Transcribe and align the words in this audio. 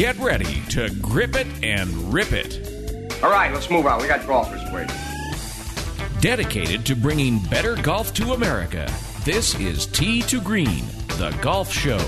Get 0.00 0.18
ready 0.18 0.62
to 0.70 0.88
grip 1.02 1.36
it 1.36 1.46
and 1.62 1.90
rip 2.10 2.32
it. 2.32 3.22
All 3.22 3.28
right, 3.28 3.52
let's 3.52 3.68
move 3.68 3.84
on. 3.84 4.00
We 4.00 4.08
got 4.08 4.26
golfers 4.26 4.62
waiting. 4.72 4.96
Dedicated 6.22 6.86
to 6.86 6.96
bringing 6.96 7.38
better 7.50 7.76
golf 7.76 8.14
to 8.14 8.32
America, 8.32 8.90
this 9.26 9.54
is 9.56 9.84
Tee 9.84 10.22
to 10.22 10.40
Green, 10.40 10.86
the 11.18 11.36
golf 11.42 11.70
show. 11.70 11.98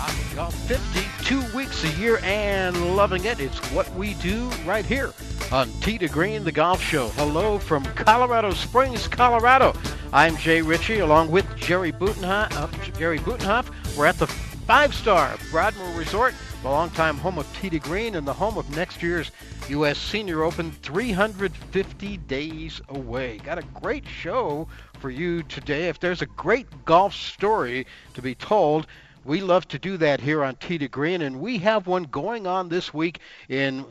I 0.00 0.16
Golf 0.34 0.54
52 0.66 1.54
weeks 1.54 1.84
a 1.84 2.00
year 2.00 2.20
and 2.22 2.96
loving 2.96 3.26
it. 3.26 3.38
It's 3.38 3.58
what 3.70 3.94
we 3.94 4.14
do 4.14 4.48
right 4.64 4.86
here 4.86 5.12
on 5.52 5.70
Tee 5.82 5.98
to 5.98 6.08
Green, 6.08 6.42
the 6.42 6.52
golf 6.52 6.80
show. 6.82 7.08
Hello 7.08 7.58
from 7.58 7.84
Colorado 7.84 8.52
Springs, 8.52 9.06
Colorado. 9.06 9.74
I'm 10.14 10.38
Jay 10.38 10.62
Ritchie 10.62 11.00
along 11.00 11.30
with 11.30 11.44
Jerry 11.54 11.92
Butenhoff. 11.92 12.50
Uh, 12.52 12.92
Jerry 12.98 13.18
Butenhoff. 13.18 13.68
We're 13.94 14.06
at 14.06 14.18
the 14.18 14.26
five-star 14.26 15.36
Broadmoor 15.50 15.92
Resort, 15.98 16.32
the 16.62 16.68
longtime 16.68 17.16
home 17.16 17.38
of 17.38 17.50
to 17.54 17.78
Green 17.78 18.14
and 18.14 18.26
the 18.26 18.34
home 18.34 18.58
of 18.58 18.68
next 18.76 19.02
year's 19.02 19.30
U.S. 19.70 19.96
Senior 19.98 20.42
Open 20.42 20.70
350 20.70 22.16
days 22.18 22.82
away. 22.90 23.38
Got 23.38 23.58
a 23.58 23.62
great 23.80 24.06
show 24.06 24.68
for 24.98 25.08
you 25.08 25.42
today. 25.44 25.88
If 25.88 26.00
there's 26.00 26.20
a 26.20 26.26
great 26.26 26.66
golf 26.84 27.14
story 27.14 27.86
to 28.12 28.20
be 28.20 28.34
told, 28.34 28.86
we 29.24 29.40
love 29.42 29.68
to 29.68 29.78
do 29.78 29.96
that 29.98 30.20
here 30.20 30.42
on 30.42 30.56
Tee 30.56 30.78
to 30.78 30.88
Green, 30.88 31.20
and 31.20 31.40
we 31.40 31.58
have 31.58 31.86
one 31.86 32.04
going 32.04 32.46
on 32.46 32.68
this 32.68 32.94
week 32.94 33.20
in 33.48 33.84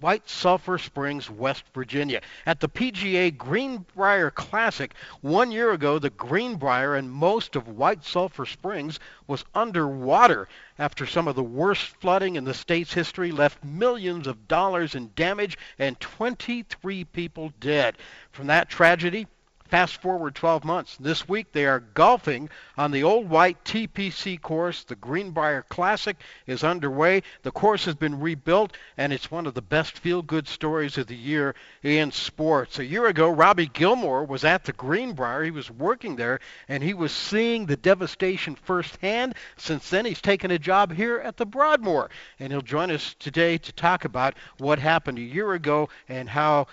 White 0.00 0.28
Sulphur 0.28 0.76
Springs, 0.76 1.30
West 1.30 1.64
Virginia. 1.72 2.20
At 2.46 2.58
the 2.58 2.68
PGA 2.68 3.36
Greenbrier 3.36 4.30
Classic, 4.30 4.92
one 5.20 5.52
year 5.52 5.72
ago, 5.72 5.98
the 5.98 6.10
Greenbrier 6.10 6.96
and 6.96 7.10
most 7.10 7.54
of 7.54 7.68
White 7.68 8.04
Sulphur 8.04 8.44
Springs 8.44 8.98
was 9.28 9.44
underwater 9.54 10.48
after 10.78 11.06
some 11.06 11.28
of 11.28 11.36
the 11.36 11.42
worst 11.42 11.86
flooding 12.00 12.34
in 12.34 12.44
the 12.44 12.52
state's 12.52 12.92
history 12.92 13.30
left 13.30 13.62
millions 13.62 14.26
of 14.26 14.48
dollars 14.48 14.96
in 14.96 15.12
damage 15.14 15.56
and 15.78 16.00
23 16.00 17.04
people 17.04 17.52
dead. 17.60 17.96
From 18.32 18.48
that 18.48 18.68
tragedy, 18.68 19.28
Fast 19.72 20.02
forward 20.02 20.34
12 20.34 20.66
months. 20.66 20.98
This 20.98 21.26
week 21.26 21.50
they 21.52 21.64
are 21.64 21.80
golfing 21.80 22.50
on 22.76 22.90
the 22.90 23.04
Old 23.04 23.30
White 23.30 23.64
TPC 23.64 24.38
course. 24.38 24.84
The 24.84 24.96
Greenbrier 24.96 25.64
Classic 25.70 26.14
is 26.46 26.62
underway. 26.62 27.22
The 27.42 27.52
course 27.52 27.86
has 27.86 27.94
been 27.94 28.20
rebuilt, 28.20 28.76
and 28.98 29.14
it's 29.14 29.30
one 29.30 29.46
of 29.46 29.54
the 29.54 29.62
best 29.62 29.98
feel-good 29.98 30.46
stories 30.46 30.98
of 30.98 31.06
the 31.06 31.16
year 31.16 31.54
in 31.82 32.12
sports. 32.12 32.80
A 32.80 32.84
year 32.84 33.06
ago, 33.06 33.30
Robbie 33.30 33.70
Gilmore 33.72 34.26
was 34.26 34.44
at 34.44 34.64
the 34.64 34.74
Greenbrier. 34.74 35.42
He 35.42 35.50
was 35.50 35.70
working 35.70 36.16
there, 36.16 36.40
and 36.68 36.82
he 36.82 36.92
was 36.92 37.10
seeing 37.10 37.64
the 37.64 37.78
devastation 37.78 38.56
firsthand. 38.56 39.34
Since 39.56 39.88
then, 39.88 40.04
he's 40.04 40.20
taken 40.20 40.50
a 40.50 40.58
job 40.58 40.92
here 40.92 41.18
at 41.18 41.38
the 41.38 41.46
Broadmoor, 41.46 42.10
and 42.38 42.52
he'll 42.52 42.60
join 42.60 42.90
us 42.90 43.16
today 43.18 43.56
to 43.56 43.72
talk 43.72 44.04
about 44.04 44.34
what 44.58 44.78
happened 44.78 45.16
a 45.16 45.22
year 45.22 45.54
ago 45.54 45.88
and 46.10 46.28
how 46.28 46.66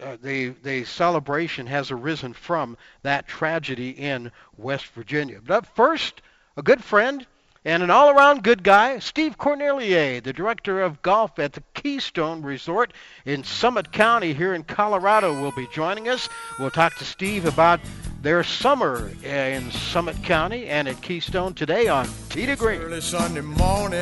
uh, 0.00 0.16
the 0.22 0.50
the 0.62 0.84
celebration 0.84 1.66
has 1.66 1.90
arisen 1.90 2.32
from 2.32 2.76
that 3.02 3.28
tragedy 3.28 3.90
in 3.90 4.32
West 4.56 4.86
Virginia. 4.88 5.40
But 5.44 5.66
first, 5.66 6.22
a 6.56 6.62
good 6.62 6.82
friend 6.82 7.26
and 7.66 7.82
an 7.82 7.90
all-around 7.90 8.44
good 8.44 8.62
guy, 8.62 9.00
Steve 9.00 9.36
Cornelier, 9.36 10.20
the 10.20 10.32
director 10.32 10.80
of 10.80 11.02
golf 11.02 11.40
at 11.40 11.52
the 11.52 11.64
Keystone 11.74 12.42
Resort 12.42 12.92
in 13.24 13.42
Summit 13.42 13.90
County 13.90 14.32
here 14.34 14.54
in 14.54 14.62
Colorado, 14.62 15.42
will 15.42 15.50
be 15.50 15.66
joining 15.72 16.08
us. 16.08 16.28
We'll 16.60 16.70
talk 16.70 16.94
to 16.98 17.04
Steve 17.04 17.44
about 17.44 17.80
their 18.22 18.44
summer 18.44 19.10
in 19.24 19.68
Summit 19.72 20.22
County 20.22 20.66
and 20.66 20.86
at 20.86 21.02
Keystone 21.02 21.54
today 21.54 21.88
on 21.88 22.08
Tee 22.28 22.46
to 22.46 22.54
Green. 22.54 22.80
Early 22.82 23.00
Sunday 23.00 23.40
morning, 23.40 23.98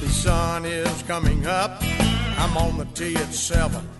the 0.00 0.08
sun 0.10 0.66
is 0.66 1.02
coming 1.04 1.46
up. 1.46 1.78
I'm 1.80 2.54
on 2.58 2.76
the 2.76 2.84
tee 2.84 3.16
at 3.16 3.32
seven. 3.32 3.99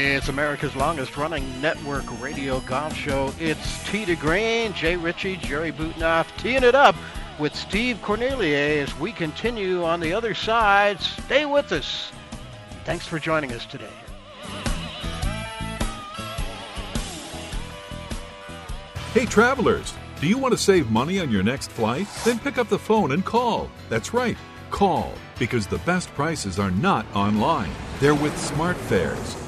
It's 0.00 0.28
America's 0.28 0.76
longest 0.76 1.16
running 1.16 1.60
network 1.60 2.04
radio 2.20 2.60
golf 2.60 2.94
show. 2.94 3.34
It's 3.40 3.82
to 3.90 4.14
Green, 4.14 4.72
Jay 4.72 4.94
Ritchie, 4.94 5.38
Jerry 5.38 5.72
Butenhoff, 5.72 6.28
teeing 6.36 6.62
it 6.62 6.76
up 6.76 6.94
with 7.40 7.52
Steve 7.52 8.00
Cornelier 8.00 8.80
as 8.80 8.96
we 9.00 9.10
continue 9.10 9.82
on 9.82 9.98
the 9.98 10.12
other 10.12 10.34
side. 10.34 11.00
Stay 11.00 11.46
with 11.46 11.72
us. 11.72 12.12
Thanks 12.84 13.08
for 13.08 13.18
joining 13.18 13.50
us 13.50 13.66
today. 13.66 13.90
Hey, 19.12 19.26
travelers, 19.26 19.94
do 20.20 20.28
you 20.28 20.38
want 20.38 20.52
to 20.52 20.58
save 20.58 20.92
money 20.92 21.18
on 21.18 21.28
your 21.28 21.42
next 21.42 21.72
flight? 21.72 22.06
Then 22.24 22.38
pick 22.38 22.56
up 22.56 22.68
the 22.68 22.78
phone 22.78 23.10
and 23.10 23.24
call. 23.24 23.68
That's 23.88 24.14
right, 24.14 24.36
call, 24.70 25.12
because 25.40 25.66
the 25.66 25.78
best 25.78 26.14
prices 26.14 26.60
are 26.60 26.70
not 26.70 27.04
online. 27.16 27.72
They're 27.98 28.14
with 28.14 28.34
SmartFares. 28.34 29.47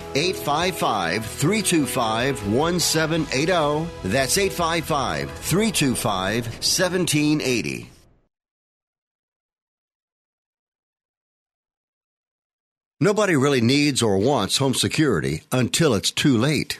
855 0.15 1.25
325 1.25 2.53
1780. 2.53 3.87
That's 4.03 4.37
855 4.37 5.31
325 5.31 6.45
1780. 6.45 7.89
Nobody 13.03 13.35
really 13.35 13.61
needs 13.61 14.03
or 14.03 14.19
wants 14.19 14.57
home 14.57 14.75
security 14.75 15.41
until 15.51 15.95
it's 15.95 16.11
too 16.11 16.37
late. 16.37 16.79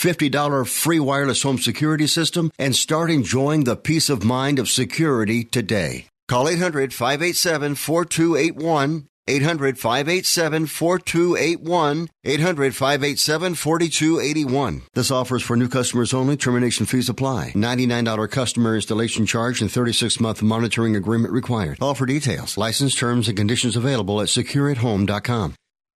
$50 0.00 0.66
free 0.66 1.00
wireless 1.00 1.42
home 1.42 1.58
security 1.58 2.06
system 2.06 2.50
and 2.58 2.74
start 2.74 3.10
enjoying 3.10 3.64
the 3.64 3.76
peace 3.76 4.08
of 4.08 4.24
mind 4.24 4.58
of 4.58 4.68
security 4.68 5.44
today. 5.44 6.06
Call 6.26 6.48
800 6.48 6.94
587 6.94 7.74
4281. 7.74 9.06
800 9.28 9.78
587 9.78 10.66
4281. 10.66 12.08
800 12.24 12.74
587 12.74 13.54
4281. 13.54 14.82
This 14.94 15.10
offer 15.10 15.36
is 15.36 15.42
for 15.42 15.56
new 15.56 15.68
customers 15.68 16.14
only. 16.14 16.36
Termination 16.36 16.86
fees 16.86 17.08
apply. 17.08 17.52
$99 17.54 18.30
customer 18.30 18.74
installation 18.76 19.26
charge 19.26 19.60
and 19.60 19.70
36 19.70 20.18
month 20.20 20.42
monitoring 20.42 20.96
agreement 20.96 21.32
required. 21.32 21.78
All 21.80 21.94
for 21.94 22.06
details. 22.06 22.56
License 22.56 22.94
terms 22.94 23.28
and 23.28 23.36
conditions 23.36 23.76
available 23.76 24.20
at 24.20 24.28
secureathome.com. 24.28 25.54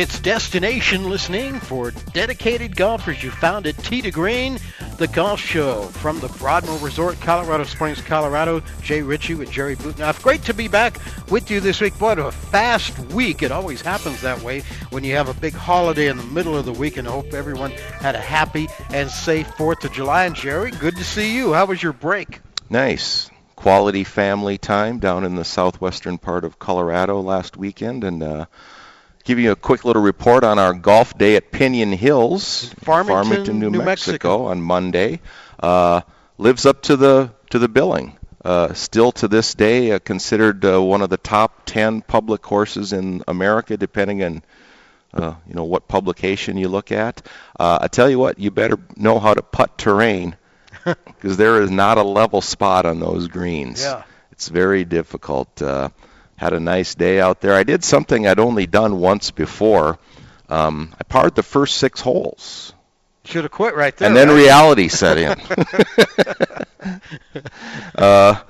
It's 0.00 0.18
destination 0.18 1.10
listening 1.10 1.60
for 1.60 1.90
dedicated 1.90 2.74
golfers. 2.74 3.22
You 3.22 3.30
found 3.30 3.66
it. 3.66 3.76
Tee 3.76 4.00
to 4.00 4.10
Green, 4.10 4.58
the 4.96 5.06
golf 5.06 5.38
show 5.38 5.82
from 5.82 6.20
the 6.20 6.28
Broadmoor 6.28 6.78
Resort, 6.78 7.20
Colorado 7.20 7.64
Springs, 7.64 8.00
Colorado. 8.00 8.62
Jay 8.80 9.02
Ritchie 9.02 9.34
with 9.34 9.50
Jerry 9.50 9.76
Butenhoff. 9.76 10.22
Great 10.22 10.42
to 10.44 10.54
be 10.54 10.68
back 10.68 10.98
with 11.28 11.50
you 11.50 11.60
this 11.60 11.82
week. 11.82 11.92
What 12.00 12.18
a 12.18 12.32
fast 12.32 12.98
week. 13.12 13.42
It 13.42 13.52
always 13.52 13.82
happens 13.82 14.22
that 14.22 14.40
way 14.40 14.60
when 14.88 15.04
you 15.04 15.14
have 15.16 15.28
a 15.28 15.34
big 15.34 15.52
holiday 15.52 16.08
in 16.08 16.16
the 16.16 16.24
middle 16.24 16.56
of 16.56 16.64
the 16.64 16.72
week, 16.72 16.96
and 16.96 17.06
I 17.06 17.10
hope 17.10 17.34
everyone 17.34 17.72
had 17.72 18.14
a 18.14 18.20
happy 18.20 18.68
and 18.88 19.10
safe 19.10 19.48
4th 19.48 19.84
of 19.84 19.92
July. 19.92 20.24
And 20.24 20.34
Jerry, 20.34 20.70
good 20.70 20.96
to 20.96 21.04
see 21.04 21.36
you. 21.36 21.52
How 21.52 21.66
was 21.66 21.82
your 21.82 21.92
break? 21.92 22.40
Nice. 22.70 23.30
Quality 23.54 24.04
family 24.04 24.56
time 24.56 24.98
down 24.98 25.24
in 25.24 25.34
the 25.34 25.44
southwestern 25.44 26.16
part 26.16 26.46
of 26.46 26.58
Colorado 26.58 27.20
last 27.20 27.58
weekend, 27.58 28.02
and 28.02 28.22
uh, 28.22 28.46
give 29.24 29.38
you 29.38 29.52
a 29.52 29.56
quick 29.56 29.84
little 29.84 30.02
report 30.02 30.44
on 30.44 30.58
our 30.58 30.74
golf 30.74 31.16
day 31.16 31.36
at 31.36 31.50
Piñon 31.52 31.94
Hills, 31.94 32.72
Farmington, 32.80 33.58
New, 33.58 33.70
New 33.70 33.78
Mexico, 33.78 33.84
Mexico. 33.84 34.44
on 34.46 34.62
Monday. 34.62 35.20
Uh, 35.58 36.00
lives 36.38 36.66
up 36.66 36.82
to 36.82 36.96
the 36.96 37.30
to 37.50 37.58
the 37.58 37.68
billing. 37.68 38.16
Uh, 38.42 38.72
still 38.72 39.12
to 39.12 39.28
this 39.28 39.54
day, 39.54 39.92
uh, 39.92 39.98
considered 39.98 40.64
uh, 40.64 40.82
one 40.82 41.02
of 41.02 41.10
the 41.10 41.18
top 41.18 41.66
10 41.66 42.00
public 42.00 42.40
courses 42.40 42.94
in 42.94 43.22
America, 43.28 43.76
depending 43.76 44.22
on 44.22 44.42
uh, 45.12 45.34
you 45.46 45.54
know 45.54 45.64
what 45.64 45.88
publication 45.88 46.56
you 46.56 46.68
look 46.68 46.90
at. 46.90 47.20
Uh, 47.58 47.78
I 47.82 47.88
tell 47.88 48.08
you 48.08 48.18
what, 48.18 48.38
you 48.38 48.50
better 48.50 48.78
know 48.96 49.18
how 49.18 49.34
to 49.34 49.42
putt 49.42 49.76
terrain 49.76 50.36
because 50.84 51.36
there 51.36 51.60
is 51.60 51.70
not 51.70 51.98
a 51.98 52.02
level 52.02 52.40
spot 52.40 52.86
on 52.86 52.98
those 53.00 53.28
greens. 53.28 53.82
Yeah. 53.82 54.04
It's 54.32 54.48
very 54.48 54.86
difficult. 54.86 55.60
Had 56.40 56.54
a 56.54 56.58
nice 56.58 56.94
day 56.94 57.20
out 57.20 57.42
there. 57.42 57.52
I 57.52 57.64
did 57.64 57.84
something 57.84 58.26
I'd 58.26 58.40
only 58.40 58.66
done 58.66 58.98
once 58.98 59.30
before. 59.30 59.98
Um, 60.48 60.94
I 60.98 61.04
parred 61.04 61.34
the 61.34 61.42
first 61.42 61.76
six 61.76 62.00
holes, 62.00 62.72
Should 63.26 63.44
have 63.44 63.50
quit 63.50 63.74
right 63.74 63.94
there. 63.94 64.08
and 64.08 64.16
then 64.16 64.28
right? 64.28 64.36
reality 64.36 64.88
set 64.88 65.18
in. 65.18 65.38
uh, 67.94 68.40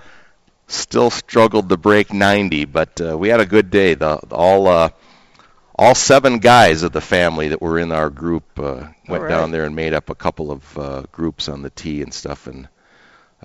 still 0.68 1.10
struggled 1.10 1.68
to 1.68 1.76
break 1.76 2.12
90, 2.12 2.66
but 2.66 3.00
uh, 3.00 3.18
we 3.18 3.28
had 3.28 3.40
a 3.40 3.44
good 3.46 3.70
day. 3.70 3.94
The 3.94 4.18
all 4.30 4.68
uh, 4.68 4.90
all 5.74 5.96
seven 5.96 6.38
guys 6.38 6.84
of 6.84 6.92
the 6.92 7.00
family 7.00 7.48
that 7.48 7.60
were 7.60 7.80
in 7.80 7.90
our 7.90 8.08
group 8.08 8.44
uh, 8.56 8.86
went 9.08 9.24
right. 9.24 9.28
down 9.28 9.50
there 9.50 9.64
and 9.64 9.74
made 9.74 9.94
up 9.94 10.10
a 10.10 10.14
couple 10.14 10.52
of 10.52 10.78
uh, 10.78 11.02
groups 11.10 11.48
on 11.48 11.62
the 11.62 11.70
tee 11.70 12.02
and 12.02 12.14
stuff, 12.14 12.46
and 12.46 12.68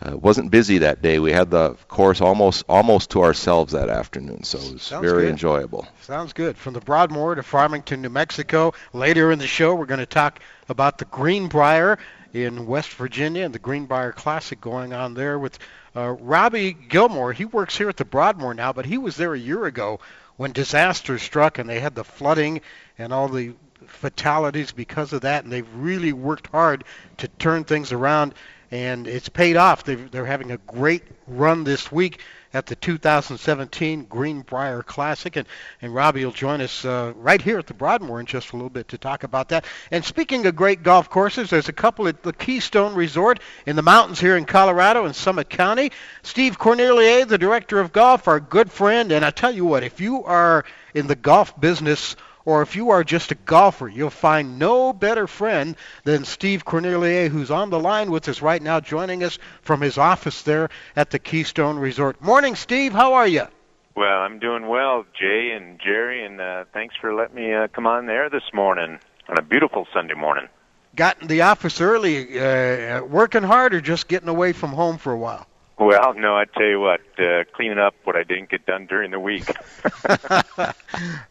uh, 0.01 0.15
wasn't 0.17 0.51
busy 0.51 0.79
that 0.79 1.01
day. 1.01 1.19
We 1.19 1.31
had 1.31 1.49
the 1.49 1.75
course 1.87 2.21
almost 2.21 2.65
almost 2.67 3.11
to 3.11 3.23
ourselves 3.23 3.73
that 3.73 3.89
afternoon, 3.89 4.43
so 4.43 4.57
it 4.57 4.73
was 4.73 4.83
Sounds 4.83 5.05
very 5.05 5.23
good. 5.23 5.31
enjoyable. 5.31 5.87
Sounds 6.01 6.33
good. 6.33 6.57
From 6.57 6.73
the 6.73 6.81
Broadmoor 6.81 7.35
to 7.35 7.43
Farmington, 7.43 8.01
New 8.01 8.09
Mexico. 8.09 8.73
Later 8.93 9.31
in 9.31 9.39
the 9.39 9.47
show, 9.47 9.73
we're 9.75 9.85
going 9.85 9.99
to 9.99 10.05
talk 10.05 10.39
about 10.67 10.97
the 10.97 11.05
Greenbrier 11.05 11.97
in 12.33 12.65
West 12.67 12.89
Virginia 12.93 13.45
and 13.45 13.55
the 13.55 13.59
Greenbrier 13.59 14.11
Classic 14.11 14.59
going 14.59 14.91
on 14.93 15.13
there 15.13 15.39
with 15.39 15.57
uh, 15.95 16.11
Robbie 16.19 16.73
Gilmore. 16.73 17.31
He 17.31 17.45
works 17.45 17.77
here 17.77 17.87
at 17.87 17.95
the 17.95 18.03
Broadmoor 18.03 18.53
now, 18.53 18.73
but 18.73 18.85
he 18.85 18.97
was 18.97 19.15
there 19.15 19.33
a 19.33 19.39
year 19.39 19.65
ago 19.65 20.01
when 20.35 20.51
disaster 20.51 21.17
struck 21.17 21.57
and 21.59 21.69
they 21.69 21.79
had 21.79 21.95
the 21.95 22.03
flooding 22.03 22.59
and 22.97 23.13
all 23.13 23.29
the 23.29 23.53
fatalities 23.87 24.73
because 24.73 25.13
of 25.13 25.21
that. 25.21 25.45
And 25.45 25.53
they've 25.53 25.75
really 25.75 26.11
worked 26.11 26.47
hard 26.47 26.83
to 27.17 27.29
turn 27.29 27.63
things 27.63 27.93
around, 27.93 28.33
and 28.75 29.07
it's 29.07 29.29
paid 29.29 29.55
off. 29.55 29.85
They've, 29.85 30.11
they're 30.11 30.25
having 30.25 30.51
a 30.51 30.57
great 30.57 31.03
run 31.27 31.63
this 31.63 31.89
week 31.89 32.19
at 32.53 32.65
the 32.65 32.75
2017 32.75 34.03
Greenbrier 34.03 34.83
Classic, 34.83 35.37
and, 35.37 35.47
and 35.81 35.95
Robbie 35.95 36.25
will 36.25 36.33
join 36.33 36.59
us 36.59 36.83
uh, 36.83 37.13
right 37.15 37.41
here 37.41 37.57
at 37.57 37.67
the 37.67 37.73
Broadmoor 37.73 38.19
in 38.19 38.25
just 38.25 38.51
a 38.51 38.57
little 38.57 38.69
bit 38.69 38.89
to 38.89 38.97
talk 38.97 39.23
about 39.23 39.49
that. 39.49 39.63
And 39.91 40.03
speaking 40.03 40.45
of 40.45 40.57
great 40.57 40.83
golf 40.83 41.09
courses, 41.09 41.49
there's 41.49 41.69
a 41.69 41.73
couple 41.73 42.09
at 42.09 42.21
the 42.21 42.33
Keystone 42.33 42.95
Resort 42.95 43.39
in 43.65 43.77
the 43.77 43.81
mountains 43.81 44.19
here 44.19 44.35
in 44.35 44.43
Colorado 44.43 45.05
in 45.05 45.13
Summit 45.13 45.49
County. 45.49 45.93
Steve 46.23 46.59
Cornelier, 46.59 47.23
the 47.23 47.37
director 47.37 47.79
of 47.79 47.93
golf, 47.93 48.27
our 48.27 48.41
good 48.41 48.69
friend, 48.69 49.13
and 49.13 49.23
I 49.23 49.31
tell 49.31 49.53
you 49.53 49.63
what, 49.63 49.83
if 49.83 50.01
you 50.01 50.25
are 50.25 50.65
in 50.93 51.07
the 51.07 51.15
golf 51.15 51.57
business 51.59 52.17
or 52.45 52.61
if 52.61 52.75
you 52.75 52.91
are 52.91 53.03
just 53.03 53.31
a 53.31 53.35
golfer, 53.35 53.87
you'll 53.87 54.09
find 54.09 54.59
no 54.59 54.93
better 54.93 55.27
friend 55.27 55.75
than 56.03 56.23
Steve 56.23 56.63
Cornelier, 56.63 57.27
who's 57.27 57.51
on 57.51 57.71
the 57.71 57.79
line 57.79 58.11
with 58.11 58.29
us 58.29 58.41
right 58.41 58.61
now, 58.61 58.79
joining 58.79 59.23
us 59.23 59.37
from 59.61 59.81
his 59.81 59.97
office 59.97 60.43
there 60.43 60.69
at 60.95 61.09
the 61.09 61.19
Keystone 61.19 61.77
Resort. 61.77 62.21
Morning, 62.21 62.55
Steve. 62.55 62.93
How 62.93 63.15
are 63.15 63.27
you? 63.27 63.47
Well, 63.95 64.19
I'm 64.19 64.39
doing 64.39 64.67
well, 64.67 65.05
Jay 65.17 65.51
and 65.51 65.79
Jerry, 65.79 66.25
and 66.25 66.39
uh, 66.39 66.65
thanks 66.73 66.95
for 66.99 67.13
letting 67.13 67.35
me 67.35 67.53
uh, 67.53 67.67
come 67.69 67.87
on 67.87 68.05
there 68.05 68.29
this 68.29 68.53
morning 68.53 68.99
on 69.29 69.37
a 69.39 69.41
beautiful 69.41 69.87
Sunday 69.93 70.15
morning. 70.15 70.47
Got 70.95 71.21
in 71.21 71.27
the 71.27 71.41
office 71.41 71.81
early, 71.81 72.39
uh, 72.39 73.03
working 73.03 73.43
hard, 73.43 73.73
or 73.73 73.81
just 73.81 74.07
getting 74.07 74.29
away 74.29 74.53
from 74.53 74.71
home 74.71 74.97
for 74.97 75.13
a 75.13 75.17
while? 75.17 75.47
Well, 75.77 76.13
no, 76.13 76.37
I 76.37 76.45
tell 76.45 76.65
you 76.65 76.79
what, 76.79 77.01
uh, 77.19 77.43
cleaning 77.53 77.79
up 77.79 77.95
what 78.05 78.15
I 78.15 78.23
didn't 78.23 78.49
get 78.49 78.65
done 78.65 78.85
during 78.85 79.11
the 79.11 79.19
week. 79.19 79.49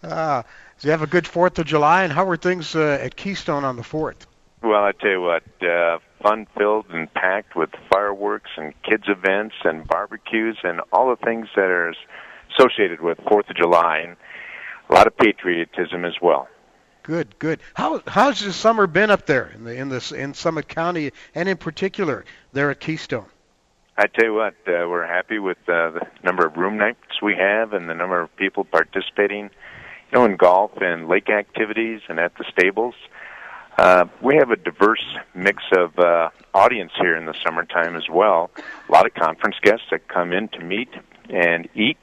uh, 0.02 0.42
so 0.84 0.88
you 0.88 0.90
have 0.90 1.00
a 1.00 1.06
good 1.06 1.26
Fourth 1.26 1.58
of 1.58 1.64
July, 1.64 2.04
and 2.04 2.12
how 2.12 2.26
were 2.26 2.36
things 2.36 2.76
uh, 2.76 2.98
at 3.00 3.16
Keystone 3.16 3.64
on 3.64 3.76
the 3.76 3.82
Fourth? 3.82 4.26
well, 4.62 4.84
I 4.84 4.92
tell 4.92 5.12
you 5.12 5.22
what, 5.22 5.42
uh, 5.62 5.98
fun-filled 6.22 6.90
and 6.90 7.12
packed 7.14 7.56
with 7.56 7.70
fireworks 7.90 8.50
and 8.58 8.74
kids 8.82 9.04
events 9.08 9.54
and 9.64 9.88
barbecues 9.88 10.58
and 10.62 10.82
all 10.92 11.08
the 11.08 11.24
things 11.24 11.48
that 11.56 11.70
are 11.70 11.94
associated 12.52 13.00
with 13.00 13.18
Fourth 13.26 13.48
of 13.48 13.56
July, 13.56 14.00
and 14.00 14.16
a 14.90 14.92
lot 14.92 15.06
of 15.06 15.16
patriotism 15.16 16.04
as 16.04 16.20
well. 16.20 16.48
Good, 17.02 17.38
good. 17.38 17.60
How 17.72 18.02
how's 18.06 18.40
the 18.40 18.52
summer 18.52 18.86
been 18.86 19.10
up 19.10 19.24
there 19.24 19.52
in 19.54 19.64
the 19.64 19.74
in 19.74 19.88
this 19.88 20.12
in 20.12 20.34
Summit 20.34 20.68
County, 20.68 21.12
and 21.34 21.48
in 21.48 21.56
particular 21.56 22.26
there 22.52 22.70
at 22.70 22.80
Keystone? 22.80 23.30
I 23.96 24.06
tell 24.08 24.26
you 24.26 24.34
what, 24.34 24.54
uh, 24.66 24.84
we're 24.86 25.06
happy 25.06 25.38
with 25.38 25.56
uh, 25.66 25.92
the 25.92 26.06
number 26.22 26.44
of 26.44 26.58
room 26.58 26.76
nights 26.76 27.22
we 27.22 27.36
have 27.36 27.72
and 27.72 27.88
the 27.88 27.94
number 27.94 28.20
of 28.20 28.36
people 28.36 28.64
participating, 28.64 29.48
know, 30.14 30.24
in 30.24 30.36
golf 30.36 30.70
and 30.80 31.08
lake 31.08 31.28
activities 31.28 32.00
and 32.08 32.18
at 32.18 32.32
the 32.36 32.44
stables. 32.50 32.94
Uh, 33.76 34.06
we 34.22 34.36
have 34.36 34.50
a 34.50 34.56
diverse 34.56 35.04
mix 35.34 35.62
of 35.76 35.98
uh, 35.98 36.30
audience 36.54 36.92
here 37.00 37.16
in 37.16 37.26
the 37.26 37.34
summertime 37.44 37.96
as 37.96 38.08
well. 38.08 38.50
A 38.88 38.92
lot 38.92 39.04
of 39.04 39.14
conference 39.14 39.56
guests 39.62 39.86
that 39.90 40.06
come 40.06 40.32
in 40.32 40.48
to 40.48 40.60
meet 40.60 40.90
and 41.28 41.68
eat, 41.74 41.98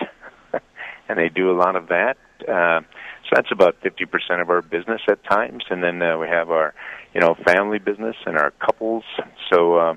and 1.10 1.18
they 1.18 1.30
do 1.30 1.50
a 1.50 1.56
lot 1.58 1.78
of 1.78 1.88
that. 1.88 2.18
Uh, 2.42 2.82
so 3.24 3.30
that's 3.36 3.52
about 3.52 3.80
50% 3.82 4.42
of 4.42 4.50
our 4.50 4.62
business 4.62 5.02
at 5.08 5.24
times, 5.24 5.64
and 5.70 5.82
then 5.82 6.02
uh, 6.02 6.18
we 6.18 6.28
have 6.28 6.52
our, 6.52 6.74
you 7.14 7.22
know, 7.22 7.36
family 7.46 7.80
business 7.80 8.18
and 8.26 8.38
our 8.38 8.52
couples. 8.52 9.04
So. 9.50 9.76
Uh, 9.76 9.96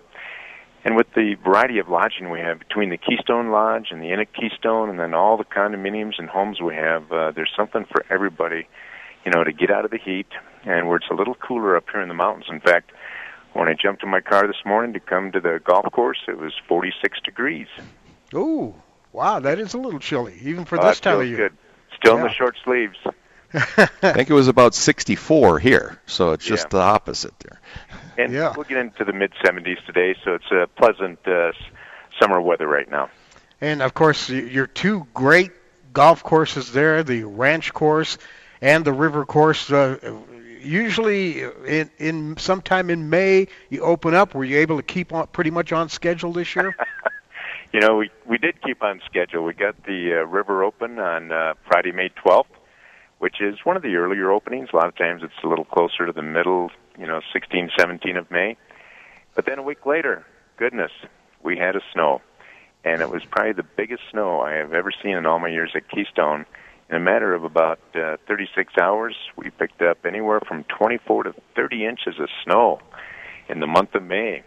and 0.84 0.96
with 0.96 1.06
the 1.14 1.34
variety 1.42 1.78
of 1.78 1.88
lodging 1.88 2.30
we 2.30 2.40
have 2.40 2.58
between 2.58 2.90
the 2.90 2.98
Keystone 2.98 3.50
Lodge 3.50 3.88
and 3.90 4.02
the 4.02 4.12
Inn 4.12 4.20
at 4.20 4.32
Keystone, 4.32 4.90
and 4.90 4.98
then 4.98 5.14
all 5.14 5.36
the 5.36 5.44
condominiums 5.44 6.18
and 6.18 6.28
homes 6.28 6.60
we 6.60 6.74
have, 6.74 7.10
uh, 7.10 7.30
there's 7.32 7.52
something 7.56 7.84
for 7.86 8.04
everybody, 8.10 8.66
you 9.24 9.30
know, 9.32 9.42
to 9.44 9.52
get 9.52 9.70
out 9.70 9.84
of 9.84 9.90
the 9.90 9.98
heat, 9.98 10.26
and 10.64 10.86
where 10.86 10.96
it's 10.96 11.08
a 11.10 11.14
little 11.14 11.34
cooler 11.34 11.76
up 11.76 11.84
here 11.90 12.00
in 12.00 12.08
the 12.08 12.14
mountains. 12.14 12.46
In 12.50 12.60
fact, 12.60 12.92
when 13.54 13.68
I 13.68 13.74
jumped 13.74 14.02
in 14.02 14.08
my 14.10 14.20
car 14.20 14.46
this 14.46 14.64
morning 14.66 14.92
to 14.94 15.00
come 15.00 15.32
to 15.32 15.40
the 15.40 15.60
golf 15.64 15.86
course, 15.92 16.18
it 16.28 16.38
was 16.38 16.52
46 16.68 17.20
degrees. 17.24 17.68
Ooh, 18.34 18.74
wow, 19.12 19.38
that 19.40 19.58
is 19.58 19.74
a 19.74 19.78
little 19.78 20.00
chilly, 20.00 20.34
even 20.42 20.64
for 20.64 20.78
Oh, 20.80 20.88
this 20.88 20.98
it 20.98 21.02
time 21.02 21.20
of 21.20 21.26
year. 21.28 21.36
Good. 21.36 21.56
Still 21.96 22.16
in 22.16 22.22
the 22.22 22.30
short 22.32 22.56
sleeves. 22.64 22.96
I 23.54 23.86
think 24.12 24.28
it 24.28 24.34
was 24.34 24.48
about 24.48 24.74
64 24.74 25.60
here, 25.60 26.00
so 26.06 26.32
it's 26.32 26.44
just 26.44 26.64
Yeah. 26.64 26.68
the 26.70 26.80
opposite 26.80 27.38
there. 27.38 27.60
And 28.18 28.32
Yeah. 28.32 28.52
we'll 28.56 28.64
get 28.64 28.78
into 28.78 29.04
the 29.04 29.12
mid 29.12 29.32
70s 29.44 29.84
today, 29.86 30.14
so 30.24 30.34
it's 30.34 30.50
a 30.50 30.66
pleasant 30.76 31.18
uh, 31.26 31.52
summer 32.20 32.40
weather 32.40 32.66
right 32.66 32.90
now. 32.90 33.10
And 33.60 33.82
of 33.82 33.94
course, 33.94 34.28
your 34.30 34.66
two 34.66 35.06
great 35.14 35.52
golf 35.92 36.22
courses 36.22 36.72
there, 36.72 37.02
the 37.02 37.24
Ranch 37.24 37.72
Course 37.72 38.18
and 38.60 38.84
the 38.84 38.92
River 38.92 39.24
Course. 39.24 39.70
Uh, 39.70 39.96
usually, 40.60 41.42
in, 41.66 41.90
in 41.98 42.36
sometime 42.36 42.90
in 42.90 43.10
May, 43.10 43.48
you 43.70 43.82
open 43.82 44.14
up. 44.14 44.34
Were 44.34 44.44
you 44.44 44.58
able 44.58 44.76
to 44.76 44.82
keep 44.82 45.12
on 45.12 45.26
pretty 45.28 45.50
much 45.50 45.72
on 45.72 45.88
schedule 45.88 46.32
this 46.32 46.54
year? 46.56 46.76
You 47.72 47.80
know, 47.80 47.96
we 47.96 48.08
we 48.24 48.38
did 48.38 48.62
keep 48.62 48.84
on 48.84 49.00
schedule. 49.04 49.42
We 49.42 49.52
got 49.52 49.74
the 49.82 50.20
uh, 50.20 50.26
River 50.26 50.62
Open 50.62 51.00
on 51.00 51.32
uh, 51.32 51.54
Friday, 51.66 51.90
May 51.90 52.08
12th, 52.24 52.44
which 53.18 53.40
is 53.40 53.56
one 53.64 53.76
of 53.76 53.82
the 53.82 53.96
earlier 53.96 54.30
openings. 54.30 54.68
A 54.72 54.76
lot 54.76 54.86
of 54.86 54.96
times 54.96 55.22
it's 55.24 55.32
a 55.42 55.48
little 55.48 55.64
closer 55.64 56.06
to 56.06 56.12
the 56.12 56.22
middle, 56.22 56.70
you 56.98 57.06
know, 57.06 57.20
16, 57.32 57.70
17 57.78 58.16
of 58.16 58.30
May. 58.30 58.56
But 59.34 59.46
then 59.46 59.58
a 59.58 59.62
week 59.62 59.86
later, 59.86 60.24
goodness, 60.56 60.92
we 61.42 61.56
had 61.56 61.76
a 61.76 61.80
snow. 61.92 62.22
And 62.84 63.00
it 63.00 63.10
was 63.10 63.24
probably 63.24 63.52
the 63.52 63.68
biggest 63.76 64.02
snow 64.10 64.40
I 64.40 64.52
have 64.54 64.72
ever 64.74 64.90
seen 65.02 65.16
in 65.16 65.26
all 65.26 65.38
my 65.38 65.48
years 65.48 65.72
at 65.74 65.88
Keystone. 65.88 66.44
In 66.90 66.96
a 66.96 67.00
matter 67.00 67.34
of 67.34 67.44
about 67.44 67.80
uh, 67.94 68.18
36 68.28 68.74
hours, 68.78 69.16
we 69.36 69.50
picked 69.50 69.80
up 69.80 70.04
anywhere 70.04 70.40
from 70.40 70.64
24 70.64 71.24
to 71.24 71.34
30 71.56 71.86
inches 71.86 72.20
of 72.20 72.28
snow 72.44 72.80
in 73.48 73.60
the 73.60 73.66
month 73.66 73.94
of 73.94 74.02
May. 74.02 74.42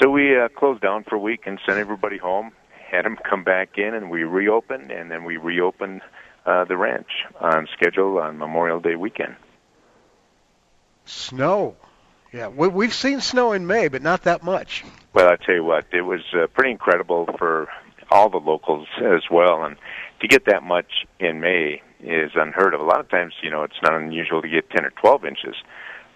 So 0.00 0.10
we 0.10 0.36
uh, 0.38 0.48
closed 0.48 0.82
down 0.82 1.04
for 1.04 1.14
a 1.14 1.20
week 1.20 1.46
and 1.46 1.60
sent 1.64 1.78
everybody 1.78 2.18
home. 2.18 2.52
Had 2.90 3.04
them 3.04 3.16
come 3.28 3.44
back 3.44 3.78
in, 3.78 3.94
and 3.94 4.10
we 4.10 4.24
reopened, 4.24 4.90
and 4.90 5.10
then 5.10 5.24
we 5.24 5.36
reopened 5.36 6.02
uh, 6.44 6.64
the 6.64 6.76
ranch 6.76 7.08
on 7.40 7.66
schedule 7.72 8.18
on 8.18 8.38
Memorial 8.38 8.80
Day 8.80 8.96
weekend. 8.96 9.36
Snow. 11.06 11.76
Yeah, 12.32 12.48
we, 12.48 12.68
we've 12.68 12.94
seen 12.94 13.20
snow 13.20 13.52
in 13.52 13.66
May, 13.66 13.88
but 13.88 14.02
not 14.02 14.22
that 14.24 14.42
much. 14.42 14.84
Well, 15.14 15.28
I 15.28 15.36
tell 15.36 15.54
you 15.54 15.64
what, 15.64 15.86
it 15.92 16.02
was 16.02 16.20
uh, 16.34 16.46
pretty 16.48 16.70
incredible 16.72 17.26
for 17.38 17.68
all 18.10 18.28
the 18.28 18.36
locals 18.38 18.86
as 19.02 19.22
well, 19.30 19.64
and 19.64 19.76
to 20.20 20.28
get 20.28 20.44
that 20.46 20.62
much 20.62 21.06
in 21.18 21.40
May 21.40 21.82
is 22.00 22.32
unheard 22.34 22.74
of. 22.74 22.80
A 22.80 22.84
lot 22.84 23.00
of 23.00 23.08
times, 23.08 23.32
you 23.42 23.50
know, 23.50 23.62
it's 23.62 23.80
not 23.82 23.94
unusual 23.94 24.42
to 24.42 24.48
get 24.48 24.68
10 24.70 24.84
or 24.84 24.90
12 24.90 25.24
inches, 25.24 25.54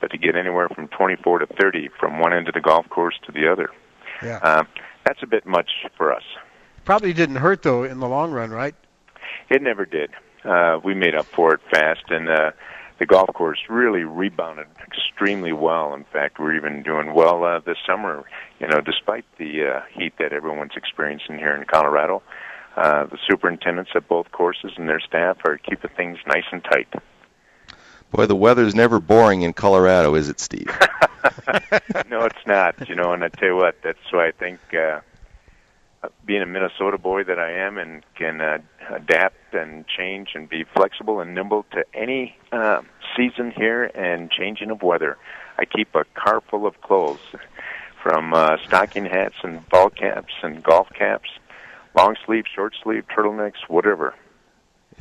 but 0.00 0.10
to 0.10 0.18
get 0.18 0.36
anywhere 0.36 0.68
from 0.68 0.88
24 0.88 1.40
to 1.40 1.46
30 1.46 1.88
from 1.98 2.18
one 2.18 2.32
end 2.32 2.48
of 2.48 2.54
the 2.54 2.60
golf 2.60 2.88
course 2.90 3.18
to 3.26 3.32
the 3.32 3.50
other, 3.50 3.70
Yeah. 4.22 4.38
uh, 4.42 4.64
that's 5.04 5.22
a 5.22 5.26
bit 5.26 5.46
much 5.46 5.70
for 5.96 6.12
us. 6.12 6.22
Probably 6.84 7.12
didn't 7.12 7.36
hurt 7.36 7.62
though 7.62 7.84
in 7.84 7.98
the 8.00 8.08
long 8.08 8.30
run, 8.32 8.50
right? 8.50 8.74
It 9.48 9.62
never 9.62 9.84
did. 9.84 10.10
Uh, 10.44 10.80
we 10.82 10.94
made 10.94 11.14
up 11.14 11.26
for 11.26 11.54
it 11.54 11.60
fast, 11.70 12.04
and 12.08 12.28
uh, 12.28 12.50
the 13.00 13.06
golf 13.06 13.32
course 13.32 13.58
really 13.68 14.04
rebounded 14.04 14.66
extremely 14.86 15.52
well. 15.52 15.94
In 15.94 16.04
fact, 16.04 16.38
we're 16.38 16.54
even 16.54 16.82
doing 16.82 17.14
well 17.14 17.42
uh, 17.44 17.58
this 17.60 17.78
summer. 17.86 18.24
You 18.60 18.68
know, 18.68 18.80
despite 18.80 19.24
the 19.38 19.64
uh, 19.64 19.80
heat 19.90 20.12
that 20.18 20.34
everyone's 20.34 20.76
experiencing 20.76 21.38
here 21.38 21.56
in 21.56 21.64
Colorado, 21.64 22.22
uh, 22.76 23.06
the 23.06 23.18
superintendents 23.26 23.90
at 23.94 24.06
both 24.06 24.30
courses 24.32 24.72
and 24.76 24.86
their 24.86 25.00
staff 25.00 25.38
are 25.46 25.56
keeping 25.56 25.90
things 25.96 26.18
nice 26.26 26.44
and 26.52 26.62
tight. 26.62 26.88
Boy, 28.10 28.26
the 28.26 28.36
weather's 28.36 28.74
never 28.74 29.00
boring 29.00 29.42
in 29.42 29.54
Colorado, 29.54 30.14
is 30.14 30.28
it, 30.28 30.38
Steve? 30.38 30.66
no, 32.08 32.24
it's 32.24 32.46
not. 32.46 32.86
You 32.86 32.96
know, 32.96 33.12
and 33.12 33.24
I 33.24 33.28
tell 33.28 33.48
you 33.48 33.56
what, 33.56 33.76
that's 33.82 33.98
why 34.10 34.28
I 34.28 34.32
think 34.32 34.60
uh, 34.74 35.00
being 36.24 36.42
a 36.42 36.46
Minnesota 36.46 36.98
boy 36.98 37.24
that 37.24 37.38
I 37.38 37.52
am 37.52 37.78
and 37.78 38.02
can 38.14 38.40
uh, 38.40 38.58
adapt 38.90 39.54
and 39.54 39.86
change 39.86 40.30
and 40.34 40.48
be 40.48 40.64
flexible 40.64 41.20
and 41.20 41.34
nimble 41.34 41.66
to 41.72 41.84
any 41.94 42.36
uh, 42.52 42.82
season 43.16 43.50
here 43.50 43.84
and 43.84 44.30
changing 44.30 44.70
of 44.70 44.82
weather. 44.82 45.18
I 45.58 45.64
keep 45.66 45.94
a 45.94 46.04
car 46.14 46.40
full 46.40 46.66
of 46.66 46.80
clothes, 46.80 47.20
from 48.02 48.34
uh, 48.34 48.56
stocking 48.66 49.04
hats 49.04 49.36
and 49.42 49.66
ball 49.68 49.90
caps 49.90 50.32
and 50.42 50.62
golf 50.62 50.88
caps, 50.90 51.28
long 51.94 52.16
sleeve, 52.24 52.44
short 52.52 52.74
sleeve, 52.82 53.04
turtlenecks, 53.08 53.68
whatever. 53.68 54.14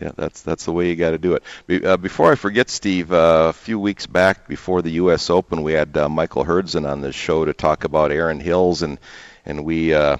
Yeah, 0.01 0.11
that's 0.15 0.43
that's 0.43 0.65
the 0.65 0.71
way 0.71 0.89
you 0.89 0.95
got 0.95 1.11
to 1.11 1.17
do 1.17 1.33
it. 1.33 1.43
Be, 1.67 1.83
uh, 1.83 1.97
before 1.97 2.31
I 2.31 2.35
forget, 2.35 2.69
Steve, 2.69 3.11
uh, 3.11 3.47
a 3.49 3.53
few 3.53 3.79
weeks 3.79 4.05
back 4.05 4.47
before 4.47 4.81
the 4.81 4.91
U.S. 4.91 5.29
Open, 5.29 5.61
we 5.61 5.73
had 5.73 5.97
uh, 5.97 6.07
Michael 6.07 6.45
Hurdzan 6.45 6.89
on 6.89 7.01
the 7.01 7.11
show 7.11 7.43
to 7.43 7.53
talk 7.53 7.83
about 7.83 8.11
Erin 8.11 8.39
Hills, 8.39 8.81
and 8.81 8.97
and 9.45 9.65
we 9.65 9.93
uh, 9.93 10.17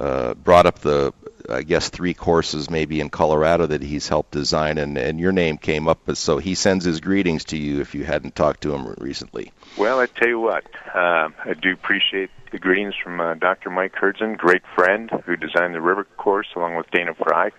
uh, 0.00 0.34
brought 0.34 0.66
up 0.66 0.78
the 0.78 1.12
I 1.48 1.62
guess 1.62 1.88
three 1.88 2.14
courses 2.14 2.70
maybe 2.70 3.00
in 3.00 3.10
Colorado 3.10 3.66
that 3.66 3.82
he's 3.82 4.08
helped 4.08 4.30
design, 4.30 4.78
and 4.78 4.96
and 4.96 5.20
your 5.20 5.32
name 5.32 5.58
came 5.58 5.88
up, 5.88 5.98
so 6.16 6.38
he 6.38 6.54
sends 6.54 6.84
his 6.84 7.00
greetings 7.00 7.44
to 7.46 7.58
you 7.58 7.80
if 7.80 7.94
you 7.94 8.04
hadn't 8.04 8.34
talked 8.34 8.62
to 8.62 8.74
him 8.74 8.94
recently. 8.98 9.52
Well, 9.76 10.00
I 10.00 10.06
tell 10.06 10.28
you 10.28 10.40
what, 10.40 10.64
uh, 10.94 11.28
I 11.44 11.54
do 11.60 11.72
appreciate 11.72 12.30
the 12.50 12.58
greetings 12.58 12.94
from 13.02 13.20
uh, 13.20 13.34
Dr. 13.34 13.70
Mike 13.70 13.94
Hurdzan, 13.94 14.36
great 14.36 14.62
friend 14.74 15.10
who 15.24 15.36
designed 15.36 15.74
the 15.74 15.80
river 15.80 16.04
course 16.16 16.48
along 16.56 16.76
with 16.76 16.90
Dana 16.90 17.14
Fry 17.14 17.50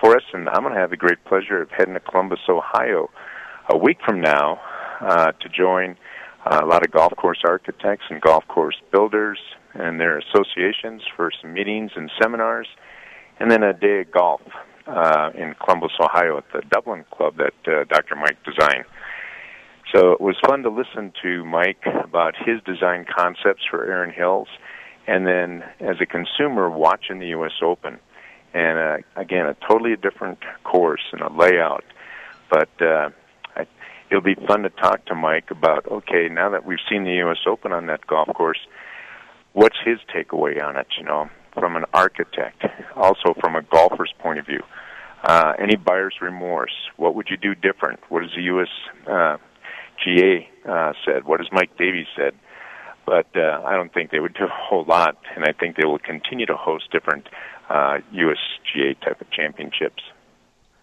for 0.00 0.16
us, 0.16 0.24
and 0.32 0.48
I'm 0.48 0.62
going 0.62 0.74
to 0.74 0.80
have 0.80 0.90
the 0.90 0.96
great 0.96 1.24
pleasure 1.24 1.62
of 1.62 1.70
heading 1.70 1.94
to 1.94 2.00
Columbus, 2.00 2.40
Ohio, 2.48 3.10
a 3.68 3.76
week 3.76 3.98
from 4.04 4.20
now 4.20 4.60
uh, 5.00 5.32
to 5.32 5.48
join 5.48 5.96
uh, 6.44 6.60
a 6.62 6.66
lot 6.66 6.84
of 6.84 6.90
golf 6.90 7.14
course 7.16 7.42
architects 7.44 8.04
and 8.10 8.20
golf 8.20 8.46
course 8.48 8.76
builders 8.90 9.38
and 9.74 10.00
their 10.00 10.18
associations 10.18 11.02
for 11.16 11.30
some 11.40 11.52
meetings 11.52 11.92
and 11.96 12.10
seminars, 12.20 12.68
and 13.40 13.50
then 13.50 13.62
a 13.62 13.72
day 13.72 14.00
of 14.00 14.10
golf 14.12 14.42
uh, 14.86 15.30
in 15.34 15.54
Columbus, 15.62 15.92
Ohio, 16.00 16.38
at 16.38 16.44
the 16.52 16.62
Dublin 16.70 17.04
Club 17.10 17.36
that 17.36 17.54
uh, 17.66 17.84
Dr. 17.84 18.16
Mike 18.16 18.38
designed. 18.44 18.84
So 19.94 20.12
it 20.12 20.20
was 20.20 20.36
fun 20.46 20.62
to 20.62 20.70
listen 20.70 21.12
to 21.22 21.44
Mike 21.44 21.82
about 22.02 22.34
his 22.36 22.62
design 22.62 23.04
concepts 23.04 23.62
for 23.70 23.84
Erin 23.84 24.10
Hills, 24.10 24.48
and 25.06 25.26
then 25.26 25.62
as 25.80 25.96
a 26.00 26.06
consumer 26.06 26.70
watching 26.70 27.18
the 27.18 27.28
U.S. 27.28 27.52
Open, 27.62 27.98
and 28.54 28.78
uh, 28.78 29.20
again 29.20 29.46
a 29.46 29.56
totally 29.68 29.96
different 29.96 30.38
course 30.64 31.02
and 31.12 31.20
a 31.20 31.32
layout, 31.32 31.84
but 32.50 32.70
uh, 32.80 33.10
I, 33.56 33.66
it'll 34.10 34.22
be 34.22 34.34
fun 34.46 34.62
to 34.62 34.70
talk 34.70 35.04
to 35.06 35.14
Mike 35.14 35.50
about 35.50 35.86
okay 35.86 36.28
now 36.30 36.48
that 36.50 36.64
we've 36.64 36.78
seen 36.88 37.04
the 37.04 37.14
U.S. 37.24 37.38
Open 37.46 37.72
on 37.72 37.86
that 37.86 38.06
golf 38.06 38.28
course, 38.34 38.60
what's 39.52 39.76
his 39.84 39.98
takeaway 40.14 40.62
on 40.62 40.76
it? 40.76 40.86
You 40.98 41.04
know, 41.04 41.28
from 41.54 41.76
an 41.76 41.84
architect, 41.92 42.64
also 42.96 43.34
from 43.40 43.56
a 43.56 43.62
golfer's 43.62 44.12
point 44.18 44.38
of 44.38 44.46
view. 44.46 44.62
Uh, 45.22 45.52
any 45.58 45.76
buyer's 45.76 46.16
remorse? 46.20 46.74
What 46.96 47.14
would 47.14 47.28
you 47.30 47.36
do 47.36 47.54
different? 47.54 48.00
What 48.08 48.22
does 48.22 48.32
the 48.34 48.42
U.S. 48.42 48.68
Uh, 49.06 49.36
GA 50.02 50.48
uh, 50.68 50.92
said? 51.04 51.24
What 51.24 51.40
has 51.40 51.48
Mike 51.52 51.76
Davis 51.78 52.08
said? 52.16 52.34
But 53.06 53.26
uh, 53.36 53.62
I 53.64 53.74
don't 53.74 53.92
think 53.92 54.10
they 54.10 54.20
would 54.20 54.34
do 54.34 54.44
a 54.44 54.48
whole 54.48 54.84
lot, 54.84 55.16
and 55.34 55.44
I 55.44 55.52
think 55.52 55.76
they 55.76 55.84
will 55.84 55.98
continue 55.98 56.46
to 56.46 56.56
host 56.56 56.90
different 56.90 57.28
uh, 57.68 57.98
USGA 58.12 59.00
type 59.00 59.20
of 59.20 59.30
championships. 59.30 60.02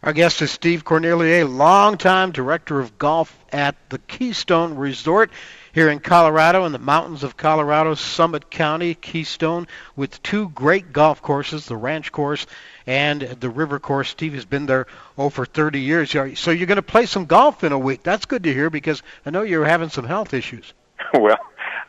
Our 0.04 0.14
guest 0.14 0.42
is 0.42 0.52
Steve 0.52 0.86
Cornelier, 0.86 1.44
longtime 1.44 2.32
director 2.32 2.80
of 2.80 2.98
golf 2.98 3.38
at 3.52 3.76
the 3.90 3.98
Keystone 4.00 4.76
Resort 4.76 5.32
here 5.80 5.90
in 5.90 6.00
Colorado, 6.02 6.66
in 6.66 6.74
the 6.74 6.78
mountains 6.78 7.24
of 7.24 7.38
Colorado, 7.38 7.96
Summit 7.96 8.52
County, 8.52 8.96
Keystone, 8.96 9.66
with 9.96 10.22
two 10.22 10.50
great 10.50 10.92
golf 10.92 11.22
courses, 11.22 11.68
the 11.68 11.78
Ranch 11.78 12.12
Course 12.12 12.46
and 12.86 13.22
the 13.22 13.50
River 13.50 13.80
Course. 13.80 14.10
Steve 14.10 14.34
has 14.34 14.44
been 14.44 14.66
there 14.66 14.88
over 15.18 15.46
30 15.46 15.80
years. 15.80 16.12
So 16.38 16.52
you're 16.52 16.68
going 16.68 16.76
to 16.76 16.82
play 16.82 17.06
some 17.06 17.28
golf 17.28 17.64
in 17.64 17.72
a 17.72 17.80
week. 17.80 18.04
That's 18.04 18.26
good 18.26 18.44
to 18.44 18.54
hear 18.54 18.70
because 18.70 19.02
I 19.26 19.30
know 19.30 19.44
you're 19.44 19.64
having 19.64 19.88
some 19.88 20.04
health 20.04 20.34
issues. 20.34 20.74
well, 21.14 21.40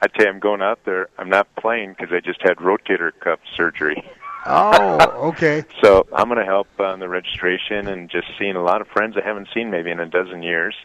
I 0.01 0.07
tell 0.07 0.27
you, 0.27 0.31
I'm 0.31 0.39
going 0.39 0.63
out 0.63 0.85
there. 0.85 1.09
I'm 1.19 1.29
not 1.29 1.53
playing 1.57 1.97
because 1.99 2.13
I 2.13 2.21
just 2.21 2.41
had 2.43 2.59
rotator 2.59 3.11
cuff 3.19 3.41
surgery. 3.57 4.09
Oh, 4.47 5.01
okay. 5.31 5.65
so 5.83 6.07
I'm 6.13 6.29
going 6.29 6.39
to 6.39 6.45
help 6.45 6.69
on 6.79 7.01
the 7.01 7.09
registration 7.09 7.89
and 7.89 8.09
just 8.09 8.29
seeing 8.39 8.55
a 8.55 8.63
lot 8.63 8.83
of 8.83 8.87
friends 8.87 9.17
I 9.17 9.27
haven't 9.27 9.49
seen 9.53 9.69
maybe 9.73 9.91
in 9.91 9.99
a 9.99 10.07
dozen 10.07 10.45
years. 10.45 10.77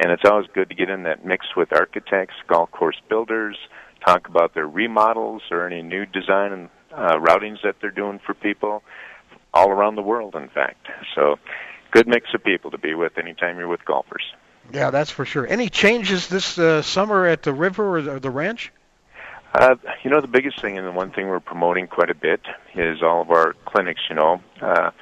And 0.00 0.10
it's 0.12 0.24
always 0.24 0.46
good 0.54 0.70
to 0.70 0.74
get 0.74 0.88
in 0.88 1.02
that 1.02 1.26
mix 1.26 1.54
with 1.54 1.74
architects, 1.74 2.34
golf 2.48 2.70
course 2.70 2.96
builders, 3.10 3.56
talk 4.04 4.28
about 4.28 4.54
their 4.54 4.66
remodels 4.66 5.42
or 5.50 5.66
any 5.66 5.82
new 5.82 6.06
design 6.06 6.52
and 6.52 6.68
uh, 6.90 7.16
routings 7.18 7.58
that 7.62 7.76
they're 7.82 7.90
doing 7.90 8.18
for 8.24 8.32
people 8.32 8.82
all 9.52 9.68
around 9.68 9.96
the 9.96 10.02
world, 10.02 10.34
in 10.34 10.48
fact. 10.48 10.86
So, 11.14 11.38
good 11.90 12.08
mix 12.08 12.32
of 12.32 12.42
people 12.42 12.70
to 12.70 12.78
be 12.78 12.94
with 12.94 13.18
anytime 13.18 13.58
you're 13.58 13.68
with 13.68 13.84
golfers. 13.84 14.22
Yeah, 14.72 14.90
that's 14.90 15.10
for 15.10 15.26
sure. 15.26 15.46
Any 15.46 15.68
changes 15.68 16.28
this 16.28 16.58
uh, 16.58 16.80
summer 16.80 17.26
at 17.26 17.42
the 17.42 17.52
river 17.52 17.96
or 17.96 18.02
the, 18.02 18.14
or 18.14 18.20
the 18.20 18.30
ranch? 18.30 18.72
Uh, 19.52 19.74
you 20.02 20.10
know, 20.10 20.22
the 20.22 20.28
biggest 20.28 20.62
thing 20.62 20.78
and 20.78 20.86
the 20.86 20.92
one 20.92 21.10
thing 21.10 21.28
we're 21.28 21.40
promoting 21.40 21.88
quite 21.88 22.08
a 22.08 22.14
bit 22.14 22.40
is 22.74 23.02
all 23.02 23.20
of 23.20 23.30
our 23.30 23.54
clinics. 23.66 24.00
You 24.08 24.14
know, 24.14 24.40
uh, 24.62 24.92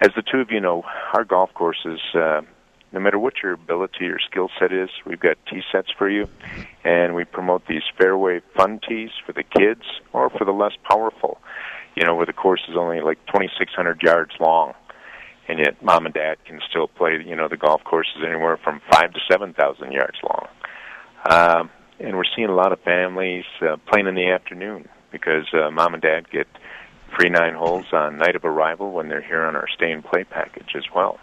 as 0.00 0.08
the 0.16 0.22
two 0.22 0.40
of 0.40 0.50
you 0.50 0.60
know, 0.60 0.82
our 1.12 1.24
golf 1.24 1.54
courses, 1.54 2.00
uh, 2.14 2.40
no 2.96 3.02
matter 3.02 3.18
what 3.18 3.34
your 3.42 3.52
ability 3.52 4.06
or 4.06 4.18
skill 4.18 4.48
set 4.58 4.72
is, 4.72 4.88
we've 5.04 5.20
got 5.20 5.36
tee 5.50 5.60
sets 5.70 5.88
for 5.98 6.08
you, 6.08 6.26
and 6.82 7.14
we 7.14 7.24
promote 7.24 7.66
these 7.66 7.82
fairway 7.98 8.40
fun 8.56 8.80
tees 8.88 9.10
for 9.26 9.34
the 9.34 9.42
kids 9.42 9.82
or 10.14 10.30
for 10.30 10.46
the 10.46 10.52
less 10.52 10.72
powerful. 10.88 11.36
You 11.94 12.06
know, 12.06 12.14
where 12.14 12.24
the 12.24 12.32
course 12.32 12.62
is 12.70 12.74
only 12.74 13.02
like 13.02 13.18
2,600 13.26 14.02
yards 14.02 14.32
long, 14.40 14.72
and 15.46 15.58
yet 15.58 15.82
mom 15.82 16.06
and 16.06 16.14
dad 16.14 16.42
can 16.46 16.58
still 16.70 16.88
play. 16.88 17.22
You 17.22 17.36
know, 17.36 17.48
the 17.48 17.58
golf 17.58 17.84
courses 17.84 18.16
anywhere 18.26 18.56
from 18.56 18.80
five 18.90 19.12
to 19.12 19.20
seven 19.30 19.52
thousand 19.52 19.92
yards 19.92 20.16
long. 20.22 20.48
Um, 21.28 21.70
and 22.00 22.16
we're 22.16 22.24
seeing 22.34 22.48
a 22.48 22.54
lot 22.54 22.72
of 22.72 22.80
families 22.80 23.44
uh, 23.60 23.76
playing 23.92 24.06
in 24.06 24.14
the 24.14 24.28
afternoon 24.28 24.88
because 25.12 25.44
uh, 25.52 25.70
mom 25.70 25.92
and 25.92 26.02
dad 26.02 26.30
get 26.30 26.46
free 27.14 27.28
nine 27.28 27.54
holes 27.54 27.86
on 27.92 28.16
night 28.16 28.36
of 28.36 28.44
arrival 28.46 28.92
when 28.92 29.08
they're 29.08 29.20
here 29.20 29.42
on 29.42 29.54
our 29.54 29.68
stay 29.74 29.92
and 29.92 30.02
play 30.02 30.24
package 30.24 30.72
as 30.74 30.84
well. 30.94 31.18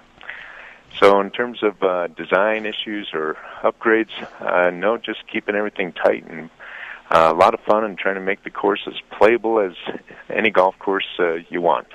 So 1.00 1.20
in 1.20 1.32
terms 1.32 1.64
of 1.64 1.82
uh, 1.82 2.08
design 2.08 2.66
issues 2.66 3.10
or 3.14 3.38
upgrades, 3.62 4.12
uh, 4.40 4.70
no, 4.70 4.98
just 4.98 5.28
keeping 5.28 5.56
everything 5.56 5.92
tight 5.92 6.26
and 6.28 6.50
uh, 7.10 7.32
a 7.32 7.36
lot 7.36 7.54
of 7.54 7.60
fun 7.62 7.84
and 7.84 7.98
trying 7.98 8.16
to 8.16 8.22
make 8.22 8.44
the 8.44 8.50
course 8.50 8.82
as 8.88 8.96
playable 9.12 9.60
as 9.60 9.74
any 10.30 10.50
golf 10.50 10.78
course 10.80 11.08
uh, 11.20 11.34
you 11.50 11.62
want. 11.62 11.88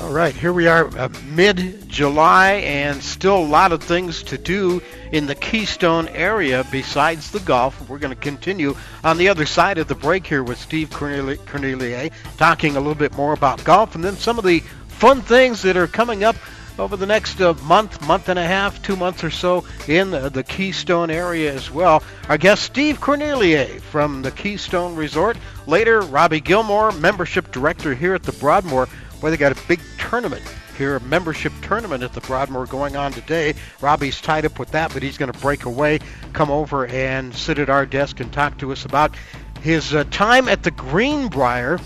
All 0.00 0.12
right, 0.12 0.34
here 0.34 0.52
we 0.52 0.66
are 0.66 0.86
uh, 0.98 1.08
mid 1.26 1.88
July, 1.88 2.54
and 2.54 3.02
still 3.02 3.38
a 3.38 3.46
lot 3.46 3.72
of 3.72 3.82
things 3.82 4.22
to 4.24 4.38
do 4.38 4.82
in 5.12 5.26
the 5.26 5.34
Keystone 5.34 6.08
area 6.08 6.64
besides 6.70 7.30
the 7.30 7.40
golf. 7.40 7.88
We're 7.88 7.98
going 7.98 8.14
to 8.14 8.20
continue 8.20 8.76
on 9.02 9.18
the 9.18 9.28
other 9.28 9.46
side 9.46 9.78
of 9.78 9.88
the 9.88 9.94
break 9.94 10.26
here 10.26 10.42
with 10.42 10.58
Steve 10.58 10.90
Cornelier, 10.90 12.10
talking 12.36 12.76
a 12.76 12.80
little 12.80 12.94
bit 12.94 13.16
more 13.16 13.32
about 13.32 13.64
golf 13.64 13.94
and 13.94 14.04
then 14.04 14.16
some 14.16 14.38
of 14.38 14.44
the 14.44 14.60
fun 14.88 15.20
things 15.20 15.62
that 15.62 15.76
are 15.76 15.86
coming 15.86 16.24
up 16.24 16.36
over 16.78 16.96
the 16.96 17.06
next 17.06 17.40
uh, 17.40 17.54
month, 17.64 18.00
month 18.06 18.28
and 18.28 18.38
a 18.38 18.44
half, 18.44 18.80
two 18.82 18.96
months 18.96 19.24
or 19.24 19.30
so 19.30 19.64
in 19.86 20.10
the, 20.10 20.44
Keystone 20.48 21.10
area 21.10 21.52
as 21.52 21.70
well. 21.70 22.02
Our 22.28 22.38
guest, 22.38 22.62
Steve 22.62 23.00
Cornelier 23.00 23.66
from 23.90 24.22
the 24.22 24.30
Keystone 24.30 24.94
Resort. 24.94 25.36
Later, 25.66 26.00
Robbie 26.00 26.40
Gilmore, 26.40 26.92
membership 26.92 27.50
director 27.50 27.94
here 27.94 28.14
at 28.14 28.22
the 28.22 28.32
Broadmoor, 28.32 28.86
where 29.20 29.30
they 29.30 29.36
got 29.36 29.52
a 29.52 29.66
big 29.66 29.80
tournament 29.98 30.42
here, 30.76 30.96
a 30.96 31.00
membership 31.00 31.52
tournament 31.60 32.04
at 32.04 32.12
the 32.12 32.20
Broadmoor 32.22 32.66
going 32.66 32.96
on 32.96 33.12
today. 33.12 33.54
Robbie's 33.80 34.20
tied 34.20 34.44
up 34.44 34.58
with 34.58 34.70
that, 34.70 34.94
but 34.94 35.02
he's 35.02 35.18
going 35.18 35.32
to 35.32 35.38
break 35.40 35.64
away, 35.64 35.98
come 36.32 36.50
over 36.50 36.86
and 36.86 37.34
sit 37.34 37.58
at 37.58 37.68
our 37.68 37.84
desk 37.84 38.20
and 38.20 38.32
talk 38.32 38.56
to 38.58 38.70
us 38.70 38.84
about 38.84 39.14
his 39.60 39.92
uh, 39.92 40.04
time 40.04 40.48
at 40.48 40.62
the 40.62 40.70
Greenbrier. 40.70 41.80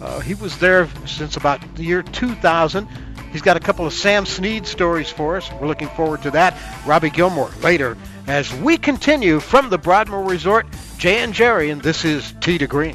Uh, 0.00 0.20
he 0.20 0.34
was 0.34 0.58
there 0.58 0.88
since 1.06 1.36
about 1.36 1.60
the 1.76 1.84
year 1.84 2.02
2000 2.02 2.88
He's 3.32 3.42
got 3.42 3.56
a 3.56 3.60
couple 3.60 3.86
of 3.86 3.92
Sam 3.92 4.26
Snead 4.26 4.66
stories 4.66 5.08
for 5.08 5.36
us. 5.36 5.50
We're 5.52 5.68
looking 5.68 5.88
forward 5.88 6.22
to 6.22 6.30
that. 6.32 6.56
Robbie 6.84 7.10
Gilmore 7.10 7.50
later 7.62 7.96
as 8.26 8.52
we 8.54 8.76
continue 8.76 9.40
from 9.40 9.70
the 9.70 9.78
Broadmoor 9.78 10.24
Resort. 10.24 10.66
Jay 10.98 11.22
and 11.22 11.32
Jerry, 11.32 11.70
and 11.70 11.80
this 11.80 12.04
is 12.04 12.34
Tee 12.40 12.58
to 12.58 12.66
Green. 12.66 12.94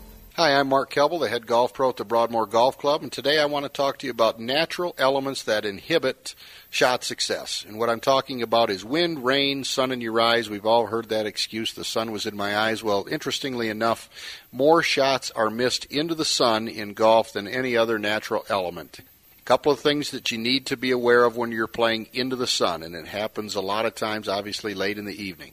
Hi, 0.35 0.57
I'm 0.57 0.69
Mark 0.69 0.93
Kelble, 0.93 1.19
the 1.19 1.27
head 1.27 1.45
golf 1.45 1.73
pro 1.73 1.89
at 1.89 1.97
the 1.97 2.05
Broadmoor 2.05 2.45
Golf 2.45 2.77
Club, 2.77 3.03
and 3.03 3.11
today 3.11 3.37
I 3.37 3.47
want 3.47 3.65
to 3.65 3.69
talk 3.69 3.97
to 3.97 4.07
you 4.07 4.11
about 4.11 4.39
natural 4.39 4.95
elements 4.97 5.43
that 5.43 5.65
inhibit 5.65 6.35
shot 6.69 7.03
success. 7.03 7.65
And 7.67 7.77
what 7.77 7.89
I'm 7.89 7.99
talking 7.99 8.41
about 8.41 8.69
is 8.69 8.85
wind, 8.85 9.25
rain, 9.25 9.65
sun 9.65 9.91
in 9.91 9.99
your 9.99 10.21
eyes. 10.21 10.49
We've 10.49 10.65
all 10.65 10.85
heard 10.85 11.09
that 11.09 11.25
excuse, 11.25 11.73
the 11.73 11.83
sun 11.83 12.13
was 12.13 12.25
in 12.25 12.37
my 12.37 12.57
eyes. 12.57 12.81
Well, 12.81 13.07
interestingly 13.11 13.67
enough, 13.67 14.09
more 14.53 14.81
shots 14.81 15.31
are 15.31 15.49
missed 15.49 15.83
into 15.85 16.15
the 16.15 16.23
sun 16.23 16.69
in 16.69 16.93
golf 16.93 17.33
than 17.33 17.45
any 17.45 17.75
other 17.75 17.99
natural 17.99 18.45
element. 18.47 19.01
A 19.01 19.43
couple 19.43 19.73
of 19.73 19.81
things 19.81 20.11
that 20.11 20.31
you 20.31 20.37
need 20.37 20.65
to 20.67 20.77
be 20.77 20.91
aware 20.91 21.25
of 21.25 21.35
when 21.35 21.51
you're 21.51 21.67
playing 21.67 22.07
into 22.13 22.37
the 22.37 22.47
sun, 22.47 22.83
and 22.83 22.95
it 22.95 23.07
happens 23.07 23.55
a 23.55 23.61
lot 23.61 23.85
of 23.85 23.95
times, 23.95 24.29
obviously, 24.29 24.75
late 24.75 24.97
in 24.97 25.03
the 25.03 25.21
evening. 25.21 25.51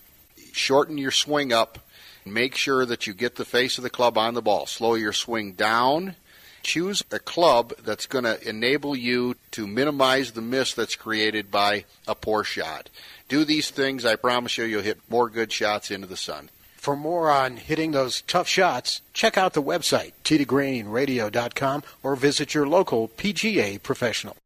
Shorten 0.53 0.99
your 0.99 1.11
swing 1.11 1.53
up 1.53 1.81
Make 2.33 2.55
sure 2.55 2.87
that 2.87 3.07
you 3.07 3.15
get 3.15 3.37
the 3.37 3.45
face 3.45 3.79
of 3.79 3.85
the 3.85 3.91
club 3.91 4.19
on 4.19 4.35
the 4.35 4.43
ball. 4.43 4.67
Slow 4.67 4.95
your 4.95 5.13
swing 5.13 5.53
down. 5.53 6.17
Choose 6.63 7.03
a 7.11 7.19
club 7.19 7.73
that's 7.85 8.07
going 8.07 8.25
to 8.25 8.47
enable 8.47 8.97
you 8.97 9.37
to 9.53 9.67
minimize 9.67 10.33
the 10.33 10.43
miss 10.43 10.75
that's 10.75 10.97
created 10.97 11.51
by 11.51 11.85
a 12.07 12.15
poor 12.15 12.45
shot. 12.45 12.91
Do 13.29 13.45
these 13.45 13.71
things, 13.71 14.05
I 14.05 14.17
promise 14.17 14.59
you, 14.59 14.65
you'll 14.65 14.83
hit 14.83 14.99
more 15.09 15.29
good 15.29 15.53
shots 15.53 15.91
into 15.91 16.07
the 16.07 16.17
sun. 16.17 16.51
For 16.77 16.97
more 16.97 17.31
on 17.31 17.57
hitting 17.57 17.93
those 17.93 18.23
tough 18.23 18.49
shots, 18.49 19.03
check 19.13 19.37
out 19.37 19.53
the 19.53 19.63
website, 19.63 20.13
tdgreenradio.com, 20.25 21.83
or 22.03 22.17
visit 22.17 22.55
your 22.55 22.67
local 22.67 23.09
PGA 23.09 23.83
professional. 23.83 24.37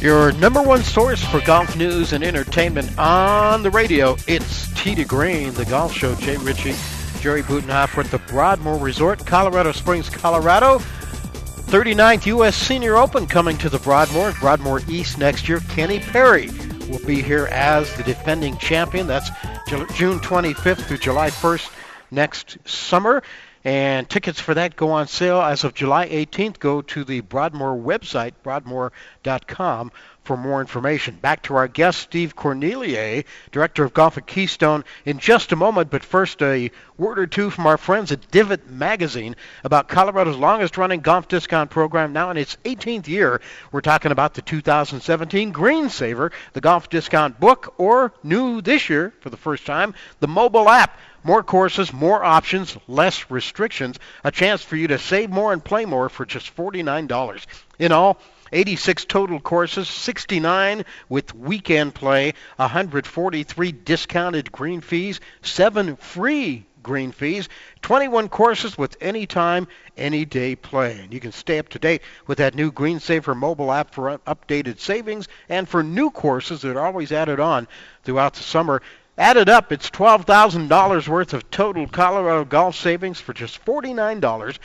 Your 0.00 0.32
number 0.32 0.62
one 0.62 0.82
source 0.82 1.24
for 1.24 1.40
golf 1.40 1.76
news 1.76 2.12
and 2.12 2.22
entertainment 2.22 2.96
on 2.98 3.62
the 3.62 3.70
radio. 3.70 4.16
It's 4.26 4.66
to 4.94 5.04
Green, 5.04 5.52
the 5.54 5.64
golf 5.64 5.92
show. 5.92 6.14
Jay 6.14 6.36
Ritchie, 6.36 6.76
Jerry 7.20 7.42
Butenhoff 7.42 7.98
at 7.98 8.08
the 8.12 8.18
Broadmoor 8.18 8.78
Resort, 8.78 9.26
Colorado 9.26 9.72
Springs, 9.72 10.08
Colorado. 10.08 10.78
39th 10.78 12.26
U.S. 12.26 12.54
Senior 12.54 12.96
Open 12.96 13.26
coming 13.26 13.58
to 13.58 13.68
the 13.68 13.80
Broadmoor, 13.80 14.32
Broadmoor 14.38 14.82
East 14.88 15.18
next 15.18 15.48
year. 15.48 15.58
Kenny 15.70 15.98
Perry 15.98 16.50
will 16.88 17.04
be 17.04 17.20
here 17.20 17.46
as 17.46 17.92
the 17.96 18.04
defending 18.04 18.56
champion. 18.58 19.08
That's 19.08 19.28
June 19.68 20.20
25th 20.20 20.82
through 20.82 20.98
July 20.98 21.30
1st 21.30 21.68
next 22.12 22.58
summer. 22.64 23.24
And 23.66 24.08
tickets 24.08 24.38
for 24.38 24.54
that 24.54 24.76
go 24.76 24.92
on 24.92 25.08
sale 25.08 25.42
as 25.42 25.64
of 25.64 25.74
July 25.74 26.08
18th. 26.08 26.60
Go 26.60 26.82
to 26.82 27.02
the 27.02 27.18
Broadmoor 27.18 27.76
website, 27.76 28.34
broadmoor.com, 28.44 29.90
for 30.22 30.36
more 30.36 30.60
information. 30.60 31.16
Back 31.16 31.42
to 31.42 31.56
our 31.56 31.66
guest, 31.66 31.98
Steve 31.98 32.36
Cornelier, 32.36 33.24
Director 33.50 33.82
of 33.82 33.92
Golf 33.92 34.18
at 34.18 34.26
Keystone, 34.28 34.84
in 35.04 35.18
just 35.18 35.50
a 35.50 35.56
moment. 35.56 35.90
But 35.90 36.04
first, 36.04 36.40
a 36.42 36.70
word 36.96 37.18
or 37.18 37.26
two 37.26 37.50
from 37.50 37.66
our 37.66 37.76
friends 37.76 38.12
at 38.12 38.30
Divot 38.30 38.70
Magazine 38.70 39.34
about 39.64 39.88
Colorado's 39.88 40.36
longest 40.36 40.78
running 40.78 41.00
golf 41.00 41.26
discount 41.26 41.68
program, 41.68 42.12
now 42.12 42.30
in 42.30 42.36
its 42.36 42.56
18th 42.64 43.08
year. 43.08 43.40
We're 43.72 43.80
talking 43.80 44.12
about 44.12 44.34
the 44.34 44.42
2017 44.42 45.50
Green 45.50 45.88
Saver, 45.88 46.30
the 46.52 46.60
golf 46.60 46.88
discount 46.88 47.40
book, 47.40 47.74
or 47.78 48.12
new 48.22 48.60
this 48.60 48.88
year 48.88 49.12
for 49.18 49.30
the 49.30 49.36
first 49.36 49.66
time, 49.66 49.92
the 50.20 50.28
mobile 50.28 50.68
app. 50.68 50.96
More 51.26 51.42
courses, 51.42 51.92
more 51.92 52.22
options, 52.22 52.76
less 52.86 53.32
restrictions. 53.32 53.98
A 54.22 54.30
chance 54.30 54.62
for 54.62 54.76
you 54.76 54.86
to 54.86 54.98
save 55.00 55.28
more 55.28 55.52
and 55.52 55.62
play 55.62 55.84
more 55.84 56.08
for 56.08 56.24
just 56.24 56.54
$49. 56.56 57.46
In 57.80 57.90
all, 57.90 58.18
86 58.52 59.04
total 59.06 59.40
courses, 59.40 59.88
69 59.88 60.84
with 61.08 61.34
weekend 61.34 61.96
play, 61.96 62.34
143 62.58 63.72
discounted 63.72 64.52
green 64.52 64.80
fees, 64.80 65.18
7 65.42 65.96
free 65.96 66.64
green 66.84 67.10
fees, 67.10 67.48
21 67.82 68.28
courses 68.28 68.78
with 68.78 68.96
anytime, 69.00 69.66
any 69.96 70.24
day 70.24 70.54
play. 70.54 71.00
And 71.00 71.12
you 71.12 71.18
can 71.18 71.32
stay 71.32 71.58
up 71.58 71.68
to 71.70 71.80
date 71.80 72.02
with 72.28 72.38
that 72.38 72.54
new 72.54 72.70
Green 72.70 73.00
Saver 73.00 73.34
mobile 73.34 73.72
app 73.72 73.92
for 73.92 74.16
updated 74.28 74.78
savings 74.78 75.26
and 75.48 75.68
for 75.68 75.82
new 75.82 76.12
courses 76.12 76.62
that 76.62 76.76
are 76.76 76.86
always 76.86 77.10
added 77.10 77.40
on 77.40 77.66
throughout 78.04 78.34
the 78.34 78.44
summer. 78.44 78.80
Added 79.18 79.48
up, 79.48 79.72
it's 79.72 79.88
$12,000 79.90 81.08
worth 81.08 81.32
of 81.32 81.50
total 81.50 81.86
Colorado 81.86 82.44
golf 82.44 82.76
savings 82.76 83.18
for 83.18 83.32
just 83.32 83.64
$49. 83.64 84.58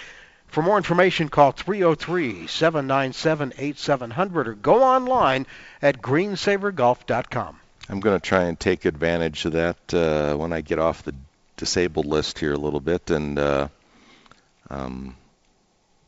For 0.48 0.62
more 0.62 0.76
information, 0.76 1.30
call 1.30 1.54
303 1.54 2.48
797 2.48 3.54
8700 3.58 4.48
or 4.50 4.54
go 4.56 4.84
online 4.84 5.48
at 5.82 6.02
greensavergolf.com. 6.02 7.60
I'm 7.88 8.00
going 8.02 8.20
to 8.20 8.26
try 8.26 8.44
and 8.44 8.60
take 8.60 8.84
advantage 8.84 9.46
of 9.46 9.54
that 9.54 9.94
uh, 9.94 10.36
when 10.36 10.52
I 10.52 10.60
get 10.60 10.80
off 10.80 11.04
the 11.04 11.16
disabled 11.56 12.06
list 12.06 12.40
here 12.40 12.54
a 12.54 12.58
little 12.58 12.82
bit 12.82 13.10
and 13.10 13.40
uh, 13.40 13.70
um, 14.70 15.16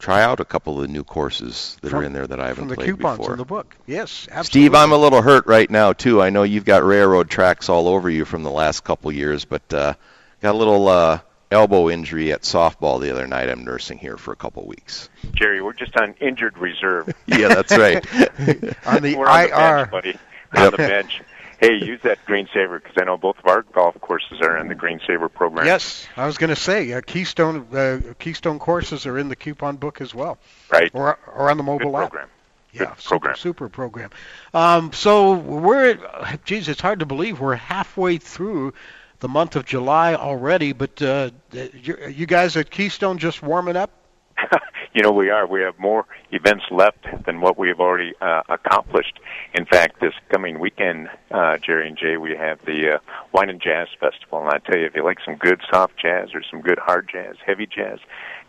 try 0.03 0.21
out 0.21 0.41
a 0.41 0.45
couple 0.45 0.75
of 0.75 0.81
the 0.81 0.87
new 0.89 1.03
courses 1.05 1.77
that 1.81 1.91
from, 1.91 1.99
are 1.99 2.03
in 2.03 2.11
there 2.11 2.27
that 2.27 2.37
I 2.37 2.47
haven't 2.47 2.63
from 2.63 2.67
the 2.67 2.75
played 2.75 2.89
coupons 2.89 3.19
before. 3.19 3.31
in 3.31 3.37
the 3.37 3.45
book. 3.45 3.73
Yes, 3.87 4.27
absolutely. 4.29 4.43
Steve, 4.43 4.75
I'm 4.75 4.91
a 4.91 4.97
little 4.97 5.21
hurt 5.21 5.47
right 5.47 5.69
now 5.69 5.93
too. 5.93 6.21
I 6.21 6.29
know 6.29 6.43
you've 6.43 6.65
got 6.65 6.83
railroad 6.83 7.29
tracks 7.29 7.69
all 7.69 7.87
over 7.87 8.09
you 8.09 8.25
from 8.25 8.43
the 8.43 8.51
last 8.51 8.83
couple 8.83 9.13
years, 9.13 9.45
but 9.45 9.73
uh, 9.73 9.93
got 10.41 10.55
a 10.55 10.57
little 10.57 10.89
uh, 10.89 11.19
elbow 11.51 11.89
injury 11.89 12.33
at 12.33 12.41
softball 12.41 12.99
the 12.99 13.11
other 13.11 13.27
night. 13.27 13.47
I'm 13.47 13.63
nursing 13.63 13.97
here 13.97 14.17
for 14.17 14.33
a 14.33 14.35
couple 14.35 14.65
weeks. 14.67 15.07
Jerry, 15.33 15.61
we're 15.61 15.71
just 15.71 15.95
on 15.95 16.15
injured 16.19 16.57
reserve. 16.57 17.13
yeah, 17.25 17.47
that's 17.47 17.71
right. 17.77 18.05
on 18.85 19.01
the 19.01 19.15
we're 19.17 19.25
on 19.25 19.39
IR, 19.39 19.47
the 19.47 19.55
bench, 19.55 19.91
buddy. 19.91 20.19
On 20.53 20.71
the 20.71 20.77
bench. 20.77 21.21
Hey, 21.59 21.73
use 21.75 22.01
that 22.03 22.23
Green 22.25 22.47
Saver 22.53 22.79
because 22.79 22.95
I 22.97 23.05
know 23.05 23.17
both 23.17 23.37
of 23.39 23.45
our 23.45 23.61
golf 23.61 23.99
courses 24.01 24.41
are 24.41 24.57
in 24.57 24.67
the 24.67 24.75
Green 24.75 24.99
Saver 25.07 25.29
program. 25.29 25.65
Yes, 25.65 26.07
I 26.17 26.25
was 26.25 26.37
going 26.37 26.49
to 26.49 26.55
say 26.55 26.91
uh, 26.93 27.01
Keystone 27.01 27.67
uh, 27.73 27.99
Keystone 28.19 28.59
courses 28.59 29.05
are 29.05 29.17
in 29.17 29.29
the 29.29 29.35
coupon 29.35 29.77
book 29.77 30.01
as 30.01 30.13
well. 30.13 30.37
Right. 30.71 30.91
Or 30.93 31.17
or 31.33 31.49
on 31.49 31.57
the 31.57 31.63
mobile 31.63 31.91
Good 31.91 31.97
app. 31.97 32.09
program. 32.09 32.29
Yeah, 32.73 32.79
Good 32.85 32.99
super, 32.99 33.09
program. 33.19 33.35
super 33.37 33.69
program. 33.69 34.09
Um, 34.53 34.93
so 34.93 35.33
we're, 35.33 35.99
geez, 36.43 36.67
it's 36.67 36.81
hard 36.81 36.99
to 37.01 37.05
believe 37.05 37.39
we're 37.39 37.55
halfway 37.55 38.17
through 38.17 38.73
the 39.19 39.27
month 39.29 39.55
of 39.55 39.65
July 39.65 40.15
already. 40.15 40.73
But 40.73 40.99
uh, 41.01 41.29
you, 41.51 41.97
you 42.09 42.25
guys 42.25 42.57
at 42.57 42.71
Keystone 42.71 43.19
just 43.19 43.43
warming 43.43 43.75
up. 43.77 43.91
you 44.93 45.02
know, 45.02 45.12
we 45.12 45.30
are. 45.30 45.48
We 45.48 45.62
have 45.62 45.78
more 45.80 46.06
events 46.32 46.65
left 46.72 47.06
than 47.26 47.41
what 47.41 47.58
we 47.58 47.67
have 47.69 47.80
already 47.80 48.13
uh, 48.22 48.41
accomplished. 48.50 49.19
In 49.54 49.65
fact, 49.65 50.00
this 50.00 50.13
coming 50.30 50.60
weekend, 50.60 51.10
uh, 51.32 51.58
Jerry 51.58 51.88
and 51.88 51.98
Jay, 51.98 52.17
we 52.17 52.36
have 52.36 52.63
the 52.65 52.96
uh, 52.96 52.98
Wine 53.32 53.50
and 53.50 53.62
Jazz 53.62 53.88
Festival. 54.00 54.39
And 54.39 54.50
I 54.50 54.60
tell 54.60 54.80
you, 54.80 54.86
if 54.86 54.96
you 54.96 55.04
like 55.04 55.19
some 55.26 55.36
good 55.36 55.62
soft 55.72 55.93
jazz 56.00 56.30
or 56.34 56.41
some 56.50 56.62
good 56.62 56.80
hard 56.80 57.10
jazz, 57.12 57.36
heavy 57.46 57.67
jazz, 57.67 58.00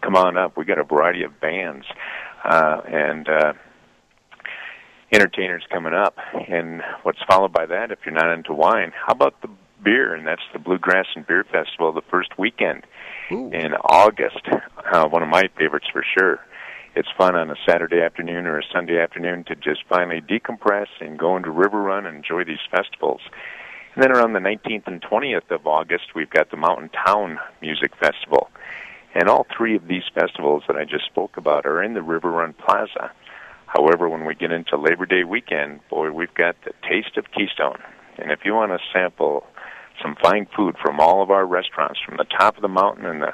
come 0.01 0.17
on 0.17 0.37
up. 0.37 0.57
We 0.57 0.65
got 0.65 0.79
a 0.79 0.85
variety 0.85 1.23
of 1.23 1.41
bands 1.41 1.87
uh, 2.45 2.81
and 2.87 3.29
uh, 3.29 3.53
entertainers 5.13 5.65
coming 5.71 5.95
up. 5.95 6.17
And 6.49 6.83
what's 7.03 7.23
followed 7.29 7.53
by 7.53 7.67
that, 7.67 7.91
if 7.91 8.01
you're 8.05 8.15
not 8.15 8.33
into 8.33 8.53
wine, 8.53 8.93
how 8.95 9.13
about 9.13 9.41
the 9.43 9.49
beer? 9.83 10.15
And 10.15 10.27
that's 10.27 10.43
the 10.53 10.59
Bluegrass 10.59 11.07
and 11.15 11.27
Beer 11.27 11.45
Festival 11.45 11.93
the 11.93 12.03
first 12.03 12.39
weekend 12.39 12.85
in 13.31 13.75
August. 13.85 14.47
Uh, 14.93 15.09
one 15.09 15.23
of 15.23 15.29
my 15.29 15.45
favorites 15.59 15.87
for 15.93 16.05
sure. 16.17 16.41
It's 16.97 17.09
fun 17.19 17.35
on 17.35 17.51
a 17.51 17.57
Saturday 17.67 18.01
afternoon 18.01 18.47
or 18.47 18.59
a 18.59 18.63
Sunday 18.73 19.01
afternoon 19.01 19.45
to 19.45 19.57
just 19.57 19.83
finally 19.89 20.21
decompress 20.21 20.87
and 21.01 21.19
go 21.19 21.37
into 21.37 21.51
River 21.51 21.83
Run 21.83 22.07
and 22.07 22.17
enjoy 22.17 22.45
these 22.45 22.61
festivals. 22.71 23.21
And 23.95 24.03
then 24.03 24.13
around 24.13 24.33
the 24.33 24.41
19th 24.41 24.87
and 24.87 25.03
20th 25.03 25.51
of 25.51 25.67
August, 25.67 26.15
we've 26.15 26.31
got 26.31 26.51
the 26.51 26.57
Mountain 26.57 26.91
Town 27.07 27.39
Music 27.61 27.93
Festival. 27.97 28.49
And 29.15 29.29
all 29.29 29.47
three 29.57 29.77
of 29.77 29.87
these 29.87 30.03
festivals 30.13 30.65
that 30.67 30.77
I 30.77 30.85
just 30.85 31.07
spoke 31.07 31.37
about 31.37 31.67
are 31.67 31.83
in 31.83 31.95
the 31.95 32.03
River 32.03 32.31
Run 32.31 32.53
Plaza. 32.53 33.13
However, 33.67 34.09
when 34.09 34.25
we 34.25 34.35
get 34.35 34.53
into 34.53 34.77
Labor 34.77 35.07
Day 35.07 35.25
weekend, 35.25 35.81
boy, 35.89 36.11
we've 36.13 36.35
got 36.35 36.57
the 36.65 36.73
Taste 36.89 37.17
of 37.17 37.31
Keystone. 37.33 37.79
And 38.19 38.31
if 38.31 38.45
you 38.45 38.55
want 38.55 38.73
to 38.73 38.79
sample 38.93 39.47
some 40.03 40.17
fine 40.23 40.47
food 40.57 40.77
from 40.83 41.01
all 41.01 41.23
of 41.23 41.31
our 41.31 41.47
restaurants, 41.47 42.01
from 42.05 42.17
the 42.17 42.25
top 42.25 42.57
of 42.57 42.63
the 42.63 42.69
mountain 42.69 43.07
and 43.07 43.23
the 43.23 43.33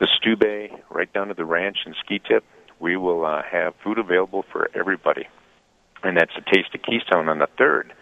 the 0.00 0.08
Stube 0.16 0.70
right 0.90 1.12
down 1.12 1.28
to 1.28 1.34
the 1.34 1.44
ranch 1.44 1.78
and 1.84 1.94
ski 2.02 2.18
tip, 2.18 2.42
we 2.80 2.96
will 2.96 3.24
uh, 3.24 3.42
have 3.42 3.74
food 3.84 3.98
available 3.98 4.44
for 4.50 4.70
everybody. 4.74 5.28
And 6.02 6.16
that's 6.16 6.32
a 6.36 6.40
Taste 6.40 6.74
of 6.74 6.80
Keystone 6.82 7.28
on 7.28 7.38
the 7.38 7.48
third. 7.58 7.92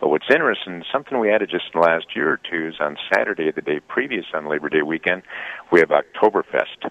But 0.00 0.08
what's 0.08 0.30
interesting, 0.30 0.82
something 0.90 1.18
we 1.18 1.30
added 1.30 1.50
just 1.50 1.66
in 1.72 1.80
the 1.80 1.86
last 1.86 2.16
year 2.16 2.32
or 2.32 2.40
two 2.50 2.68
is 2.68 2.74
on 2.80 2.96
Saturday, 3.12 3.50
the 3.52 3.60
day 3.60 3.80
previous 3.80 4.24
on 4.32 4.48
Labor 4.48 4.70
Day 4.70 4.82
weekend, 4.82 5.22
we 5.70 5.80
have 5.80 5.90
Oktoberfest. 5.90 6.90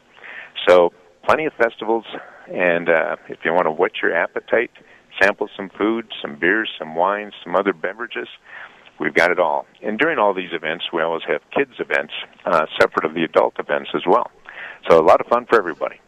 So 0.68 0.94
plenty 1.24 1.46
of 1.46 1.54
festivals, 1.54 2.06
and 2.48 2.90
uh, 2.90 3.16
if 3.30 3.40
you 3.44 3.54
want 3.54 3.66
to 3.66 3.72
whet 3.72 3.94
your 4.02 4.16
appetite, 4.16 4.72
sample 5.22 5.50
some 5.56 5.70
food, 5.70 6.12
some 6.22 6.38
beers, 6.40 6.70
some 6.78 6.96
wines, 6.96 7.34
some 7.44 7.56
other 7.56 7.74
beverages, 7.74 8.28
we've 9.04 9.14
got 9.14 9.32
it 9.32 9.40
all. 9.40 9.66
And 9.82 10.00
during 10.00 10.18
all 10.18 10.34
these 10.34 10.54
events, 10.54 10.86
we 10.94 11.02
always 11.02 11.24
have 11.28 11.42
kids 11.52 11.74
events, 11.80 12.14
uh, 12.46 12.66
separate 12.80 13.06
of 13.06 13.14
the 13.14 13.24
adult 13.24 13.60
events 13.60 13.90
as 13.94 14.04
well. 14.08 14.32
So 14.90 15.00
a 15.00 15.04
lot 15.04 15.20
of 15.20 15.28
fun 15.28 15.46
for 15.46 15.58
everybody. 15.58 16.00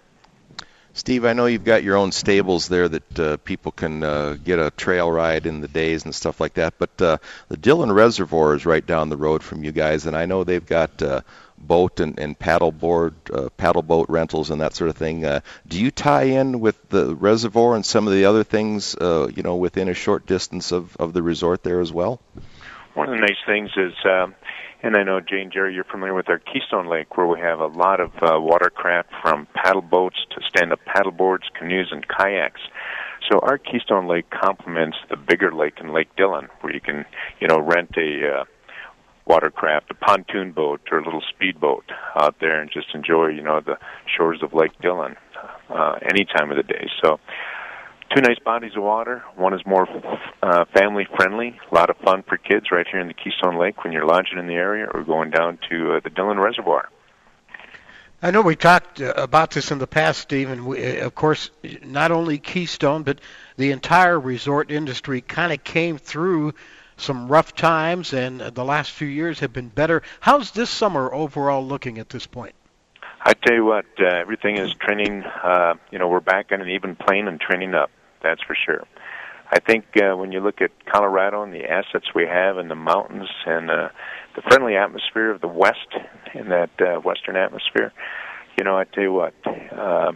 Steve, 0.93 1.25
I 1.25 1.33
know 1.33 1.45
you've 1.45 1.65
got 1.65 1.83
your 1.83 1.97
own 1.97 2.13
stables 2.13 2.69
there 2.69 2.87
that 2.87 3.19
uh, 3.19 3.35
people 3.37 3.73
can 3.73 4.01
uh, 4.01 4.37
get 4.41 4.59
a 4.59 4.71
trail 4.71 5.11
ride 5.11 5.45
in 5.45 5.59
the 5.59 5.67
days 5.67 6.05
and 6.05 6.15
stuff 6.15 6.39
like 6.39 6.53
that. 6.53 6.75
But 6.79 7.01
uh, 7.01 7.17
the 7.49 7.57
Dillon 7.57 7.91
Reservoir 7.91 8.55
is 8.55 8.65
right 8.65 8.85
down 8.85 9.09
the 9.09 9.17
road 9.17 9.43
from 9.43 9.65
you 9.65 9.73
guys, 9.73 10.05
and 10.05 10.15
I 10.15 10.25
know 10.25 10.45
they've 10.45 10.65
got 10.65 11.01
uh, 11.01 11.19
boat 11.57 11.99
and, 11.99 12.17
and 12.17 12.39
paddle 12.39 12.71
board, 12.71 13.13
uh, 13.33 13.49
paddle 13.57 13.81
boat 13.81 14.09
rentals 14.09 14.51
and 14.51 14.61
that 14.61 14.73
sort 14.73 14.89
of 14.89 14.95
thing. 14.95 15.25
Uh, 15.25 15.41
do 15.67 15.81
you 15.81 15.91
tie 15.91 16.23
in 16.23 16.61
with 16.61 16.77
the 16.87 17.13
reservoir 17.13 17.75
and 17.75 17.85
some 17.85 18.07
of 18.07 18.13
the 18.13 18.23
other 18.23 18.45
things, 18.45 18.95
uh, 18.95 19.27
you 19.35 19.43
know, 19.43 19.57
within 19.57 19.89
a 19.89 19.93
short 19.93 20.25
distance 20.25 20.71
of, 20.71 20.95
of 20.95 21.11
the 21.11 21.21
resort 21.21 21.61
there 21.61 21.81
as 21.81 21.91
well? 21.91 22.21
One 22.95 23.09
of 23.09 23.15
the 23.15 23.21
nice 23.21 23.37
things 23.45 23.69
is. 23.77 23.93
Uh, 24.03 24.27
and 24.83 24.95
I 24.95 25.03
know, 25.03 25.19
Jane 25.19 25.49
Jerry, 25.51 25.73
you're 25.73 25.83
familiar 25.83 26.13
with 26.13 26.29
our 26.29 26.37
Keystone 26.37 26.87
Lake, 26.87 27.17
where 27.17 27.25
we 27.25 27.39
have 27.39 27.59
a 27.59 27.65
lot 27.65 27.99
of 27.99 28.11
uh, 28.21 28.39
watercraft 28.39 29.09
from 29.21 29.47
paddle 29.55 29.81
boats 29.81 30.17
to 30.31 30.41
stand 30.47 30.71
up 30.71 30.79
paddle 30.85 31.11
boards, 31.11 31.45
canoes, 31.57 31.89
and 31.91 32.05
kayaks. 32.07 32.61
So 33.29 33.39
our 33.39 33.57
Keystone 33.57 34.07
Lake 34.07 34.29
complements 34.29 34.97
the 35.09 35.17
bigger 35.17 35.51
lake 35.51 35.79
in 35.79 35.91
Lake 35.91 36.15
Dillon, 36.15 36.49
where 36.61 36.73
you 36.73 36.81
can, 36.81 37.03
you 37.39 37.47
know, 37.47 37.59
rent 37.59 37.95
a 37.97 38.41
uh, 38.41 38.43
watercraft, 39.25 39.89
a 39.89 39.95
pontoon 39.95 40.51
boat, 40.51 40.81
or 40.91 40.99
a 40.99 41.03
little 41.03 41.23
speedboat 41.33 41.85
out 42.15 42.35
there 42.39 42.61
and 42.61 42.69
just 42.71 42.93
enjoy, 42.93 43.27
you 43.27 43.41
know, 43.41 43.59
the 43.59 43.77
shores 44.15 44.43
of 44.43 44.53
Lake 44.53 44.79
Dillon 44.81 45.15
uh, 45.69 45.95
any 46.03 46.25
time 46.25 46.51
of 46.51 46.57
the 46.57 46.63
day. 46.63 46.87
So 47.03 47.19
two 48.15 48.21
nice 48.21 48.39
bodies 48.39 48.71
of 48.75 48.83
water. 48.83 49.23
One 49.35 49.53
is 49.53 49.61
more 49.65 49.87
uh, 50.41 50.65
family 50.73 51.05
friendly, 51.17 51.59
a 51.69 51.75
lot 51.75 51.89
of 51.89 51.97
fun 51.97 52.23
for 52.23 52.37
kids 52.37 52.71
right 52.71 52.87
here 52.89 53.01
in 53.01 53.07
the 53.07 53.13
Keystone 53.13 53.57
Lake 53.57 53.83
when 53.83 53.91
you're 53.91 54.05
lodging 54.05 54.39
in 54.39 54.47
the 54.47 54.53
area 54.53 54.87
or 54.93 55.03
going 55.03 55.31
down 55.31 55.59
to 55.69 55.95
uh, 55.95 55.99
the 56.03 56.09
Dillon 56.09 56.39
Reservoir. 56.39 56.89
I 58.21 58.31
know 58.31 58.41
we 58.41 58.55
talked 58.55 59.01
uh, 59.01 59.13
about 59.17 59.51
this 59.51 59.71
in 59.71 59.79
the 59.79 59.87
past, 59.87 60.21
Steve, 60.21 60.49
and 60.49 60.65
we, 60.65 60.99
uh, 60.99 61.05
of 61.05 61.13
course, 61.13 61.51
not 61.83 62.11
only 62.11 62.37
Keystone, 62.37 63.03
but 63.03 63.19
the 63.57 63.71
entire 63.71 64.19
resort 64.19 64.71
industry 64.71 65.19
kind 65.19 65.51
of 65.51 65.63
came 65.63 65.97
through 65.97 66.53
some 66.97 67.27
rough 67.27 67.53
times, 67.53 68.13
and 68.13 68.39
the 68.39 68.63
last 68.63 68.91
few 68.91 69.07
years 69.07 69.41
have 69.41 69.51
been 69.51 69.67
better. 69.67 70.01
How's 70.21 70.51
this 70.51 70.69
summer 70.69 71.13
overall 71.13 71.65
looking 71.65 71.99
at 71.99 72.09
this 72.09 72.25
point? 72.25 72.55
I 73.21 73.33
tell 73.33 73.55
you 73.55 73.65
what, 73.65 73.85
uh, 73.99 74.05
everything 74.05 74.57
is 74.57 74.73
trending. 74.75 75.23
Uh, 75.23 75.73
you 75.91 75.99
know, 75.99 76.07
we're 76.07 76.21
back 76.21 76.51
on 76.53 76.61
an 76.61 76.69
even 76.69 76.95
plane 76.95 77.27
and 77.27 77.41
trending 77.41 77.73
up. 77.73 77.91
That's 78.25 78.41
for 78.41 78.55
sure. 78.55 78.87
I 79.51 79.59
think 79.59 79.85
uh, 80.01 80.15
when 80.17 80.31
you 80.31 80.39
look 80.39 80.59
at 80.59 80.71
Colorado 80.87 81.43
and 81.43 81.53
the 81.53 81.65
assets 81.65 82.07
we 82.15 82.25
have 82.25 82.57
in 82.57 82.69
the 82.69 82.75
mountains 82.75 83.29
and 83.45 83.69
uh, 83.69 83.89
the 84.35 84.41
friendly 84.41 84.75
atmosphere 84.75 85.29
of 85.29 85.41
the 85.41 85.47
West 85.47 85.93
in 86.33 86.49
that 86.49 86.71
uh, 86.81 86.99
Western 86.99 87.35
atmosphere, 87.35 87.93
you 88.57 88.63
know, 88.63 88.75
I 88.75 88.85
tell 88.85 89.03
you 89.03 89.13
what, 89.13 89.35
uh, 89.45 90.13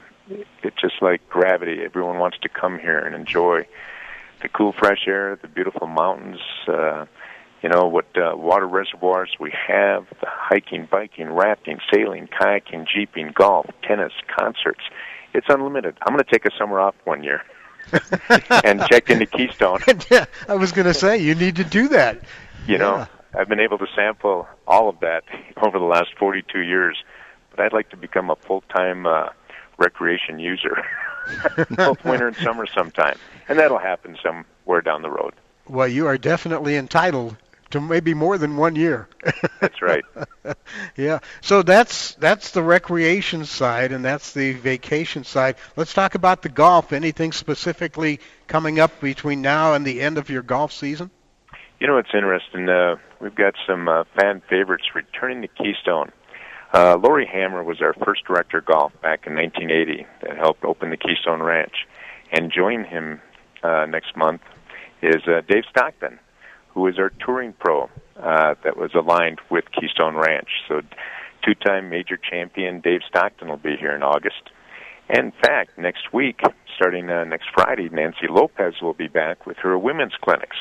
it's 0.63 0.81
just 0.81 1.03
like 1.03 1.29
gravity. 1.29 1.83
Everyone 1.83 2.17
wants 2.17 2.39
to 2.39 2.49
come 2.49 2.79
here 2.79 2.97
and 2.97 3.13
enjoy 3.13 3.67
the 4.41 4.49
cool, 4.49 4.73
fresh 4.73 5.03
air, 5.05 5.37
the 5.39 5.47
beautiful 5.47 5.85
mountains. 5.85 6.39
Uh, 6.67 7.05
you 7.61 7.69
know 7.69 7.87
what 7.87 8.05
uh, 8.17 8.35
water 8.35 8.67
reservoirs 8.67 9.31
we 9.39 9.51
have 9.67 10.07
the 10.21 10.27
hiking 10.27 10.87
biking 10.89 11.29
rafting 11.29 11.77
sailing 11.93 12.27
kayaking 12.27 12.87
jeeping 12.87 13.33
golf 13.35 13.65
tennis 13.83 14.13
concerts 14.33 14.79
it's 15.33 15.47
unlimited 15.49 15.97
i'm 16.03 16.13
going 16.13 16.23
to 16.23 16.31
take 16.31 16.45
a 16.45 16.57
summer 16.57 16.79
off 16.79 16.95
one 17.03 17.21
year 17.21 17.41
and 18.63 18.81
checked 18.87 19.09
into 19.09 19.25
keystone. 19.25 19.79
Yeah, 20.09 20.25
i 20.47 20.55
was 20.55 20.71
going 20.71 20.87
to 20.87 20.93
say 20.93 21.17
you 21.17 21.35
need 21.35 21.55
to 21.57 21.63
do 21.63 21.89
that. 21.89 22.21
You 22.67 22.77
know 22.77 23.07
i've 23.35 23.47
been 23.47 23.59
able 23.59 23.77
to 23.77 23.87
sample 23.95 24.47
all 24.67 24.89
of 24.89 24.99
that 25.01 25.23
over 25.61 25.77
the 25.77 25.85
last 25.85 26.09
42 26.17 26.61
years 26.61 26.97
but 27.51 27.59
i'd 27.59 27.73
like 27.73 27.89
to 27.89 27.97
become 27.97 28.31
a 28.31 28.35
full 28.35 28.61
time 28.75 29.05
uh, 29.05 29.29
recreation 29.79 30.37
user. 30.39 30.85
Both 31.71 32.03
winter 32.05 32.27
and 32.27 32.37
summer 32.37 32.65
sometime. 32.67 33.17
And 33.47 33.57
that'll 33.57 33.79
happen 33.79 34.17
somewhere 34.21 34.81
down 34.81 35.01
the 35.01 35.09
road. 35.09 35.33
Well, 35.67 35.87
you 35.87 36.07
are 36.07 36.17
definitely 36.17 36.75
entitled 36.75 37.37
to 37.71 37.81
maybe 37.81 38.13
more 38.13 38.37
than 38.37 38.57
one 38.57 38.75
year. 38.75 39.07
that's 39.59 39.81
right. 39.81 40.03
yeah. 40.95 41.19
So 41.41 41.61
that's 41.61 42.15
that's 42.15 42.51
the 42.51 42.63
recreation 42.63 43.45
side 43.45 43.91
and 43.91 44.03
that's 44.03 44.33
the 44.33 44.53
vacation 44.53 45.23
side. 45.23 45.55
Let's 45.75 45.93
talk 45.93 46.15
about 46.15 46.41
the 46.41 46.49
golf. 46.49 46.93
Anything 46.93 47.31
specifically 47.31 48.19
coming 48.47 48.79
up 48.79 48.99
between 48.99 49.41
now 49.41 49.73
and 49.73 49.85
the 49.85 50.01
end 50.01 50.17
of 50.17 50.29
your 50.29 50.41
golf 50.41 50.71
season? 50.71 51.11
You 51.79 51.87
know, 51.87 51.97
it's 51.97 52.13
interesting. 52.13 52.67
Uh, 52.67 52.97
we've 53.21 53.35
got 53.35 53.55
some 53.65 53.87
uh, 53.87 54.03
fan 54.19 54.41
favorites 54.49 54.85
returning 54.93 55.41
to 55.41 55.47
Keystone. 55.47 56.11
Uh, 56.73 56.97
Laurie 56.97 57.25
Hammer 57.25 57.63
was 57.63 57.81
our 57.81 57.93
first 57.93 58.25
director 58.25 58.59
of 58.59 58.65
golf 58.65 58.91
back 59.01 59.25
in 59.25 59.35
1980 59.35 60.05
that 60.21 60.37
helped 60.37 60.63
open 60.63 60.89
the 60.89 60.97
Keystone 60.97 61.41
Ranch. 61.41 61.87
And 62.31 62.51
joining 62.51 62.85
him 62.85 63.21
uh, 63.63 63.85
next 63.85 64.15
month 64.15 64.41
is 65.01 65.23
uh, 65.27 65.41
Dave 65.47 65.63
Stockton 65.69 66.19
who 66.79 66.87
is 66.87 66.97
our 66.97 67.11
touring 67.25 67.51
pro 67.59 67.89
uh, 68.15 68.55
that 68.63 68.77
was 68.77 68.91
aligned 68.95 69.41
with 69.49 69.65
Keystone 69.71 70.15
Ranch. 70.15 70.47
So, 70.69 70.81
two 71.43 71.53
time 71.53 71.89
major 71.89 72.17
champion 72.17 72.79
Dave 72.79 73.01
Stockton 73.07 73.49
will 73.49 73.57
be 73.57 73.75
here 73.77 73.93
in 73.93 74.01
August. 74.01 74.49
In 75.09 75.33
fact, 75.43 75.77
next 75.77 76.13
week, 76.13 76.39
starting 76.75 77.09
uh, 77.09 77.25
next 77.25 77.47
Friday, 77.53 77.89
Nancy 77.89 78.27
Lopez 78.29 78.75
will 78.81 78.93
be 78.93 79.07
back 79.07 79.45
with 79.45 79.57
her 79.57 79.77
women's 79.77 80.13
clinics. 80.21 80.55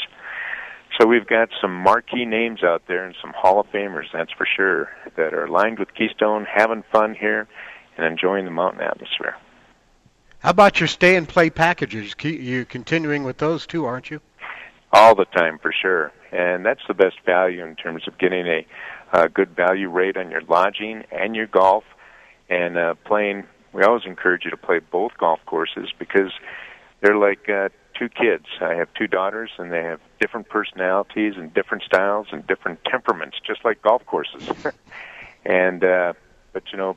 So 0.98 1.06
we've 1.06 1.26
got 1.26 1.50
some 1.60 1.72
marquee 1.72 2.24
names 2.24 2.64
out 2.64 2.82
there 2.88 3.04
and 3.04 3.14
some 3.22 3.32
Hall 3.36 3.60
of 3.60 3.66
Famers, 3.68 4.06
that's 4.12 4.32
for 4.32 4.46
sure, 4.56 4.88
that 5.16 5.34
are 5.34 5.44
aligned 5.44 5.78
with 5.78 5.94
Keystone, 5.94 6.46
having 6.52 6.82
fun 6.90 7.14
here, 7.14 7.46
and 7.96 8.04
enjoying 8.04 8.44
the 8.44 8.50
mountain 8.50 8.80
atmosphere. 8.80 9.36
How 10.40 10.50
about 10.50 10.80
your 10.80 10.88
stay 10.88 11.14
and 11.14 11.28
play 11.28 11.50
packages? 11.50 12.16
You're 12.20 12.64
continuing 12.64 13.22
with 13.22 13.38
those 13.38 13.66
too, 13.66 13.84
aren't 13.84 14.10
you? 14.10 14.20
All 14.92 15.14
the 15.14 15.24
time 15.26 15.58
for 15.58 15.72
sure. 15.72 16.12
And 16.32 16.64
that's 16.64 16.80
the 16.86 16.94
best 16.94 17.16
value 17.24 17.64
in 17.64 17.76
terms 17.76 18.06
of 18.06 18.18
getting 18.18 18.46
a, 18.46 18.66
a 19.12 19.28
good 19.28 19.54
value 19.54 19.88
rate 19.88 20.16
on 20.16 20.30
your 20.30 20.42
lodging 20.42 21.04
and 21.10 21.34
your 21.34 21.46
golf 21.46 21.84
and 22.48 22.76
uh, 22.76 22.94
playing. 23.04 23.44
We 23.72 23.82
always 23.82 24.04
encourage 24.06 24.44
you 24.44 24.50
to 24.50 24.56
play 24.56 24.78
both 24.78 25.12
golf 25.18 25.40
courses 25.46 25.90
because 25.98 26.32
they're 27.00 27.16
like 27.16 27.48
uh, 27.48 27.68
two 27.98 28.08
kids. 28.08 28.46
I 28.60 28.74
have 28.74 28.88
two 28.94 29.06
daughters, 29.06 29.50
and 29.58 29.72
they 29.72 29.82
have 29.82 30.00
different 30.20 30.48
personalities 30.48 31.34
and 31.36 31.52
different 31.52 31.82
styles 31.82 32.28
and 32.32 32.46
different 32.46 32.84
temperaments, 32.84 33.38
just 33.46 33.64
like 33.64 33.82
golf 33.82 34.04
courses. 34.06 34.50
and 35.44 35.84
uh, 35.84 36.12
but 36.52 36.64
you 36.72 36.78
know, 36.78 36.96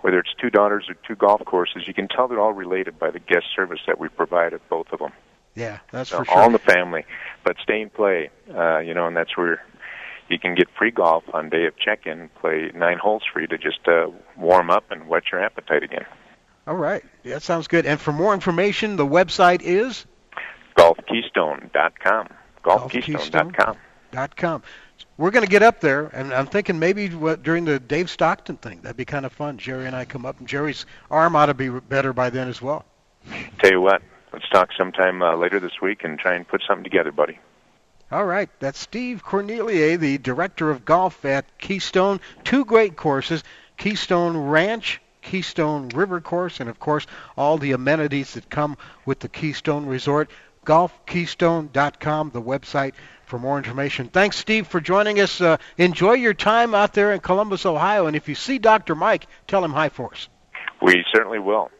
whether 0.00 0.18
it's 0.18 0.34
two 0.40 0.50
daughters 0.50 0.86
or 0.88 0.94
two 1.06 1.16
golf 1.16 1.44
courses, 1.44 1.86
you 1.86 1.94
can 1.94 2.08
tell 2.08 2.28
they're 2.28 2.40
all 2.40 2.52
related 2.52 2.98
by 2.98 3.10
the 3.10 3.20
guest 3.20 3.46
service 3.54 3.80
that 3.86 3.98
we 3.98 4.08
provide 4.08 4.54
at 4.54 4.66
both 4.68 4.86
of 4.92 4.98
them. 4.98 5.12
Yeah, 5.56 5.78
that's 5.90 6.10
for 6.10 6.24
sure. 6.24 6.34
All 6.34 6.46
in 6.46 6.52
the 6.52 6.58
family, 6.58 7.04
but 7.42 7.56
stay 7.62 7.80
and 7.80 7.92
play. 7.92 8.30
Uh, 8.54 8.78
you 8.78 8.94
know, 8.94 9.06
and 9.06 9.16
that's 9.16 9.36
where 9.36 9.64
you 10.28 10.38
can 10.38 10.54
get 10.54 10.68
free 10.78 10.90
golf 10.90 11.24
on 11.32 11.48
day 11.48 11.66
of 11.66 11.76
check-in. 11.78 12.28
Play 12.40 12.70
nine 12.74 12.98
holes 12.98 13.22
free 13.32 13.46
to 13.46 13.56
just 13.56 13.88
uh, 13.88 14.08
warm 14.36 14.70
up 14.70 14.84
and 14.90 15.08
whet 15.08 15.24
your 15.32 15.42
appetite 15.42 15.82
again. 15.82 16.04
All 16.66 16.76
right, 16.76 17.02
that 17.24 17.42
sounds 17.42 17.68
good. 17.68 17.86
And 17.86 17.98
for 17.98 18.12
more 18.12 18.34
information, 18.34 18.96
the 18.96 19.06
website 19.06 19.62
is 19.62 20.04
golfkeystone.com. 20.76 22.28
Golfkeystone.com. 22.62 23.76
Dot 24.12 24.36
com. 24.36 24.62
We're 25.18 25.30
going 25.30 25.44
to 25.44 25.50
get 25.50 25.62
up 25.62 25.80
there, 25.80 26.06
and 26.12 26.32
I'm 26.34 26.46
thinking 26.46 26.78
maybe 26.78 27.08
what, 27.08 27.42
during 27.42 27.64
the 27.64 27.78
Dave 27.78 28.10
Stockton 28.10 28.56
thing, 28.58 28.80
that'd 28.82 28.96
be 28.96 29.04
kind 29.06 29.24
of 29.24 29.32
fun. 29.32 29.56
Jerry 29.56 29.86
and 29.86 29.96
I 29.96 30.04
come 30.04 30.26
up, 30.26 30.38
and 30.38 30.46
Jerry's 30.48 30.84
arm 31.10 31.34
ought 31.34 31.46
to 31.46 31.54
be 31.54 31.70
better 31.70 32.12
by 32.12 32.28
then 32.28 32.48
as 32.48 32.60
well. 32.60 32.84
Tell 33.58 33.70
you 33.70 33.80
what, 33.80 34.02
let's 34.32 34.48
talk 34.48 34.70
sometime 34.76 35.22
uh, 35.22 35.36
later 35.36 35.60
this 35.60 35.80
week 35.80 36.04
and 36.04 36.18
try 36.18 36.34
and 36.34 36.46
put 36.46 36.62
something 36.66 36.84
together, 36.84 37.12
buddy. 37.12 37.38
All 38.10 38.24
right, 38.24 38.48
that's 38.60 38.78
Steve 38.78 39.24
Cornelier, 39.24 39.96
the 39.96 40.18
director 40.18 40.70
of 40.70 40.84
golf 40.84 41.24
at 41.24 41.58
Keystone. 41.58 42.20
Two 42.44 42.64
great 42.64 42.96
courses 42.96 43.42
Keystone 43.76 44.36
Ranch, 44.36 45.00
Keystone 45.22 45.88
River 45.88 46.20
Course, 46.20 46.60
and 46.60 46.70
of 46.70 46.78
course, 46.78 47.06
all 47.36 47.58
the 47.58 47.72
amenities 47.72 48.34
that 48.34 48.48
come 48.48 48.76
with 49.04 49.18
the 49.20 49.28
Keystone 49.28 49.86
Resort. 49.86 50.30
GolfKeystone.com, 50.64 52.30
the 52.30 52.42
website 52.42 52.94
for 53.24 53.38
more 53.38 53.56
information. 53.56 54.08
Thanks, 54.08 54.36
Steve, 54.36 54.66
for 54.66 54.80
joining 54.80 55.20
us. 55.20 55.40
Uh, 55.40 55.58
enjoy 55.78 56.14
your 56.14 56.34
time 56.34 56.74
out 56.74 56.92
there 56.92 57.12
in 57.12 57.20
Columbus, 57.20 57.66
Ohio, 57.66 58.06
and 58.06 58.16
if 58.16 58.28
you 58.28 58.34
see 58.34 58.58
Dr. 58.58 58.94
Mike, 58.94 59.26
tell 59.46 59.64
him 59.64 59.72
hi 59.72 59.88
for 59.88 60.12
us. 60.12 60.28
We 60.82 61.04
certainly 61.12 61.38
will. 61.38 61.70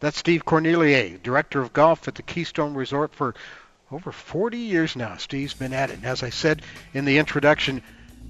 That's 0.00 0.16
Steve 0.16 0.46
Cornelier, 0.46 1.18
Director 1.18 1.60
of 1.60 1.74
Golf 1.74 2.08
at 2.08 2.14
the 2.14 2.22
Keystone 2.22 2.72
Resort 2.74 3.14
for 3.14 3.34
Over 3.92 4.12
40 4.12 4.56
years 4.56 4.96
now, 4.96 5.16
Steve's 5.18 5.52
been 5.52 5.74
at 5.74 5.90
it. 5.90 5.96
And 5.96 6.06
as 6.06 6.22
I 6.22 6.30
said 6.30 6.62
in 6.94 7.04
the 7.04 7.18
introduction, 7.18 7.82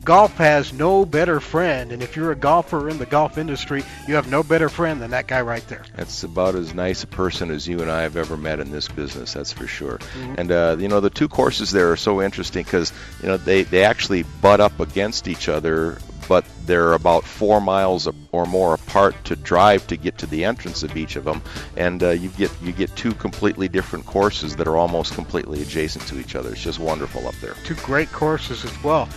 golf 0.04 0.36
has 0.36 0.72
no 0.72 1.04
better 1.04 1.40
friend. 1.40 1.92
And 1.92 2.02
if 2.02 2.16
you're 2.16 2.32
a 2.32 2.36
golfer 2.36 2.88
in 2.88 2.98
the 2.98 3.06
golf 3.06 3.38
industry, 3.38 3.82
you 4.06 4.14
have 4.14 4.30
no 4.30 4.42
better 4.42 4.68
friend 4.68 5.00
than 5.00 5.10
that 5.10 5.26
guy 5.26 5.40
right 5.40 5.66
there. 5.68 5.82
That's 5.96 6.22
about 6.22 6.54
as 6.54 6.74
nice 6.74 7.02
a 7.02 7.06
person 7.06 7.50
as 7.50 7.66
you 7.68 7.80
and 7.80 7.90
I 7.90 8.02
have 8.02 8.16
ever 8.16 8.36
met 8.36 8.60
in 8.60 8.70
this 8.70 8.88
business. 8.88 9.34
That's 9.34 9.52
for 9.52 9.66
sure. 9.66 9.98
Mhm. 9.98 10.38
And 10.38 10.52
uh, 10.52 10.76
you 10.78 10.88
know, 10.88 11.00
the 11.00 11.10
two 11.10 11.28
courses 11.28 11.70
there 11.70 11.92
are 11.92 11.96
so 11.96 12.22
interesting 12.22 12.64
because 12.64 12.92
you 13.22 13.28
know 13.28 13.36
they 13.36 13.62
they 13.62 13.84
actually 13.84 14.24
butt 14.40 14.60
up 14.60 14.80
against 14.80 15.28
each 15.28 15.48
other. 15.48 15.98
But 16.28 16.44
they're 16.64 16.92
about 16.92 17.24
four 17.24 17.60
miles 17.60 18.08
or 18.30 18.46
more 18.46 18.74
apart 18.74 19.16
to 19.24 19.34
drive 19.34 19.84
to 19.88 19.96
get 19.96 20.18
to 20.18 20.26
the 20.26 20.44
entrance 20.44 20.84
of 20.84 20.96
each 20.96 21.16
of 21.16 21.24
them, 21.24 21.42
and 21.76 22.00
uh, 22.04 22.10
you 22.10 22.28
get 22.28 22.52
you 22.62 22.70
get 22.70 22.94
two 22.94 23.12
completely 23.14 23.66
different 23.66 24.06
courses 24.06 24.54
that 24.54 24.68
are 24.68 24.76
almost 24.76 25.12
completely 25.14 25.60
adjacent 25.60 26.06
to 26.06 26.20
each 26.20 26.36
other. 26.36 26.52
It's 26.52 26.62
just 26.62 26.78
wonderful 26.78 27.26
up 27.26 27.34
there. 27.40 27.54
Two 27.64 27.74
great 27.74 28.12
courses 28.12 28.64
as 28.64 28.84
well. 28.84 29.08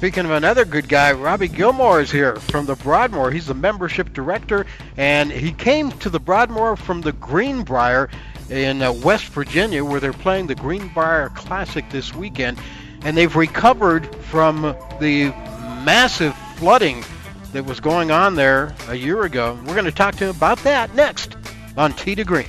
Speaking 0.00 0.24
of 0.24 0.30
another 0.30 0.64
good 0.64 0.88
guy, 0.88 1.12
Robbie 1.12 1.46
Gilmore 1.46 2.00
is 2.00 2.10
here 2.10 2.36
from 2.36 2.64
the 2.64 2.74
Broadmoor. 2.74 3.30
He's 3.30 3.44
the 3.44 3.52
membership 3.52 4.14
director, 4.14 4.64
and 4.96 5.30
he 5.30 5.52
came 5.52 5.92
to 5.98 6.08
the 6.08 6.18
Broadmoor 6.18 6.76
from 6.76 7.02
the 7.02 7.12
Greenbrier 7.12 8.08
in 8.48 8.80
uh, 8.80 8.94
West 8.94 9.26
Virginia, 9.26 9.84
where 9.84 10.00
they're 10.00 10.14
playing 10.14 10.46
the 10.46 10.54
Greenbrier 10.54 11.28
Classic 11.34 11.84
this 11.90 12.14
weekend, 12.14 12.58
and 13.02 13.14
they've 13.14 13.36
recovered 13.36 14.16
from 14.24 14.74
the 15.00 15.34
massive 15.84 16.34
flooding 16.56 17.04
that 17.52 17.66
was 17.66 17.78
going 17.78 18.10
on 18.10 18.36
there 18.36 18.74
a 18.88 18.94
year 18.94 19.24
ago. 19.24 19.58
We're 19.66 19.74
going 19.74 19.84
to 19.84 19.92
talk 19.92 20.14
to 20.14 20.24
him 20.24 20.34
about 20.34 20.60
that 20.60 20.94
next 20.94 21.36
on 21.76 21.92
Tee 21.92 22.14
to 22.14 22.24
Green. 22.24 22.48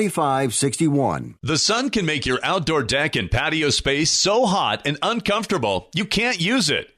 The 1.41 1.57
sun 1.57 1.89
can 1.89 2.05
make 2.05 2.25
your 2.25 2.39
outdoor 2.43 2.83
deck 2.83 3.15
and 3.15 3.29
patio 3.29 3.69
space 3.69 4.11
so 4.11 4.45
hot 4.45 4.81
and 4.85 4.97
uncomfortable 5.01 5.89
you 5.93 6.05
can't 6.05 6.39
use 6.39 6.69
it. 6.69 6.89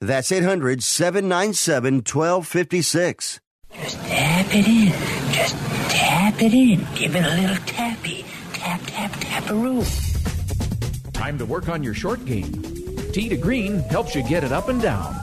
That's 0.00 0.30
800 0.30 0.82
797 0.84 1.94
1256. 1.96 3.40
Just 3.72 3.96
tap 4.02 4.46
it 4.54 4.68
in. 4.68 4.92
Just 5.32 5.56
tap 5.90 6.40
it 6.40 6.54
in. 6.54 6.86
Give 6.94 7.16
it 7.16 7.24
a 7.24 7.40
little 7.40 7.56
tappy. 7.66 8.24
Tap, 8.52 8.80
tap, 8.86 9.12
tap 9.18 9.50
a 9.50 9.54
roof. 9.54 9.88
Time 11.12 11.36
to 11.38 11.44
work 11.44 11.68
on 11.68 11.82
your 11.82 11.94
short 11.94 12.24
game. 12.24 12.62
Tee 13.12 13.28
to 13.28 13.36
Green 13.36 13.80
helps 13.80 14.14
you 14.14 14.22
get 14.22 14.44
it 14.44 14.52
up 14.52 14.68
and 14.68 14.80
down. 14.80 15.16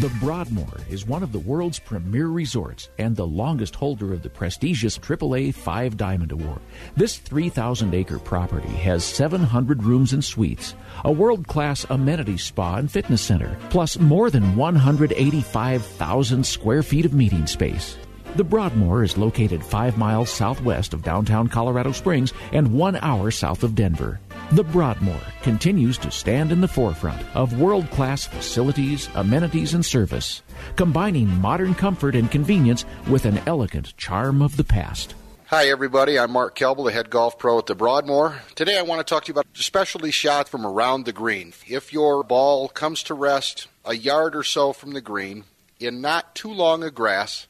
The 0.00 0.12
Broadmoor 0.20 0.80
is 0.90 1.06
one 1.06 1.22
of 1.22 1.32
the 1.32 1.38
world's 1.38 1.78
premier 1.78 2.26
resorts 2.26 2.90
and 2.98 3.16
the 3.16 3.26
longest 3.26 3.74
holder 3.74 4.12
of 4.12 4.20
the 4.20 4.28
prestigious 4.28 4.98
AAA 4.98 5.54
Five 5.54 5.96
Diamond 5.96 6.32
Award. 6.32 6.60
This 6.94 7.16
3,000 7.16 7.94
acre 7.94 8.18
property 8.18 8.68
has 8.68 9.04
700 9.04 9.82
rooms 9.82 10.12
and 10.12 10.22
suites, 10.22 10.74
a 11.06 11.10
world 11.10 11.48
class 11.48 11.86
amenity 11.88 12.36
spa 12.36 12.76
and 12.76 12.90
fitness 12.90 13.22
center, 13.22 13.56
plus 13.70 13.98
more 13.98 14.28
than 14.28 14.54
185,000 14.54 16.44
square 16.44 16.82
feet 16.82 17.06
of 17.06 17.14
meeting 17.14 17.46
space. 17.46 17.96
The 18.34 18.44
Broadmoor 18.44 19.02
is 19.02 19.16
located 19.16 19.64
five 19.64 19.96
miles 19.96 20.28
southwest 20.28 20.92
of 20.92 21.04
downtown 21.04 21.48
Colorado 21.48 21.92
Springs 21.92 22.34
and 22.52 22.74
one 22.74 22.96
hour 22.96 23.30
south 23.30 23.62
of 23.62 23.74
Denver. 23.74 24.20
The 24.52 24.62
Broadmoor 24.62 25.20
continues 25.42 25.98
to 25.98 26.12
stand 26.12 26.52
in 26.52 26.60
the 26.60 26.68
forefront 26.68 27.20
of 27.34 27.60
world 27.60 27.90
class 27.90 28.26
facilities, 28.26 29.08
amenities, 29.16 29.74
and 29.74 29.84
service, 29.84 30.40
combining 30.76 31.28
modern 31.40 31.74
comfort 31.74 32.14
and 32.14 32.30
convenience 32.30 32.84
with 33.08 33.24
an 33.24 33.40
elegant 33.46 33.96
charm 33.96 34.40
of 34.40 34.56
the 34.56 34.62
past. 34.62 35.16
Hi, 35.46 35.66
everybody. 35.68 36.16
I'm 36.16 36.30
Mark 36.30 36.56
Kelble, 36.56 36.84
the 36.84 36.92
head 36.92 37.10
golf 37.10 37.40
pro 37.40 37.58
at 37.58 37.66
the 37.66 37.74
Broadmoor. 37.74 38.40
Today, 38.54 38.78
I 38.78 38.82
want 38.82 39.00
to 39.00 39.04
talk 39.04 39.24
to 39.24 39.28
you 39.30 39.32
about 39.32 39.46
specialty 39.54 40.12
shots 40.12 40.48
from 40.48 40.64
around 40.64 41.06
the 41.06 41.12
green. 41.12 41.52
If 41.66 41.92
your 41.92 42.22
ball 42.22 42.68
comes 42.68 43.02
to 43.04 43.14
rest 43.14 43.66
a 43.84 43.96
yard 43.96 44.36
or 44.36 44.44
so 44.44 44.72
from 44.72 44.92
the 44.92 45.00
green, 45.00 45.42
in 45.80 46.00
not 46.00 46.36
too 46.36 46.52
long 46.52 46.84
a 46.84 46.92
grass, 46.92 47.48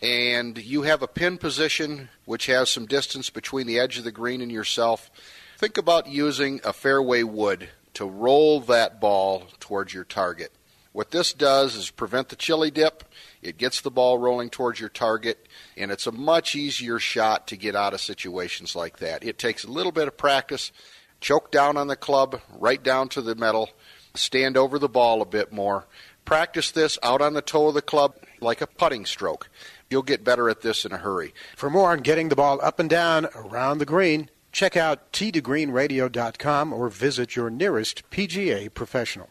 and 0.00 0.56
you 0.58 0.82
have 0.82 1.02
a 1.02 1.08
pin 1.08 1.38
position 1.38 2.08
which 2.24 2.46
has 2.46 2.70
some 2.70 2.86
distance 2.86 3.30
between 3.30 3.66
the 3.66 3.80
edge 3.80 3.98
of 3.98 4.04
the 4.04 4.12
green 4.12 4.40
and 4.40 4.52
yourself, 4.52 5.10
think 5.56 5.78
about 5.78 6.08
using 6.08 6.60
a 6.64 6.72
fairway 6.72 7.22
wood 7.22 7.68
to 7.94 8.04
roll 8.04 8.60
that 8.60 9.00
ball 9.00 9.44
towards 9.58 9.94
your 9.94 10.04
target. 10.04 10.52
What 10.92 11.10
this 11.10 11.32
does 11.32 11.76
is 11.76 11.90
prevent 11.90 12.28
the 12.28 12.36
chili 12.36 12.70
dip. 12.70 13.04
It 13.42 13.58
gets 13.58 13.80
the 13.80 13.90
ball 13.90 14.18
rolling 14.18 14.50
towards 14.50 14.80
your 14.80 14.88
target, 14.88 15.46
and 15.76 15.90
it's 15.90 16.06
a 16.06 16.12
much 16.12 16.54
easier 16.54 16.98
shot 16.98 17.46
to 17.48 17.56
get 17.56 17.76
out 17.76 17.94
of 17.94 18.00
situations 18.00 18.74
like 18.74 18.98
that. 18.98 19.24
It 19.24 19.38
takes 19.38 19.64
a 19.64 19.70
little 19.70 19.92
bit 19.92 20.08
of 20.08 20.16
practice. 20.16 20.72
Choke 21.20 21.50
down 21.50 21.76
on 21.76 21.86
the 21.86 21.96
club, 21.96 22.40
right 22.50 22.82
down 22.82 23.08
to 23.10 23.22
the 23.22 23.34
metal, 23.34 23.70
stand 24.14 24.56
over 24.56 24.78
the 24.78 24.88
ball 24.88 25.22
a 25.22 25.26
bit 25.26 25.52
more. 25.52 25.86
Practice 26.26 26.70
this 26.70 26.98
out 27.02 27.22
on 27.22 27.32
the 27.32 27.42
toe 27.42 27.68
of 27.68 27.74
the 27.74 27.82
club 27.82 28.14
like 28.40 28.60
a 28.60 28.66
putting 28.66 29.06
stroke. 29.06 29.48
You'll 29.88 30.02
get 30.02 30.24
better 30.24 30.50
at 30.50 30.60
this 30.60 30.84
in 30.84 30.92
a 30.92 30.98
hurry. 30.98 31.32
For 31.56 31.70
more 31.70 31.92
on 31.92 32.00
getting 32.00 32.28
the 32.28 32.36
ball 32.36 32.60
up 32.62 32.78
and 32.78 32.90
down 32.90 33.28
around 33.34 33.78
the 33.78 33.86
green, 33.86 34.28
check 34.56 34.74
out 34.74 35.12
teetogreenradio.com 35.12 36.72
or 36.72 36.88
visit 36.88 37.36
your 37.36 37.50
nearest 37.50 38.08
PGA 38.10 38.72
professional. 38.72 39.28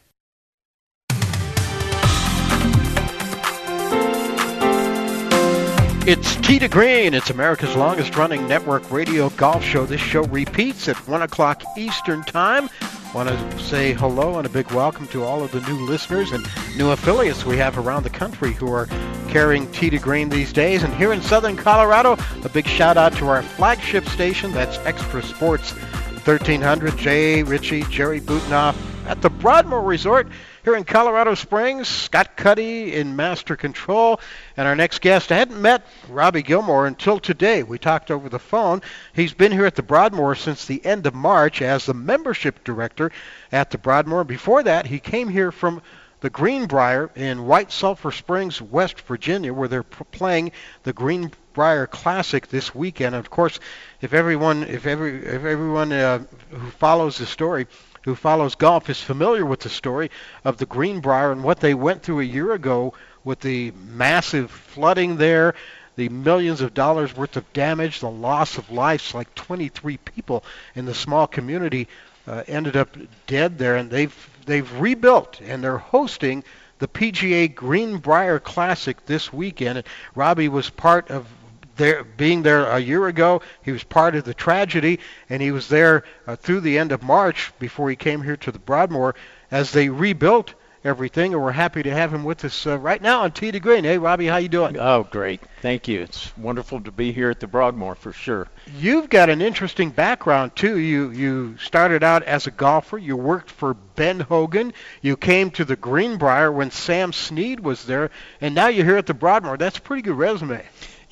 It's 6.08 6.36
to 6.36 6.68
Green. 6.68 7.16
It's 7.16 7.32
America's 7.32 7.76
longest 7.76 8.16
running 8.16 8.48
network 8.48 8.92
radio 8.92 9.30
golf 9.32 9.64
show. 9.64 9.88
This 9.88 10.00
show 10.00 10.22
repeats 10.26 10.88
at 10.88 10.96
1 11.08 11.24
o'clock 11.24 11.64
Eastern 11.76 12.22
Time. 12.22 12.70
Want 13.16 13.28
to 13.28 13.60
say 13.60 13.94
hello 13.94 14.38
and 14.38 14.46
a 14.46 14.50
big 14.50 14.70
welcome 14.72 15.08
to 15.08 15.24
all 15.24 15.42
of 15.42 15.52
the 15.52 15.62
new 15.62 15.84
listeners 15.88 16.32
and 16.32 16.48
new 16.78 16.92
affiliates 16.92 17.44
we 17.44 17.58
have 17.58 17.80
around 17.80 18.04
the 18.04 18.12
country 18.12 18.54
who 18.54 18.72
are 18.72 18.86
carrying 19.30 19.72
to 19.72 19.98
Green 19.98 20.30
these 20.30 20.54
days. 20.54 20.84
And 20.84 20.94
here 20.94 21.12
in 21.12 21.24
southern 21.24 21.58
Colorado, 21.58 22.18
a 22.44 22.50
big 22.50 22.68
shout 22.68 22.98
out 22.98 23.14
to 23.14 23.26
our 23.28 23.42
flagship 23.42 24.08
station. 24.08 24.52
That's 24.52 24.78
Extra 24.86 25.24
Sports 25.24 25.72
1300. 25.72 26.98
Jay 26.98 27.42
Ritchie, 27.42 27.82
Jerry 27.90 28.22
Butenhoff 28.22 28.76
at 29.08 29.24
the 29.24 29.32
Broadmoor 29.32 29.82
Resort 29.82 30.28
here 30.66 30.76
in 30.76 30.84
Colorado 30.84 31.36
Springs. 31.36 31.88
Scott 31.88 32.36
Cuddy 32.36 32.96
in 32.96 33.16
master 33.16 33.56
control. 33.56 34.20
And 34.58 34.68
our 34.68 34.76
next 34.76 35.00
guest, 35.00 35.32
I 35.32 35.38
hadn't 35.38 35.62
met 35.62 35.86
Robbie 36.10 36.42
Gilmore 36.42 36.88
until 36.88 37.20
today. 37.20 37.62
We 37.62 37.78
talked 37.78 38.10
over 38.10 38.30
the 38.30 38.40
phone. 38.40 38.82
He's 39.14 39.36
been 39.36 39.52
here 39.52 39.68
at 39.68 39.76
the 39.76 39.84
Broadmoor 39.84 40.34
since 40.34 40.66
the 40.66 40.84
end 40.84 41.06
of 41.06 41.14
March 41.14 41.62
as 41.62 41.86
the 41.86 41.94
membership 41.94 42.64
director 42.64 43.12
at 43.52 43.70
the 43.70 43.78
Broadmoor. 43.78 44.24
Before 44.24 44.64
that, 44.64 44.88
he 44.88 45.00
came 45.00 45.30
here 45.30 45.52
from 45.52 45.84
the 46.22 46.32
Greenbrier 46.32 47.12
in 47.16 47.46
White 47.46 47.72
Sulphur 47.72 48.12
Springs, 48.12 48.60
West 48.60 49.02
Virginia, 49.02 49.54
where 49.54 49.68
they're 49.68 49.84
playing 49.84 50.52
the 50.82 50.94
Greenbrier 50.94 51.86
Classic 51.86 52.48
this 52.48 52.74
weekend. 52.74 53.14
Of 53.14 53.30
course, 53.30 53.60
if 54.02 54.16
everyone, 54.16 54.64
if 54.64 54.88
every, 54.88 55.24
if 55.24 55.46
everyone 55.46 55.92
uh, 55.92 56.24
who 56.50 56.72
follows 56.72 57.20
the 57.20 57.28
story 57.28 57.68
who 58.06 58.16
follows 58.16 58.56
golf 58.56 58.90
is 58.90 59.02
familiar 59.02 59.46
with 59.46 59.60
the 59.60 59.70
story 59.70 60.12
of 60.46 60.58
the 60.58 60.66
Greenbrier 60.66 61.32
and 61.32 61.44
what 61.44 61.60
they 61.60 61.74
went 61.74 62.04
through 62.04 62.20
a 62.20 62.24
year 62.24 62.54
ago 62.54 62.94
with 63.24 63.40
the 63.40 63.72
massive 63.72 64.52
flooding 64.52 65.18
there, 65.18 65.56
the 65.96 66.08
millions 66.10 66.62
of 66.62 66.76
dollars 66.76 67.16
worth 67.16 67.36
of 67.36 67.52
damage, 67.52 68.00
the 68.00 68.10
loss 68.10 68.60
of 68.60 68.70
lives, 68.70 69.16
like 69.16 69.34
23 69.34 69.98
people 69.98 70.44
in 70.76 70.86
the 70.86 70.94
small 70.94 71.26
community 71.26 71.88
uh, 72.28 72.44
ended 72.48 72.76
up 72.76 72.96
dead 73.26 73.58
there, 73.58 73.76
and 73.76 73.90
they've 73.90 74.30
they've 74.46 74.72
rebuilt 74.80 75.42
and 75.42 75.64
they're 75.64 75.78
hosting 75.80 76.44
the 76.78 76.88
PGA 76.88 77.54
Greenbrier 77.54 78.40
Classic 78.40 79.04
this 79.06 79.34
weekend. 79.34 79.80
And 79.80 79.88
Robbie 80.14 80.50
was 80.50 80.70
part 80.70 81.10
of 81.10 81.28
there 81.76 82.04
being 82.04 82.42
there 82.42 82.66
a 82.66 82.80
year 82.80 83.08
ago. 83.08 83.42
He 83.64 83.72
was 83.72 83.84
part 83.84 84.16
of 84.16 84.24
the 84.24 84.34
tragedy, 84.34 85.00
and 85.30 85.42
he 85.42 85.52
was 85.52 85.68
there 85.68 86.04
uh, 86.28 86.36
through 86.36 86.62
the 86.62 86.78
end 86.78 86.92
of 86.92 87.04
March 87.04 87.52
before 87.60 87.90
he 87.90 87.96
came 87.96 88.22
here 88.22 88.38
to 88.38 88.52
the 88.52 88.60
Broadmoor 88.60 89.16
as 89.52 89.72
they 89.72 89.90
rebuilt 89.90 90.54
everything. 90.84 91.34
And 91.34 91.42
we're 91.42 91.52
happy 91.52 91.84
to 91.84 91.92
have 91.92 92.14
him 92.14 92.24
with 92.24 92.46
us 92.46 92.68
uh, 92.68 92.78
right 92.78 93.02
now 93.02 93.22
on 93.22 93.32
Tee 93.32 93.52
to 93.52 93.60
Green. 93.60 93.84
Hey, 93.84 93.98
Robbie, 93.98 94.28
how 94.28 94.38
you 94.38 94.48
doing? 94.48 94.78
Oh, 94.78 95.04
great. 95.04 95.42
Thank 95.62 95.88
you. 95.88 96.02
It's 96.02 96.36
wonderful 96.38 96.80
to 96.82 96.92
be 96.92 97.12
here 97.12 97.32
at 97.32 97.40
the 97.40 97.48
Broadmoor 97.48 97.96
for 97.96 98.14
sure. 98.14 98.48
You've 98.78 99.10
got 99.10 99.30
an 99.30 99.42
interesting 99.42 99.90
background 99.90 100.56
too. 100.56 100.78
You 100.78 101.10
you 101.10 101.58
started 101.58 102.04
out 102.04 102.24
as 102.24 102.46
a 102.46 102.52
golfer. 102.52 102.98
You 102.98 103.18
worked 103.18 103.50
for 103.50 103.74
Ben 103.74 104.20
Hogan. 104.20 104.74
You 105.02 105.18
came 105.18 105.50
to 105.52 105.66
the 105.66 105.76
Greenbrier 105.76 106.52
when 106.52 106.70
Sam 106.72 107.12
Snead 107.12 107.60
was 107.60 107.86
there, 107.86 108.12
and 108.40 108.54
now 108.54 108.68
you're 108.68 108.86
here 108.86 108.98
at 108.98 109.08
the 109.08 109.14
Broadmoor. 109.14 109.58
That's 109.58 109.80
a 109.80 109.82
pretty 109.82 110.04
good 110.04 110.18
resume. 110.18 110.64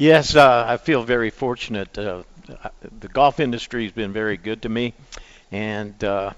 Yes, 0.04 0.36
uh, 0.36 0.66
I 0.68 0.76
feel 0.76 1.01
very 1.04 1.30
fortunate. 1.30 1.97
Uh, 1.97 2.24
the 2.99 3.08
golf 3.08 3.39
industry 3.39 3.84
has 3.84 3.93
been 3.93 4.12
very 4.12 4.36
good 4.36 4.64
to 4.64 4.68
me, 4.70 4.93
and 5.49 6.04
uh, 6.04 6.34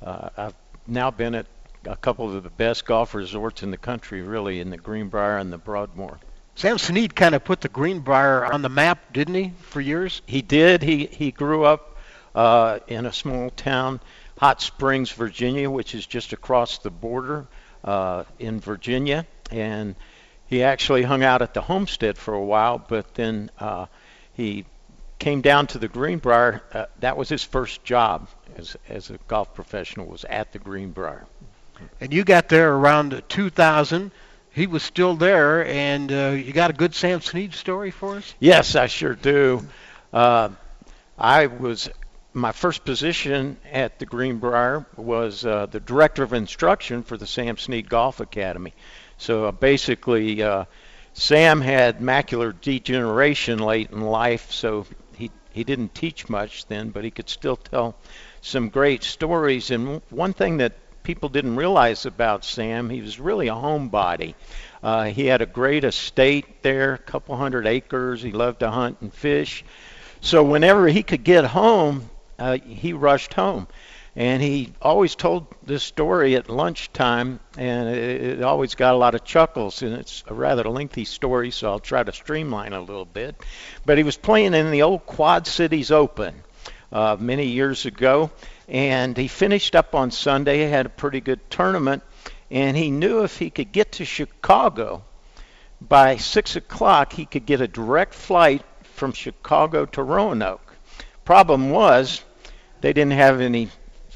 uh, 0.00 0.28
I've 0.36 0.54
now 0.86 1.10
been 1.10 1.34
at 1.34 1.46
a 1.84 1.96
couple 1.96 2.32
of 2.32 2.44
the 2.44 2.48
best 2.48 2.84
golf 2.84 3.16
resorts 3.16 3.64
in 3.64 3.72
the 3.72 3.76
country, 3.76 4.22
really, 4.22 4.60
in 4.60 4.70
the 4.70 4.76
Greenbrier 4.76 5.38
and 5.38 5.52
the 5.52 5.58
Broadmoor. 5.58 6.20
Sam 6.54 6.78
Snead 6.78 7.16
kind 7.16 7.34
of 7.34 7.42
put 7.42 7.60
the 7.60 7.68
Greenbrier 7.68 8.44
on 8.44 8.62
the 8.62 8.68
map, 8.68 9.12
didn't 9.12 9.34
he, 9.34 9.52
for 9.62 9.80
years? 9.80 10.22
He 10.26 10.40
did. 10.40 10.80
He 10.84 11.06
he 11.06 11.32
grew 11.32 11.64
up 11.64 11.96
uh, 12.36 12.78
in 12.86 13.06
a 13.06 13.12
small 13.12 13.50
town, 13.50 13.98
Hot 14.38 14.62
Springs, 14.62 15.10
Virginia, 15.10 15.68
which 15.68 15.96
is 15.96 16.06
just 16.06 16.32
across 16.32 16.78
the 16.78 16.90
border 16.90 17.48
uh, 17.82 18.22
in 18.38 18.60
Virginia, 18.60 19.26
and 19.50 19.96
he 20.52 20.62
actually 20.62 21.02
hung 21.02 21.24
out 21.24 21.40
at 21.40 21.54
the 21.54 21.62
homestead 21.62 22.18
for 22.18 22.34
a 22.34 22.44
while, 22.44 22.78
but 22.78 23.14
then 23.14 23.50
uh, 23.58 23.86
he 24.34 24.66
came 25.18 25.40
down 25.40 25.66
to 25.68 25.78
the 25.78 25.88
Greenbrier. 25.88 26.62
Uh, 26.72 26.86
that 27.00 27.16
was 27.16 27.28
his 27.28 27.42
first 27.42 27.82
job 27.84 28.28
as 28.56 28.76
as 28.88 29.08
a 29.08 29.18
golf 29.28 29.54
professional 29.54 30.06
was 30.06 30.24
at 30.24 30.52
the 30.52 30.58
Greenbrier. 30.58 31.26
And 32.00 32.12
you 32.12 32.22
got 32.22 32.50
there 32.50 32.74
around 32.74 33.22
2000. 33.28 34.10
He 34.52 34.66
was 34.66 34.82
still 34.82 35.16
there, 35.16 35.64
and 35.66 36.12
uh, 36.12 36.36
you 36.36 36.52
got 36.52 36.68
a 36.68 36.74
good 36.74 36.94
Sam 36.94 37.22
Snead 37.22 37.54
story 37.54 37.90
for 37.90 38.16
us. 38.16 38.34
Yes, 38.38 38.76
I 38.76 38.88
sure 38.88 39.14
do. 39.14 39.66
Uh, 40.12 40.50
I 41.16 41.46
was 41.46 41.88
my 42.34 42.52
first 42.52 42.84
position 42.84 43.56
at 43.70 43.98
the 43.98 44.04
Greenbrier 44.04 44.84
was 44.96 45.46
uh, 45.46 45.66
the 45.66 45.80
director 45.80 46.22
of 46.22 46.34
instruction 46.34 47.02
for 47.02 47.16
the 47.16 47.26
Sam 47.26 47.56
Snead 47.56 47.88
Golf 47.88 48.20
Academy. 48.20 48.74
So 49.22 49.44
uh, 49.44 49.52
basically, 49.52 50.42
uh, 50.42 50.64
Sam 51.14 51.60
had 51.60 52.00
macular 52.00 52.52
degeneration 52.60 53.60
late 53.60 53.92
in 53.92 54.00
life, 54.00 54.50
so 54.50 54.84
he 55.14 55.30
he 55.52 55.62
didn't 55.62 55.94
teach 55.94 56.28
much 56.28 56.66
then, 56.66 56.90
but 56.90 57.04
he 57.04 57.12
could 57.12 57.28
still 57.28 57.54
tell 57.54 57.94
some 58.40 58.68
great 58.68 59.04
stories. 59.04 59.70
And 59.70 60.02
one 60.10 60.32
thing 60.32 60.56
that 60.56 60.72
people 61.04 61.28
didn't 61.28 61.54
realize 61.54 62.04
about 62.04 62.44
Sam, 62.44 62.90
he 62.90 63.00
was 63.00 63.20
really 63.20 63.46
a 63.46 63.54
homebody. 63.54 64.34
Uh, 64.82 65.04
he 65.04 65.26
had 65.26 65.40
a 65.40 65.46
great 65.46 65.84
estate 65.84 66.60
there, 66.62 66.94
a 66.94 66.98
couple 66.98 67.36
hundred 67.36 67.68
acres. 67.68 68.22
He 68.22 68.32
loved 68.32 68.58
to 68.58 68.72
hunt 68.72 69.02
and 69.02 69.14
fish. 69.14 69.64
So 70.20 70.42
whenever 70.42 70.88
he 70.88 71.04
could 71.04 71.22
get 71.22 71.44
home, 71.44 72.10
uh, 72.40 72.58
he 72.58 72.92
rushed 72.92 73.34
home. 73.34 73.68
And 74.14 74.42
he 74.42 74.74
always 74.82 75.14
told 75.14 75.46
this 75.62 75.82
story 75.82 76.36
at 76.36 76.50
lunchtime, 76.50 77.40
and 77.56 77.88
it, 77.88 78.20
it 78.20 78.42
always 78.42 78.74
got 78.74 78.92
a 78.92 78.96
lot 78.98 79.14
of 79.14 79.24
chuckles. 79.24 79.80
And 79.80 79.94
it's 79.94 80.22
a 80.26 80.34
rather 80.34 80.64
lengthy 80.64 81.06
story, 81.06 81.50
so 81.50 81.70
I'll 81.70 81.78
try 81.78 82.02
to 82.02 82.12
streamline 82.12 82.74
a 82.74 82.80
little 82.80 83.06
bit. 83.06 83.36
But 83.86 83.96
he 83.96 84.04
was 84.04 84.18
playing 84.18 84.52
in 84.52 84.70
the 84.70 84.82
old 84.82 85.06
Quad 85.06 85.46
Cities 85.46 85.90
Open 85.90 86.34
uh, 86.92 87.16
many 87.18 87.46
years 87.46 87.86
ago, 87.86 88.30
and 88.68 89.16
he 89.16 89.28
finished 89.28 89.74
up 89.74 89.94
on 89.94 90.10
Sunday. 90.10 90.58
He 90.58 90.70
had 90.70 90.84
a 90.84 90.90
pretty 90.90 91.20
good 91.20 91.50
tournament, 91.50 92.02
and 92.50 92.76
he 92.76 92.90
knew 92.90 93.24
if 93.24 93.38
he 93.38 93.48
could 93.48 93.72
get 93.72 93.92
to 93.92 94.04
Chicago 94.04 95.04
by 95.80 96.16
six 96.16 96.54
o'clock, 96.54 97.14
he 97.14 97.24
could 97.24 97.46
get 97.46 97.62
a 97.62 97.66
direct 97.66 98.12
flight 98.12 98.62
from 98.82 99.12
Chicago 99.12 99.86
to 99.86 100.02
Roanoke. 100.02 100.76
Problem 101.24 101.70
was, 101.70 102.22
they 102.82 102.92
didn't 102.92 103.12
have 103.12 103.40
any 103.40 103.68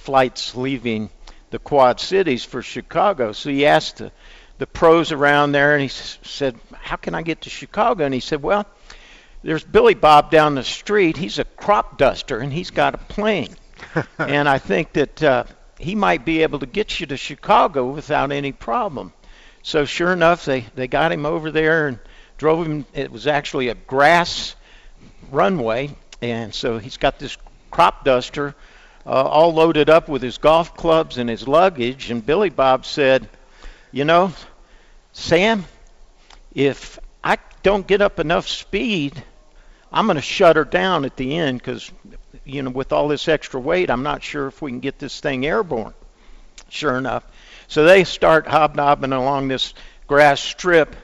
flights 0.06 0.54
leaving 0.54 1.10
the 1.50 1.58
Quad 1.58 1.98
Cities 1.98 2.44
for 2.44 2.62
Chicago. 2.62 3.32
So 3.32 3.50
he 3.50 3.66
asked 3.66 3.96
the, 3.96 4.12
the 4.58 4.66
pros 4.68 5.10
around 5.10 5.50
there, 5.50 5.72
and 5.72 5.80
he 5.80 5.88
s- 5.88 6.18
said, 6.22 6.54
"How 6.72 6.94
can 6.94 7.14
I 7.14 7.22
get 7.22 7.42
to 7.42 7.50
Chicago?" 7.50 8.04
And 8.04 8.14
he 8.14 8.20
said, 8.20 8.40
"Well, 8.40 8.66
there's 9.42 9.64
Billy 9.64 9.94
Bob 9.94 10.30
down 10.30 10.54
the 10.54 10.62
street. 10.62 11.16
He's 11.16 11.40
a 11.40 11.44
crop 11.44 11.98
duster, 11.98 12.38
and 12.38 12.52
he's 12.52 12.70
got 12.70 12.94
a 12.94 12.98
plane, 12.98 13.54
and 14.18 14.48
I 14.48 14.58
think 14.58 14.92
that 14.92 15.22
uh, 15.22 15.44
he 15.80 15.96
might 15.96 16.24
be 16.24 16.44
able 16.44 16.60
to 16.60 16.66
get 16.66 17.00
you 17.00 17.06
to 17.06 17.16
Chicago 17.16 17.86
without 17.90 18.30
any 18.30 18.52
problem." 18.52 19.12
So 19.62 19.84
sure 19.84 20.12
enough, 20.12 20.44
they 20.44 20.60
they 20.76 20.86
got 20.86 21.10
him 21.10 21.26
over 21.26 21.50
there 21.50 21.88
and 21.88 21.98
drove 22.38 22.64
him. 22.64 22.86
It 22.94 23.10
was 23.10 23.26
actually 23.26 23.70
a 23.70 23.74
grass 23.74 24.54
runway, 25.32 25.90
and 26.22 26.54
so 26.54 26.78
he's 26.78 26.96
got 26.96 27.18
this 27.18 27.36
crop 27.72 28.04
duster 28.04 28.54
uh, 29.06 29.10
all 29.10 29.54
loaded 29.54 29.88
up 29.88 30.08
with 30.08 30.20
his 30.20 30.38
golf 30.38 30.76
clubs 30.76 31.16
and 31.18 31.30
his 31.30 31.46
luggage. 31.46 32.10
And 32.10 32.24
Billy 32.24 32.50
Bob 32.50 32.84
said, 32.84 33.28
You 33.92 34.04
know, 34.04 34.32
Sam, 35.12 35.64
if 36.54 36.98
I 37.22 37.38
don't 37.62 37.86
get 37.86 38.02
up 38.02 38.18
enough 38.18 38.48
speed, 38.48 39.22
I'm 39.92 40.06
going 40.06 40.16
to 40.16 40.22
shut 40.22 40.56
her 40.56 40.64
down 40.64 41.04
at 41.04 41.16
the 41.16 41.36
end 41.36 41.58
because, 41.58 41.90
you 42.44 42.62
know, 42.62 42.70
with 42.70 42.92
all 42.92 43.08
this 43.08 43.28
extra 43.28 43.60
weight, 43.60 43.90
I'm 43.90 44.02
not 44.02 44.22
sure 44.22 44.48
if 44.48 44.60
we 44.60 44.72
can 44.72 44.80
get 44.80 44.98
this 44.98 45.20
thing 45.20 45.46
airborne. 45.46 45.94
Sure 46.68 46.98
enough. 46.98 47.24
So 47.68 47.84
they 47.84 48.04
start 48.04 48.48
hobnobbing 48.48 49.12
along 49.12 49.48
this 49.48 49.72
grass 50.08 50.40
strip, 50.40 50.96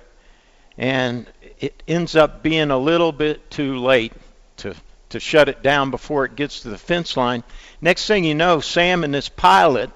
and 0.77 1.27
it 1.61 1.83
ends 1.87 2.17
up 2.17 2.43
being 2.43 2.71
a 2.71 2.79
little 2.79 3.13
bit 3.13 3.51
too 3.51 3.79
late 3.79 4.13
to 4.59 4.75
to 5.13 5.21
shut 5.21 5.49
it 5.49 5.63
down 5.63 5.91
before 5.91 6.25
it 6.25 6.37
gets 6.37 6.61
to 6.61 6.71
the 6.71 6.79
fence 6.79 7.17
line. 7.17 7.45
Next 7.81 8.07
thing 8.07 8.25
you 8.25 8.35
know, 8.35 8.61
Sam 8.61 9.05
and 9.05 9.15
this 9.15 9.29
pilot 9.29 9.91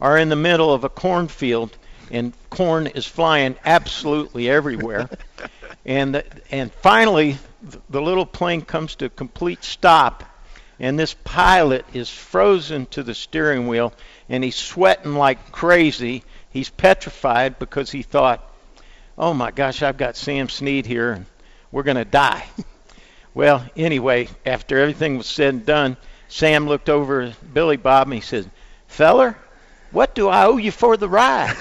are 0.00 0.18
in 0.18 0.28
the 0.28 0.36
middle 0.36 0.72
of 0.72 0.84
a 0.84 0.88
cornfield, 0.88 1.76
and 2.10 2.32
corn 2.50 2.86
is 2.86 3.06
flying 3.06 3.56
absolutely 3.64 4.48
everywhere. 4.48 5.08
and 5.86 6.16
the, 6.16 6.24
and 6.50 6.72
finally, 6.72 7.38
the 7.90 8.02
little 8.02 8.26
plane 8.26 8.62
comes 8.62 8.96
to 8.96 9.06
a 9.06 9.10
complete 9.10 9.64
stop, 9.64 10.24
and 10.78 10.98
this 10.98 11.14
pilot 11.14 11.84
is 11.92 12.10
frozen 12.10 12.86
to 12.86 13.02
the 13.02 13.14
steering 13.14 13.66
wheel, 13.66 13.92
and 14.28 14.44
he's 14.44 14.56
sweating 14.56 15.14
like 15.14 15.52
crazy. 15.52 16.22
He's 16.50 16.70
petrified 16.70 17.58
because 17.58 17.90
he 17.90 18.02
thought, 18.02 18.48
"Oh 19.18 19.34
my 19.34 19.50
gosh, 19.50 19.82
I've 19.82 19.96
got 19.96 20.16
Sam 20.16 20.48
Snead 20.48 20.86
here, 20.86 21.12
and 21.12 21.26
we're 21.72 21.82
going 21.82 21.96
to 21.96 22.04
die." 22.04 22.44
Well, 23.36 23.66
anyway, 23.76 24.30
after 24.46 24.78
everything 24.78 25.18
was 25.18 25.26
said 25.26 25.52
and 25.52 25.66
done, 25.66 25.98
Sam 26.26 26.66
looked 26.66 26.88
over 26.88 27.20
at 27.20 27.52
Billy 27.52 27.76
Bob 27.76 28.06
and 28.06 28.14
he 28.14 28.22
said, 28.22 28.50
Feller, 28.86 29.36
what 29.90 30.14
do 30.14 30.28
I 30.28 30.46
owe 30.46 30.56
you 30.56 30.70
for 30.70 30.96
the 30.96 31.06
ride? 31.06 31.54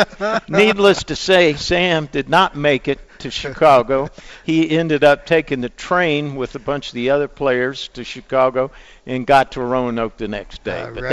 Needless 0.48 1.04
to 1.04 1.14
say, 1.14 1.54
Sam 1.54 2.06
did 2.06 2.28
not 2.28 2.56
make 2.56 2.88
it 2.88 2.98
to 3.20 3.30
Chicago. 3.30 4.08
He 4.44 4.76
ended 4.76 5.04
up 5.04 5.24
taking 5.24 5.60
the 5.60 5.68
train 5.68 6.34
with 6.34 6.56
a 6.56 6.58
bunch 6.58 6.88
of 6.88 6.94
the 6.94 7.10
other 7.10 7.28
players 7.28 7.86
to 7.90 8.02
Chicago 8.02 8.72
and 9.06 9.24
got 9.24 9.52
to 9.52 9.60
Roanoke 9.60 10.16
the 10.16 10.26
next 10.26 10.64
day. 10.64 10.82
All 10.82 10.92
but 10.92 11.04
right. 11.04 11.10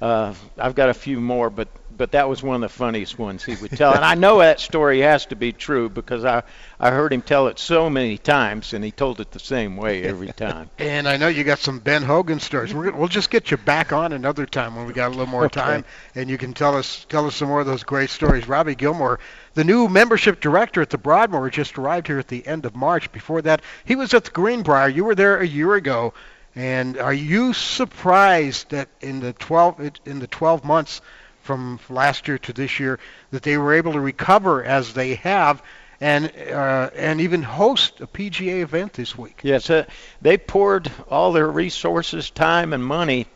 that, 0.00 0.04
uh, 0.04 0.34
I've 0.58 0.74
got 0.74 0.90
a 0.90 0.94
few 0.94 1.18
more, 1.18 1.48
but 1.48 1.68
but 2.00 2.12
that 2.12 2.30
was 2.30 2.42
one 2.42 2.54
of 2.54 2.62
the 2.62 2.68
funniest 2.70 3.18
ones 3.18 3.44
he 3.44 3.54
would 3.56 3.72
tell. 3.72 3.92
And 3.92 4.02
I 4.02 4.14
know 4.14 4.38
that 4.38 4.58
story 4.58 5.00
has 5.00 5.26
to 5.26 5.36
be 5.36 5.52
true 5.52 5.90
because 5.90 6.24
I 6.24 6.44
I 6.80 6.92
heard 6.92 7.12
him 7.12 7.20
tell 7.20 7.48
it 7.48 7.58
so 7.58 7.90
many 7.90 8.16
times, 8.16 8.72
and 8.72 8.82
he 8.82 8.90
told 8.90 9.20
it 9.20 9.32
the 9.32 9.38
same 9.38 9.76
way 9.76 10.02
every 10.04 10.28
time. 10.32 10.70
And 10.78 11.06
I 11.06 11.18
know 11.18 11.28
you 11.28 11.44
got 11.44 11.58
some 11.58 11.78
Ben 11.78 12.02
Hogan 12.02 12.40
stories. 12.40 12.72
We're, 12.72 12.84
gonna- 12.84 12.96
we'll 12.96 13.08
just 13.08 13.28
get 13.30 13.50
you 13.50 13.58
back 13.58 13.92
on 13.92 14.14
another 14.14 14.46
time 14.46 14.76
when 14.76 14.86
we 14.86 14.94
got 14.94 15.08
a 15.08 15.10
little 15.10 15.26
more 15.26 15.44
Okay. 15.44 15.60
time, 15.60 15.84
and 16.14 16.30
you 16.30 16.38
can 16.38 16.54
tell 16.54 16.74
us 16.74 17.04
tell 17.10 17.26
us 17.26 17.36
some 17.36 17.48
more 17.48 17.60
of 17.60 17.66
those 17.66 17.82
great 17.84 18.08
stories. 18.08 18.48
Robbie 18.48 18.76
Gilmore, 18.76 19.20
the 19.52 19.64
new 19.64 19.86
membership 19.86 20.40
director 20.40 20.80
at 20.80 20.88
the 20.88 20.96
Broadmoor, 20.96 21.50
just 21.50 21.76
arrived 21.76 22.06
here 22.06 22.18
at 22.18 22.28
the 22.28 22.46
end 22.46 22.64
of 22.64 22.74
March. 22.74 23.12
Before 23.12 23.42
that, 23.42 23.60
he 23.84 23.94
was 23.94 24.14
at 24.14 24.24
the 24.24 24.30
Greenbrier. 24.30 24.88
You 24.88 25.04
were 25.04 25.14
there 25.14 25.36
a 25.38 25.46
year 25.46 25.74
ago, 25.74 26.14
and 26.56 26.96
are 26.96 27.12
you 27.12 27.52
surprised 27.52 28.70
that 28.70 28.88
in 29.02 29.20
the 29.20 29.34
12 29.34 29.90
in 30.06 30.18
the 30.18 30.26
12 30.26 30.64
months 30.64 31.02
from 31.50 31.80
last 31.88 32.28
year 32.28 32.38
to 32.38 32.52
this 32.52 32.78
year 32.78 33.00
that 33.32 33.42
they 33.42 33.58
were 33.58 33.74
able 33.74 33.94
to 33.94 33.98
recover 33.98 34.62
as 34.62 34.94
they 34.94 35.16
have? 35.16 35.60
And 36.00 36.32
uh, 36.48 36.90
and 36.94 37.20
even 37.20 37.42
host 37.42 38.00
a 38.00 38.06
PGA 38.06 38.60
event 38.60 38.92
this 38.92 39.18
week. 39.18 39.40
Yes, 39.42 39.68
uh, 39.68 39.84
they 40.22 40.38
poured 40.38 40.90
all 41.10 41.32
their 41.32 41.48
resources, 41.48 42.30
time, 42.30 42.72
and 42.72 42.82
money 42.82 43.26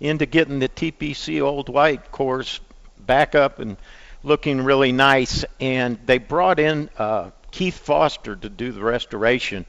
into 0.00 0.24
getting 0.24 0.60
the 0.60 0.68
TPC 0.68 1.42
Old 1.42 1.68
White 1.68 2.12
course 2.12 2.60
back 2.96 3.34
up 3.34 3.58
and 3.58 3.76
looking 4.22 4.62
really 4.62 4.92
nice. 4.92 5.44
And 5.60 5.98
they 6.06 6.18
brought 6.18 6.60
in 6.60 6.88
uh, 6.96 7.30
Keith 7.50 7.76
Foster 7.76 8.36
to 8.36 8.48
do 8.48 8.70
the 8.70 8.82
restoration. 8.82 9.66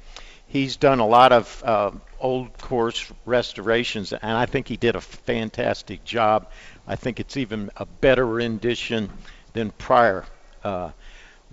He's 0.47 0.77
done 0.77 0.99
a 0.99 1.07
lot 1.07 1.33
of 1.33 1.63
uh, 1.65 1.91
old 2.19 2.57
course 2.57 3.11
restorations, 3.25 4.13
and 4.13 4.31
I 4.31 4.45
think 4.45 4.67
he 4.67 4.77
did 4.77 4.95
a 4.95 5.01
fantastic 5.01 6.05
job. 6.05 6.47
I 6.87 6.95
think 6.95 7.19
it's 7.19 7.37
even 7.37 7.71
a 7.77 7.85
better 7.85 8.25
rendition 8.25 9.09
than 9.53 9.71
prior. 9.71 10.25
Uh, 10.63 10.91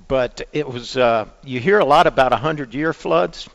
but 0.08 0.42
it 0.52 0.68
was 0.68 0.96
uh, 0.96 1.26
you 1.44 1.60
hear 1.60 1.78
a 1.78 1.84
lot 1.84 2.06
about 2.06 2.32
100 2.32 2.74
year 2.74 2.92
floods. 2.92 3.48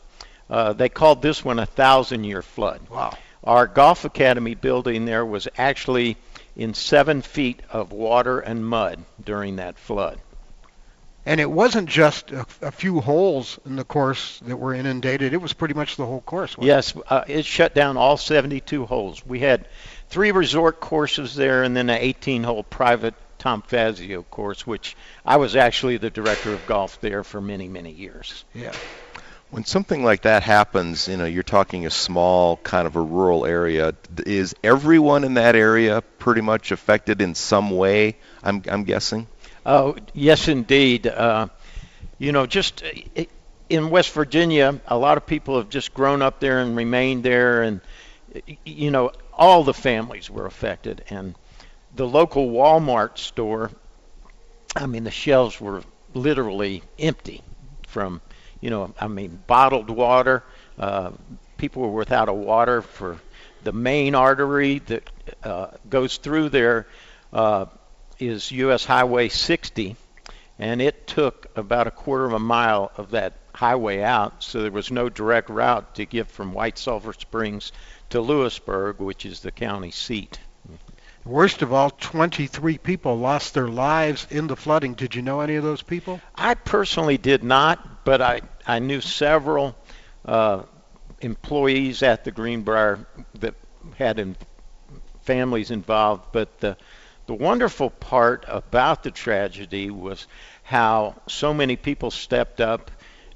Uh, 0.50 0.72
they 0.72 0.88
called 0.88 1.22
this 1.22 1.44
one 1.44 1.58
a 1.58 1.66
thousand 1.66 2.24
year 2.24 2.42
flood. 2.42 2.80
Wow. 2.90 3.16
Our 3.44 3.66
golf 3.66 4.04
academy 4.04 4.54
building 4.54 5.04
there 5.04 5.24
was 5.24 5.46
actually 5.56 6.16
in 6.56 6.74
seven 6.74 7.22
feet 7.22 7.60
of 7.70 7.92
water 7.92 8.40
and 8.40 8.66
mud 8.66 9.04
during 9.24 9.56
that 9.56 9.78
flood. 9.78 10.18
And 11.24 11.40
it 11.40 11.50
wasn't 11.50 11.88
just 11.88 12.32
a, 12.32 12.46
a 12.62 12.70
few 12.70 13.00
holes 13.00 13.58
in 13.66 13.76
the 13.76 13.84
course 13.84 14.40
that 14.46 14.56
were 14.56 14.72
inundated. 14.72 15.34
It 15.34 15.42
was 15.42 15.52
pretty 15.52 15.74
much 15.74 15.96
the 15.96 16.06
whole 16.06 16.22
course. 16.22 16.56
wasn't 16.56 16.68
Yes, 16.68 16.94
uh, 17.08 17.24
it 17.28 17.44
shut 17.44 17.74
down 17.74 17.98
all 17.98 18.16
72 18.16 18.86
holes. 18.86 19.24
We 19.26 19.40
had 19.40 19.68
three 20.08 20.32
resort 20.32 20.80
courses 20.80 21.34
there 21.34 21.62
and 21.62 21.76
then 21.76 21.90
an 21.90 21.98
18 21.98 22.42
hole 22.42 22.62
private 22.62 23.14
Tom 23.38 23.62
Fazio 23.62 24.22
course, 24.24 24.66
which 24.66 24.96
I 25.24 25.36
was 25.36 25.56
actually 25.56 25.96
the 25.96 26.10
director 26.10 26.52
of 26.52 26.66
golf 26.66 27.00
there 27.00 27.22
for 27.22 27.40
many, 27.40 27.68
many 27.68 27.92
years. 27.92 28.44
Yeah. 28.52 28.72
When 29.50 29.64
something 29.64 30.04
like 30.04 30.22
that 30.22 30.42
happens, 30.42 31.08
you 31.08 31.16
know, 31.16 31.24
you're 31.24 31.42
talking 31.42 31.86
a 31.86 31.90
small 31.90 32.58
kind 32.58 32.86
of 32.86 32.96
a 32.96 33.00
rural 33.00 33.46
area. 33.46 33.94
Is 34.26 34.54
everyone 34.62 35.24
in 35.24 35.34
that 35.34 35.56
area 35.56 36.02
pretty 36.18 36.42
much 36.42 36.70
affected 36.70 37.22
in 37.22 37.34
some 37.34 37.70
way? 37.70 38.16
I'm 38.42 38.62
I'm 38.68 38.84
guessing. 38.84 39.26
Oh, 39.64 39.96
yes, 40.12 40.48
indeed. 40.48 41.06
Uh, 41.06 41.48
you 42.18 42.32
know, 42.32 42.46
just 42.46 42.82
uh, 43.16 43.24
in 43.70 43.88
West 43.88 44.12
Virginia, 44.12 44.80
a 44.86 44.98
lot 44.98 45.16
of 45.16 45.26
people 45.26 45.56
have 45.56 45.70
just 45.70 45.94
grown 45.94 46.20
up 46.20 46.40
there 46.40 46.58
and 46.58 46.76
remained 46.76 47.22
there, 47.22 47.62
and 47.62 47.80
you 48.66 48.90
know, 48.90 49.12
all 49.38 49.64
the 49.64 49.74
families 49.74 50.28
were 50.28 50.46
affected. 50.46 51.04
And 51.10 51.34
the 51.94 52.06
local 52.06 52.50
Walmart 52.50 53.18
store, 53.18 53.70
I 54.76 54.86
mean, 54.86 55.04
the 55.04 55.10
shelves 55.10 55.60
were 55.60 55.82
literally 56.14 56.82
empty 56.98 57.42
from, 57.86 58.20
you 58.60 58.70
know, 58.70 58.94
I 59.00 59.08
mean, 59.08 59.42
bottled 59.46 59.90
water. 59.90 60.42
Uh, 60.78 61.12
people 61.56 61.82
were 61.82 61.98
without 61.98 62.28
a 62.28 62.32
water 62.32 62.82
for 62.82 63.18
the 63.64 63.72
main 63.72 64.14
artery 64.14 64.80
that 64.80 65.10
uh, 65.42 65.68
goes 65.88 66.16
through 66.16 66.50
there. 66.50 66.86
Uh, 67.32 67.66
is 68.18 68.50
U.S. 68.50 68.84
Highway 68.84 69.28
60, 69.28 69.96
and 70.58 70.82
it 70.82 71.06
took 71.06 71.46
about 71.56 71.86
a 71.86 71.90
quarter 71.90 72.24
of 72.24 72.32
a 72.32 72.38
mile 72.38 72.90
of 72.96 73.12
that 73.12 73.34
highway 73.54 74.02
out, 74.02 74.42
so 74.42 74.62
there 74.62 74.70
was 74.70 74.90
no 74.90 75.08
direct 75.08 75.50
route 75.50 75.94
to 75.96 76.04
get 76.04 76.28
from 76.28 76.52
White 76.52 76.78
Sulphur 76.78 77.12
Springs 77.12 77.72
to 78.10 78.20
Lewisburg, 78.20 78.98
which 78.98 79.26
is 79.26 79.40
the 79.40 79.52
county 79.52 79.90
seat. 79.90 80.38
Worst 81.24 81.62
of 81.62 81.72
all, 81.72 81.90
23 81.90 82.78
people 82.78 83.18
lost 83.18 83.52
their 83.52 83.68
lives 83.68 84.26
in 84.30 84.46
the 84.46 84.56
flooding. 84.56 84.94
Did 84.94 85.14
you 85.14 85.22
know 85.22 85.40
any 85.40 85.56
of 85.56 85.64
those 85.64 85.82
people? 85.82 86.20
I 86.34 86.54
personally 86.54 87.18
did 87.18 87.44
not, 87.44 88.04
but 88.04 88.22
I, 88.22 88.40
I 88.66 88.78
knew 88.78 89.00
several 89.02 89.76
uh, 90.24 90.62
employees 91.20 92.02
at 92.02 92.24
the 92.24 92.30
Greenbrier 92.30 93.06
that 93.40 93.54
had 93.96 94.18
in, 94.18 94.36
families 95.22 95.70
involved. 95.70 96.32
But 96.32 96.60
the, 96.60 96.78
the 97.26 97.34
wonderful 97.34 97.90
part 97.90 98.46
about 98.48 99.02
the 99.02 99.10
tragedy 99.10 99.90
was 99.90 100.26
how 100.62 101.16
so 101.26 101.52
many 101.52 101.76
people 101.76 102.10
stepped 102.10 102.60
up 102.60 102.90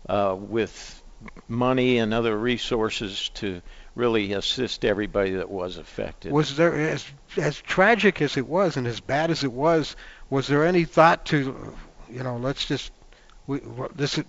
uh, 0.09 0.35
with 0.39 1.03
money 1.47 1.99
and 1.99 2.15
other 2.15 2.37
resources 2.37 3.29
to 3.35 3.61
really 3.95 4.33
assist 4.33 4.85
everybody 4.85 5.33
that 5.33 5.51
was 5.51 5.77
affected. 5.77 6.33
Was 6.33 6.57
there 6.57 6.75
as 6.75 7.05
as 7.37 7.61
tragic 7.61 8.23
as 8.23 8.37
it 8.37 8.47
was 8.47 8.77
and 8.77 8.87
as 8.87 9.01
bad 9.01 9.31
as 9.31 9.45
it 9.45 9.53
was? 9.53 9.97
Was 10.31 10.47
there 10.47 10.65
any 10.65 10.85
thought 10.85 11.27
to, 11.27 11.75
you 12.11 12.23
know, 12.23 12.37
let's 12.37 12.65
just 12.65 12.91
we, 13.47 13.61
this 13.95 14.19
uh, 14.19 14.23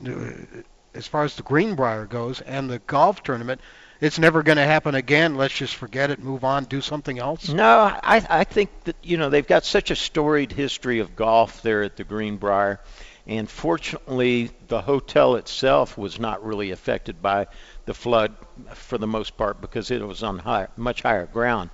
as 0.93 1.07
far 1.07 1.23
as 1.23 1.35
the 1.35 1.43
Greenbrier 1.43 2.05
goes 2.05 2.41
and 2.41 2.69
the 2.69 2.79
golf 2.79 3.23
tournament, 3.23 3.61
it's 4.01 4.19
never 4.19 4.43
going 4.43 4.57
to 4.57 4.65
happen 4.65 4.95
again. 4.95 5.35
Let's 5.35 5.53
just 5.53 5.75
forget 5.75 6.11
it, 6.11 6.19
move 6.19 6.43
on, 6.43 6.65
do 6.65 6.81
something 6.81 7.19
else. 7.19 7.47
No, 7.49 7.77
I, 7.77 8.25
I 8.29 8.43
think 8.43 8.69
that 8.83 8.97
you 9.01 9.17
know 9.17 9.29
they've 9.29 9.47
got 9.47 9.63
such 9.65 9.91
a 9.91 9.95
storied 9.95 10.51
history 10.51 10.99
of 10.99 11.15
golf 11.15 11.61
there 11.61 11.83
at 11.83 11.95
the 11.95 12.03
Greenbrier, 12.03 12.79
and 13.25 13.49
fortunately 13.49 14.51
the 14.67 14.81
hotel 14.81 15.35
itself 15.35 15.97
was 15.97 16.19
not 16.19 16.45
really 16.45 16.71
affected 16.71 17.21
by 17.21 17.47
the 17.85 17.93
flood 17.93 18.35
for 18.73 18.97
the 18.97 19.07
most 19.07 19.37
part 19.37 19.61
because 19.61 19.91
it 19.91 20.05
was 20.05 20.23
on 20.23 20.39
high, 20.39 20.67
much 20.75 21.01
higher 21.01 21.25
ground. 21.25 21.69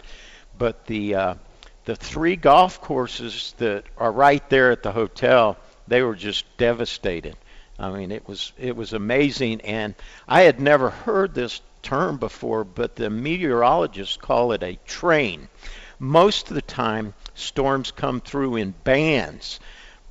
But 0.58 0.86
the 0.86 1.16
uh, 1.16 1.36
the 1.86 1.95
three 1.95 2.36
golf 2.36 2.82
courses 2.82 3.56
that 3.58 3.86
are 3.97 4.12
right 4.12 4.47
there 4.50 4.72
at 4.72 4.84
the 4.84 4.91
hotel, 4.91 5.58
they 5.88 6.04
were 6.04 6.16
just 6.16 6.45
devastated. 6.58 7.36
I 7.80 7.89
mean, 7.89 8.12
it 8.12 8.28
was 8.28 8.52
it 8.60 8.76
was 8.76 8.93
amazing, 8.93 9.62
and 9.62 9.95
I 10.28 10.41
had 10.41 10.60
never 10.60 10.89
heard 10.89 11.34
this 11.34 11.62
term 11.82 12.18
before, 12.18 12.64
but 12.64 12.95
the 12.95 13.10
meteorologists 13.10 14.18
call 14.18 14.52
it 14.52 14.62
a 14.62 14.78
train. 14.86 15.47
Most 15.97 16.50
of 16.50 16.56
the 16.56 16.62
time, 16.62 17.14
storms 17.34 17.91
come 17.91 18.22
through 18.22 18.58
in 18.58 18.74
bands, 18.84 19.60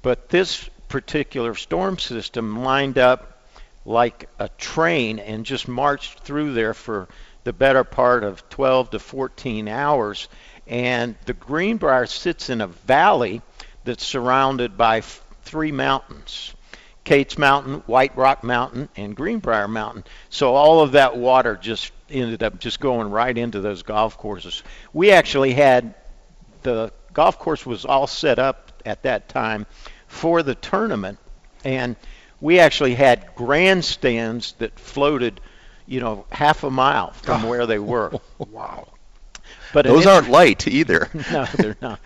but 0.02 0.30
this 0.30 0.68
particular 0.88 1.54
storm 1.54 1.98
system 1.98 2.62
lined 2.62 2.98
up 2.98 3.42
like 3.84 4.28
a 4.38 4.48
train 4.50 5.18
and 5.18 5.46
just 5.46 5.68
marched 5.68 6.20
through 6.20 6.52
there 6.52 6.74
for 6.74 7.08
the 7.44 7.52
better 7.52 7.84
part 7.84 8.24
of 8.24 8.46
12 8.50 8.90
to 8.90 8.98
14 8.98 9.68
hours. 9.68 10.28
And 10.66 11.14
the 11.24 11.32
Greenbrier 11.32 12.06
sits 12.06 12.50
in 12.50 12.60
a 12.60 12.66
valley 12.66 13.40
that's 13.84 14.04
surrounded 14.04 14.76
by 14.76 14.98
f- 14.98 15.24
three 15.42 15.72
mountains. 15.72 16.54
Kate's 17.04 17.38
Mountain, 17.38 17.82
White 17.86 18.14
Rock 18.18 18.44
Mountain, 18.44 18.90
and 18.94 19.16
Greenbrier 19.16 19.66
Mountain. 19.66 20.04
So 20.28 20.54
all 20.54 20.82
of 20.82 20.92
that 20.92 21.16
water 21.16 21.56
just 21.56 21.90
ended 22.10 22.42
up 22.42 22.58
just 22.58 22.80
going 22.80 23.10
right 23.10 23.36
into 23.36 23.60
those 23.60 23.82
golf 23.82 24.18
courses. 24.18 24.62
We 24.92 25.10
actually 25.10 25.54
had 25.54 25.94
the 26.62 26.92
golf 27.14 27.38
course 27.38 27.64
was 27.64 27.86
all 27.86 28.06
set 28.06 28.38
up 28.38 28.82
at 28.84 29.04
that 29.04 29.30
time 29.30 29.66
for 30.08 30.42
the 30.42 30.54
tournament, 30.54 31.18
and 31.64 31.96
we 32.40 32.58
actually 32.58 32.94
had 32.94 33.34
grandstands 33.36 34.52
that 34.58 34.78
floated, 34.78 35.40
you 35.86 36.00
know, 36.00 36.24
half 36.30 36.64
a 36.64 36.70
mile 36.70 37.12
from 37.12 37.42
where 37.48 37.66
they 37.66 37.78
were. 37.78 38.12
wow. 38.38 38.88
But 39.72 39.84
Those 39.84 40.06
aren't 40.06 40.30
light 40.30 40.66
either. 40.66 41.08
no, 41.32 41.44
they're 41.56 41.76
not. 41.80 42.00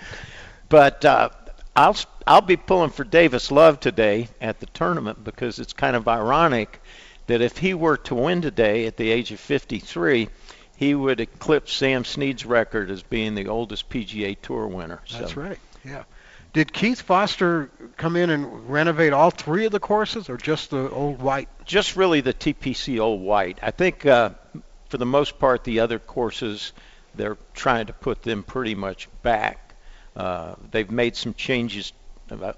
But 0.69 1.05
uh, 1.05 1.31
I'll 1.77 1.97
I'll 2.27 2.41
be 2.41 2.57
pulling 2.57 2.91
for 2.91 3.05
Davis 3.05 3.51
Love 3.51 3.81
today 3.81 4.29
at 4.41 4.61
the 4.61 4.67
tournament 4.67 5.23
because 5.23 5.59
it's 5.59 5.73
kind 5.73 5.97
of 5.97 6.09
ironic 6.09 6.81
that 7.27 7.41
if 7.41 7.59
he 7.59 7.75
were 7.75 7.97
to 7.97 8.15
win 8.15 8.43
today 8.43 8.87
at 8.87 8.97
the 8.97 9.11
age 9.11 9.31
of 9.31 9.41
53, 9.41 10.29
he 10.77 10.95
would 10.95 11.21
eclipse 11.21 11.73
Sam 11.73 12.05
Snead's 12.05 12.45
record 12.45 12.91
as 12.91 13.03
being 13.03 13.35
the 13.35 13.49
oldest 13.49 13.89
PGA 13.89 14.37
Tour 14.41 14.67
winner. 14.67 15.01
That's 15.13 15.35
so. 15.35 15.41
right. 15.41 15.59
Yeah. 15.85 16.05
Did 16.53 16.71
Keith 16.73 17.01
Foster 17.01 17.71
come 17.97 18.15
in 18.15 18.29
and 18.29 18.69
renovate 18.69 19.15
all 19.15 19.31
three 19.31 19.65
of 19.65 19.73
the 19.73 19.81
courses, 19.81 20.29
or 20.29 20.37
just 20.37 20.71
the 20.71 20.91
old 20.91 21.23
white? 21.23 21.49
Just 21.65 21.97
really 21.97 22.21
the 22.21 22.35
TPC 22.35 23.01
Old 23.01 23.23
White. 23.23 23.59
I 23.63 23.71
think 23.71 24.05
uh, 24.05 24.31
for 24.91 24.99
the 24.99 25.07
most 25.07 25.39
part, 25.39 25.65
the 25.65 25.81
other 25.81 25.99
courses 25.99 26.73
they're 27.15 27.39
trying 27.55 27.87
to 27.87 27.93
put 27.93 28.23
them 28.23 28.43
pretty 28.43 28.75
much 28.75 29.09
back. 29.23 29.75
Uh, 30.15 30.55
they've 30.71 30.91
made 30.91 31.17
some 31.17 31.33
changes, 31.33 31.93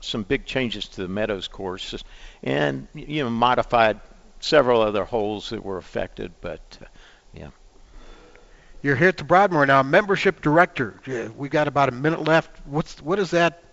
some 0.01 0.23
big 0.25 0.45
changes 0.45 0.89
to 0.89 1.03
the 1.03 1.09
Meadows 1.09 1.47
courses, 1.47 2.03
and 2.43 2.89
you 2.95 3.23
know 3.23 3.31
modified 3.31 4.01
several 4.41 4.81
other 4.81 5.05
holes 5.05 5.51
that 5.51 5.65
were 5.65 5.79
affected. 5.79 6.33
But 6.41 6.79
uh, 6.83 6.87
yeah. 7.33 7.51
You're 8.83 8.97
here 8.97 9.09
at 9.09 9.17
the 9.17 9.25
Broadmoor 9.25 9.65
now, 9.67 9.83
membership 9.83 10.43
director. 10.43 11.01
We 11.37 11.49
got 11.49 11.69
about 11.69 11.89
a 11.89 11.93
minute 11.93 12.25
left. 12.25 12.51
What's 12.67 13.01
what 13.01 13.17
does 13.17 13.31
that 13.31 13.64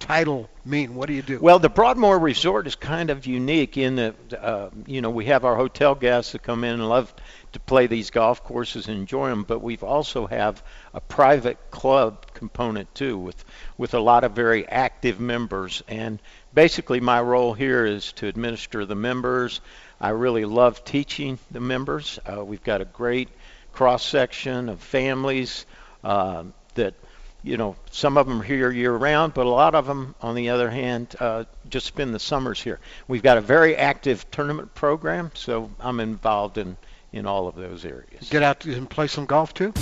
title 0.00 0.48
mean? 0.64 0.94
What 0.96 1.06
do 1.06 1.12
you 1.12 1.22
do? 1.22 1.38
Well, 1.38 1.60
the 1.60 1.68
Broadmoor 1.68 2.18
Resort 2.18 2.66
is 2.66 2.74
kind 2.74 3.10
of 3.10 3.26
unique 3.26 3.76
in 3.76 3.96
that, 3.96 4.14
uh, 4.32 4.70
you 4.86 5.00
know, 5.00 5.10
we 5.10 5.26
have 5.26 5.44
our 5.44 5.54
hotel 5.54 5.94
guests 5.94 6.32
that 6.32 6.42
come 6.42 6.64
in 6.64 6.74
and 6.74 6.88
love 6.88 7.14
to 7.52 7.60
play 7.60 7.86
these 7.86 8.10
golf 8.10 8.42
courses 8.42 8.88
and 8.88 8.96
enjoy 8.96 9.28
them, 9.28 9.44
but 9.44 9.60
we've 9.60 9.84
also 9.84 10.26
have 10.26 10.62
a 10.94 11.00
private 11.00 11.58
club 11.70 12.26
component 12.34 12.92
too, 12.94 13.18
with 13.18 13.44
with 13.76 13.94
a 13.94 14.00
lot 14.00 14.24
of 14.24 14.32
very 14.32 14.66
active 14.66 15.20
members. 15.20 15.82
And 15.86 16.20
basically, 16.54 17.00
my 17.00 17.20
role 17.20 17.54
here 17.54 17.84
is 17.84 18.12
to 18.14 18.26
administer 18.26 18.86
the 18.86 18.94
members. 18.94 19.60
I 20.00 20.10
really 20.10 20.44
love 20.44 20.84
teaching 20.84 21.38
the 21.50 21.60
members. 21.60 22.18
Uh, 22.26 22.44
we've 22.44 22.64
got 22.64 22.80
a 22.80 22.86
great 22.86 23.28
cross 23.72 24.04
section 24.04 24.68
of 24.68 24.80
families 24.80 25.66
uh, 26.02 26.44
that 26.74 26.94
you 27.42 27.56
know, 27.56 27.76
some 27.90 28.18
of 28.18 28.26
them 28.26 28.40
are 28.40 28.44
here 28.44 28.70
year 28.70 28.92
round, 28.92 29.34
but 29.34 29.46
a 29.46 29.50
lot 29.50 29.74
of 29.74 29.86
them, 29.86 30.14
on 30.20 30.34
the 30.34 30.50
other 30.50 30.70
hand, 30.70 31.14
uh, 31.18 31.44
just 31.68 31.86
spend 31.86 32.14
the 32.14 32.18
summers 32.18 32.60
here. 32.60 32.78
We've 33.08 33.22
got 33.22 33.38
a 33.38 33.40
very 33.40 33.76
active 33.76 34.30
tournament 34.30 34.74
program, 34.74 35.30
so 35.34 35.70
I'm 35.80 36.00
involved 36.00 36.58
in, 36.58 36.76
in 37.12 37.26
all 37.26 37.48
of 37.48 37.54
those 37.54 37.84
areas. 37.84 38.28
Get 38.28 38.42
out 38.42 38.64
and 38.66 38.88
play 38.88 39.06
some 39.06 39.26
golf 39.26 39.54
too. 39.54 39.72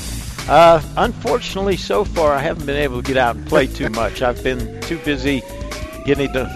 Uh, 0.48 0.80
unfortunately, 0.96 1.76
so 1.76 2.04
far, 2.04 2.32
I 2.32 2.40
haven't 2.40 2.66
been 2.66 2.76
able 2.76 3.02
to 3.02 3.06
get 3.06 3.16
out 3.16 3.36
and 3.36 3.46
play 3.46 3.66
too 3.66 3.90
much. 3.90 4.22
I've 4.22 4.42
been 4.42 4.80
too 4.82 4.98
busy 4.98 5.42
getting 6.04 6.32
to 6.32 6.48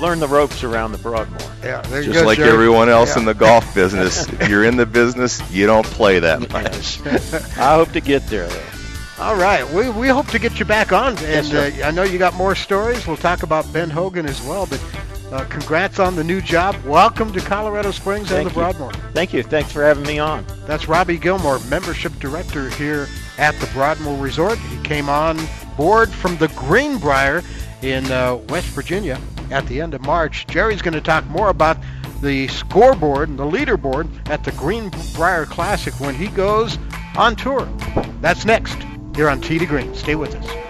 learn 0.00 0.20
the 0.20 0.28
ropes 0.28 0.62
around 0.62 0.92
the 0.92 0.98
Broadmoor. 0.98 1.40
Yeah, 1.62 1.80
there 1.82 2.00
you 2.00 2.08
go. 2.08 2.12
Just 2.12 2.26
like 2.26 2.38
everyone 2.38 2.88
else 2.88 3.16
in 3.16 3.24
the 3.24 3.34
golf 3.34 3.74
business, 3.74 4.28
if 4.28 4.48
you're 4.50 4.64
in 4.64 4.76
the 4.76 4.86
business, 4.86 5.40
you 5.50 5.66
don't 5.66 5.86
play 5.86 6.20
that 6.20 6.40
much. 6.52 7.00
I 7.58 7.74
hope 7.74 7.92
to 7.92 8.00
get 8.00 8.26
there, 8.26 8.46
though. 8.48 8.79
All 9.20 9.36
right, 9.36 9.68
we, 9.74 9.90
we 9.90 10.08
hope 10.08 10.28
to 10.28 10.38
get 10.38 10.58
you 10.58 10.64
back 10.64 10.92
on, 10.92 11.08
and 11.18 11.46
Yes, 11.46 11.52
uh. 11.52 11.86
I 11.86 11.90
know 11.90 12.04
you 12.04 12.18
got 12.18 12.32
more 12.36 12.54
stories. 12.54 13.06
We'll 13.06 13.18
talk 13.18 13.42
about 13.42 13.70
Ben 13.70 13.90
Hogan 13.90 14.24
as 14.24 14.40
well, 14.40 14.64
but 14.64 14.82
uh, 15.30 15.44
congrats 15.44 15.98
on 15.98 16.16
the 16.16 16.24
new 16.24 16.40
job. 16.40 16.74
Welcome 16.86 17.30
to 17.34 17.40
Colorado 17.40 17.90
Springs 17.90 18.32
and 18.32 18.48
the. 18.48 18.54
Broadmoor. 18.54 18.94
Thank 19.12 19.34
you. 19.34 19.42
Thanks 19.42 19.72
for 19.72 19.82
having 19.82 20.04
me 20.04 20.18
on. 20.18 20.46
That's 20.66 20.88
Robbie 20.88 21.18
Gilmore, 21.18 21.58
membership 21.68 22.18
director 22.18 22.70
here 22.70 23.08
at 23.36 23.54
the 23.60 23.66
Broadmoor 23.74 24.18
Resort. 24.18 24.58
He 24.58 24.82
came 24.84 25.10
on 25.10 25.38
board 25.76 26.08
from 26.10 26.38
the 26.38 26.48
Greenbrier 26.48 27.42
in 27.82 28.10
uh, 28.10 28.36
West 28.48 28.68
Virginia 28.68 29.20
at 29.50 29.66
the 29.66 29.82
end 29.82 29.92
of 29.92 30.00
March. 30.00 30.46
Jerry's 30.46 30.80
going 30.80 30.94
to 30.94 31.00
talk 31.02 31.26
more 31.26 31.50
about 31.50 31.76
the 32.22 32.48
scoreboard 32.48 33.28
and 33.28 33.38
the 33.38 33.44
leaderboard 33.44 34.08
at 34.30 34.44
the 34.44 34.52
Greenbrier 34.52 35.44
Classic 35.44 35.92
when 36.00 36.14
he 36.14 36.28
goes 36.28 36.78
on 37.18 37.36
tour. 37.36 37.68
That's 38.22 38.46
next 38.46 38.78
here 39.14 39.28
on 39.28 39.40
to 39.40 39.66
Green. 39.66 39.94
Stay 39.94 40.14
with 40.14 40.34
us. 40.34 40.69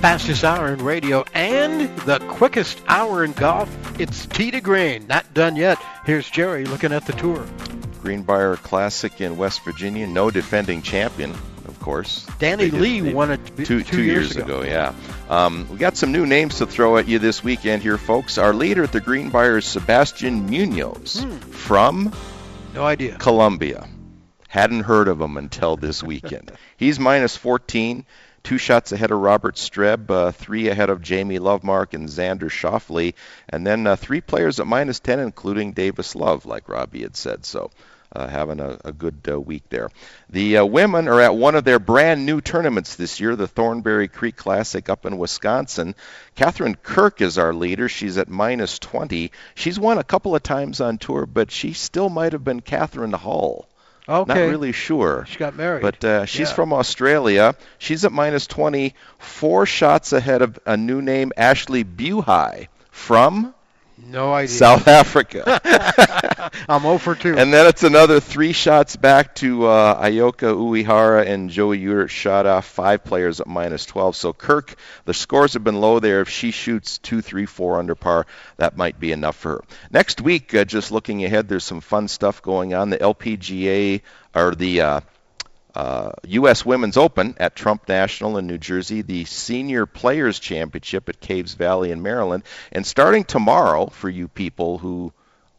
Fastest 0.00 0.44
hour 0.44 0.72
in 0.72 0.84
radio 0.84 1.24
and 1.34 1.88
the 2.00 2.18
quickest 2.28 2.80
hour 2.86 3.24
in 3.24 3.32
golf. 3.32 3.68
It's 4.00 4.26
Tee 4.26 4.50
to 4.52 4.60
Green. 4.60 5.06
Not 5.08 5.32
done 5.34 5.56
yet. 5.56 5.78
Here's 6.04 6.28
Jerry 6.30 6.64
looking 6.64 6.92
at 6.92 7.06
the 7.06 7.12
tour. 7.14 7.44
Greenbrier 8.02 8.56
Classic 8.56 9.20
in 9.20 9.36
West 9.36 9.64
Virginia. 9.64 10.06
No 10.06 10.30
defending 10.30 10.82
champion, 10.82 11.30
of 11.32 11.78
course. 11.80 12.24
Danny 12.38 12.70
did- 12.70 12.80
Lee 12.80 13.02
won 13.12 13.32
it 13.32 13.56
b- 13.56 13.64
two, 13.64 13.82
two 13.82 14.02
years, 14.02 14.34
years 14.34 14.36
ago. 14.36 14.60
ago. 14.60 14.62
Yeah. 14.62 14.92
Um, 15.28 15.66
we 15.70 15.76
got 15.78 15.96
some 15.96 16.12
new 16.12 16.24
names 16.26 16.58
to 16.58 16.66
throw 16.66 16.98
at 16.98 17.08
you 17.08 17.18
this 17.18 17.42
weekend 17.42 17.82
here, 17.82 17.98
folks. 17.98 18.38
Our 18.38 18.54
leader 18.54 18.84
at 18.84 18.92
the 18.92 19.00
Greenbrier 19.00 19.58
is 19.58 19.64
Sebastian 19.64 20.46
Munoz 20.48 21.22
Hmm. 21.24 21.36
from 21.50 22.12
No 22.74 22.84
idea. 22.84 23.16
Colombia. 23.18 23.88
Hadn't 24.48 24.82
heard 24.84 25.08
of 25.08 25.20
him 25.20 25.36
until 25.36 25.76
this 25.76 26.02
weekend. 26.12 26.52
He's 26.76 27.00
minus 27.00 27.36
14, 27.36 28.04
two 28.46 28.58
shots 28.58 28.92
ahead 28.92 29.10
of 29.10 29.18
Robert 29.18 29.56
Streb, 29.56 30.08
uh, 30.08 30.30
three 30.30 30.68
ahead 30.68 30.88
of 30.88 31.02
Jamie 31.02 31.40
Lovemark 31.40 31.94
and 31.94 32.08
Xander 32.08 32.48
Schauffele, 32.48 33.14
and 33.48 33.66
then 33.66 33.88
uh, 33.88 33.96
three 33.96 34.20
players 34.20 34.60
at 34.60 34.68
minus 34.68 35.00
10, 35.00 35.18
including 35.18 35.72
Davis 35.72 36.14
Love, 36.14 36.46
like 36.46 36.68
Robbie 36.68 37.02
had 37.02 37.16
said. 37.16 37.44
So. 37.44 37.70
Uh, 38.14 38.28
having 38.28 38.60
a, 38.60 38.78
a 38.84 38.92
good 38.92 39.18
uh, 39.28 39.38
week 39.38 39.64
there. 39.68 39.90
The 40.30 40.58
uh, 40.58 40.64
women 40.64 41.08
are 41.08 41.20
at 41.20 41.34
one 41.34 41.56
of 41.56 41.64
their 41.64 41.80
brand 41.80 42.24
new 42.24 42.40
tournaments 42.40 42.94
this 42.94 43.18
year, 43.18 43.34
the 43.34 43.48
Thornberry 43.48 44.06
Creek 44.06 44.36
Classic 44.36 44.88
up 44.88 45.04
in 45.04 45.18
Wisconsin. 45.18 45.96
Katherine 46.36 46.76
Kirk 46.76 47.20
is 47.20 47.36
our 47.36 47.52
leader. 47.52 47.88
She's 47.88 48.16
at 48.16 48.28
minus 48.28 48.78
20. 48.78 49.32
She's 49.56 49.78
won 49.78 49.98
a 49.98 50.04
couple 50.04 50.36
of 50.36 50.42
times 50.44 50.80
on 50.80 50.98
tour, 50.98 51.26
but 51.26 51.50
she 51.50 51.72
still 51.72 52.08
might 52.08 52.32
have 52.32 52.44
been 52.44 52.60
Katherine 52.60 53.12
Hull. 53.12 53.68
Not 54.08 54.28
really 54.28 54.72
sure. 54.72 55.26
She 55.28 55.38
got 55.38 55.56
married. 55.56 55.82
But 55.82 56.04
uh, 56.04 56.24
she's 56.26 56.48
Yeah. 56.50 56.54
from 56.54 56.72
Australia. 56.72 57.54
She's 57.78 58.04
at 58.04 58.12
minus 58.12 58.46
20, 58.46 58.94
four 59.18 59.66
shots 59.66 60.12
ahead 60.12 60.42
of 60.42 60.58
a 60.66 60.76
new 60.76 61.02
name, 61.02 61.32
Ashley 61.36 61.84
Buhai, 61.84 62.68
from 62.90 63.52
No 63.98 64.32
idea. 64.32 64.48
South 64.48 64.88
Africa. 65.02 65.60
I'm 66.68 66.82
0 66.82 66.98
for 66.98 67.14
2. 67.14 67.36
And 67.36 67.52
then 67.52 67.66
it's 67.66 67.82
another 67.82 68.20
three 68.20 68.52
shots 68.52 68.96
back 68.96 69.34
to 69.36 69.66
uh, 69.66 70.02
Ayako 70.02 70.56
Uehara 70.56 71.26
and 71.26 71.50
Jodi 71.50 71.78
Ewart 71.80 72.10
Shadoff 72.10 72.64
five 72.64 73.04
players 73.04 73.40
at 73.40 73.46
minus 73.46 73.86
12. 73.86 74.16
So 74.16 74.32
Kirk, 74.32 74.74
the 75.04 75.14
scores 75.14 75.54
have 75.54 75.64
been 75.64 75.80
low 75.80 75.98
there. 75.98 76.20
If 76.20 76.28
she 76.28 76.50
shoots 76.50 76.98
two, 76.98 77.22
three, 77.22 77.46
four 77.46 77.78
under 77.78 77.94
par, 77.94 78.26
that 78.58 78.76
might 78.76 79.00
be 79.00 79.12
enough 79.12 79.36
for 79.36 79.50
her. 79.50 79.64
Next 79.90 80.20
week, 80.20 80.54
uh, 80.54 80.64
just 80.64 80.92
looking 80.92 81.24
ahead, 81.24 81.48
there's 81.48 81.64
some 81.64 81.80
fun 81.80 82.08
stuff 82.08 82.42
going 82.42 82.74
on. 82.74 82.90
The 82.90 82.98
LPGA 82.98 84.02
or 84.34 84.54
the 84.54 84.80
uh, 84.82 85.00
uh, 85.76 86.12
U.S. 86.28 86.64
Women's 86.64 86.96
Open 86.96 87.34
at 87.38 87.54
Trump 87.54 87.86
National 87.88 88.38
in 88.38 88.46
New 88.46 88.58
Jersey, 88.58 89.02
the 89.02 89.24
Senior 89.26 89.84
Players 89.86 90.38
Championship 90.38 91.08
at 91.08 91.20
Caves 91.20 91.54
Valley 91.54 91.90
in 91.90 92.02
Maryland, 92.02 92.44
and 92.72 92.86
starting 92.86 93.24
tomorrow 93.24 93.86
for 93.86 94.08
you 94.08 94.26
people 94.28 94.78
who 94.78 95.12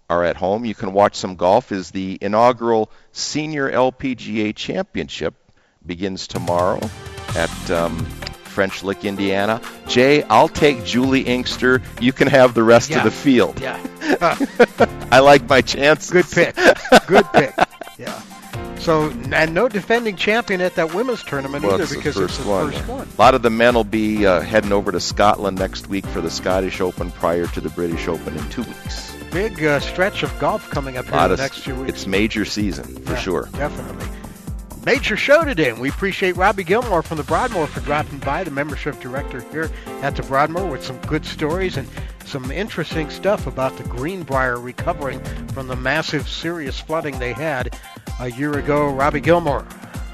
are 0.09 0.23
at 0.23 0.35
home, 0.37 0.65
you 0.65 0.73
can 0.73 0.93
watch 0.93 1.15
some 1.15 1.35
golf. 1.35 1.71
Is 1.71 1.91
the 1.91 2.17
inaugural 2.21 2.89
Senior 3.11 3.69
LPGA 3.71 4.55
Championship 4.55 5.35
begins 5.85 6.27
tomorrow 6.27 6.79
at 7.35 7.71
um, 7.71 7.97
French 8.55 8.83
Lick, 8.83 9.05
Indiana. 9.05 9.61
Jay, 9.87 10.23
I'll 10.23 10.47
take 10.49 10.83
Juli 10.83 11.21
Inkster. 11.21 11.81
You 12.01 12.11
can 12.13 12.27
have 12.27 12.53
the 12.55 12.63
rest 12.63 12.89
Yeah. 12.89 12.97
of 12.99 13.03
the 13.03 13.11
field. 13.11 13.59
Yeah. 13.61 13.77
I 15.11 15.19
like 15.19 15.47
my 15.47 15.61
chances. 15.61 16.09
Good 16.09 16.25
pick. 16.31 16.55
Good 17.07 17.25
pick. 17.33 17.53
Yeah. 17.99 18.21
So, 18.79 19.09
and 19.33 19.53
no 19.53 19.67
defending 19.67 20.15
champion 20.15 20.61
at 20.61 20.75
that 20.75 20.93
women's 20.93 21.23
tournament 21.23 21.63
Well, 21.63 21.73
either 21.73 21.83
it's 21.83 21.95
because 21.95 22.17
it's 22.17 22.37
the 22.37 22.47
one. 22.49 22.71
first 22.71 22.87
one. 22.87 23.07
A 23.17 23.21
lot 23.21 23.33
of 23.35 23.41
the 23.41 23.49
men 23.49 23.75
will 23.75 23.83
be 23.83 24.25
uh, 24.25 24.39
heading 24.41 24.71
over 24.71 24.91
to 24.91 24.99
Scotland 24.99 25.57
next 25.59 25.87
week 25.89 26.05
for 26.07 26.21
the 26.21 26.29
Scottish 26.29 26.79
Open 26.79 27.11
prior 27.11 27.47
to 27.47 27.59
the 27.61 27.69
British 27.69 28.07
Open 28.07 28.37
in 28.37 28.49
two 28.49 28.63
weeks. 28.63 29.13
Big 29.31 29.61
uh, 29.63 29.79
stretch 29.81 30.23
of 30.23 30.37
golf 30.39 30.69
coming 30.69 30.97
up 30.97 31.05
here 31.05 31.19
in 31.19 31.29
the 31.31 31.37
next 31.37 31.59
few 31.59 31.75
weeks. 31.75 31.89
it's 31.89 32.07
major 32.07 32.45
season 32.45 32.85
for 33.03 33.11
Yeah, 33.13 33.19
sure. 33.19 33.49
Definitely. 33.53 34.07
Major 34.87 35.17
show 35.17 35.43
today, 35.43 35.69
and 35.69 35.81
we 35.81 35.89
appreciate 35.89 36.37
Robbie 36.37 36.63
Gilmore 36.63 37.01
from 37.01 37.17
the 37.17 37.23
Broadmoor 37.25 37.67
for 37.67 37.81
dropping 37.81 38.19
by, 38.19 38.45
the 38.45 38.51
membership 38.51 38.97
director 39.01 39.41
here 39.51 39.69
at 40.01 40.15
the 40.15 40.23
Broadmoor, 40.23 40.65
with 40.71 40.81
some 40.81 40.97
good 40.99 41.25
stories 41.25 41.75
and 41.75 41.85
some 42.23 42.49
interesting 42.51 43.09
stuff 43.09 43.47
about 43.47 43.75
the 43.75 43.83
Greenbrier 43.83 44.57
recovering 44.57 45.21
from 45.47 45.67
the 45.67 45.75
massive, 45.75 46.29
serious 46.29 46.79
flooding 46.79 47.19
they 47.19 47.33
had 47.33 47.77
a 48.21 48.31
year 48.31 48.57
ago. 48.59 48.89
Robbie 48.93 49.19
Gilmore 49.19 49.67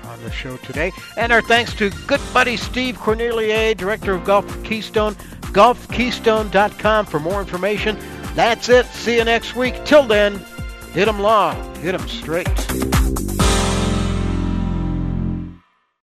on 0.05 0.24
the 0.24 0.32
show 0.32 0.57
today. 0.57 0.91
And 1.17 1.32
our 1.32 1.43
thanks 1.43 1.76
to 1.76 1.91
good 2.07 2.21
buddy 2.34 2.57
Steve 2.57 2.97
Cornelier, 2.97 3.76
director 3.76 4.15
of 4.15 4.26
Golf 4.26 4.63
Keystone, 4.63 5.13
golfkeystone.com 5.53 7.05
for 7.05 7.19
more 7.19 7.41
information. 7.41 7.95
That's 8.34 8.69
it. 8.69 8.88
See 8.88 9.17
you 9.17 9.24
next 9.24 9.55
week. 9.55 9.86
Till 9.86 10.01
then, 10.01 10.43
hit 10.93 11.07
'em 11.07 11.19
long, 11.19 11.76
hit 11.76 11.93
'em 11.93 12.07
straight. 12.07 12.49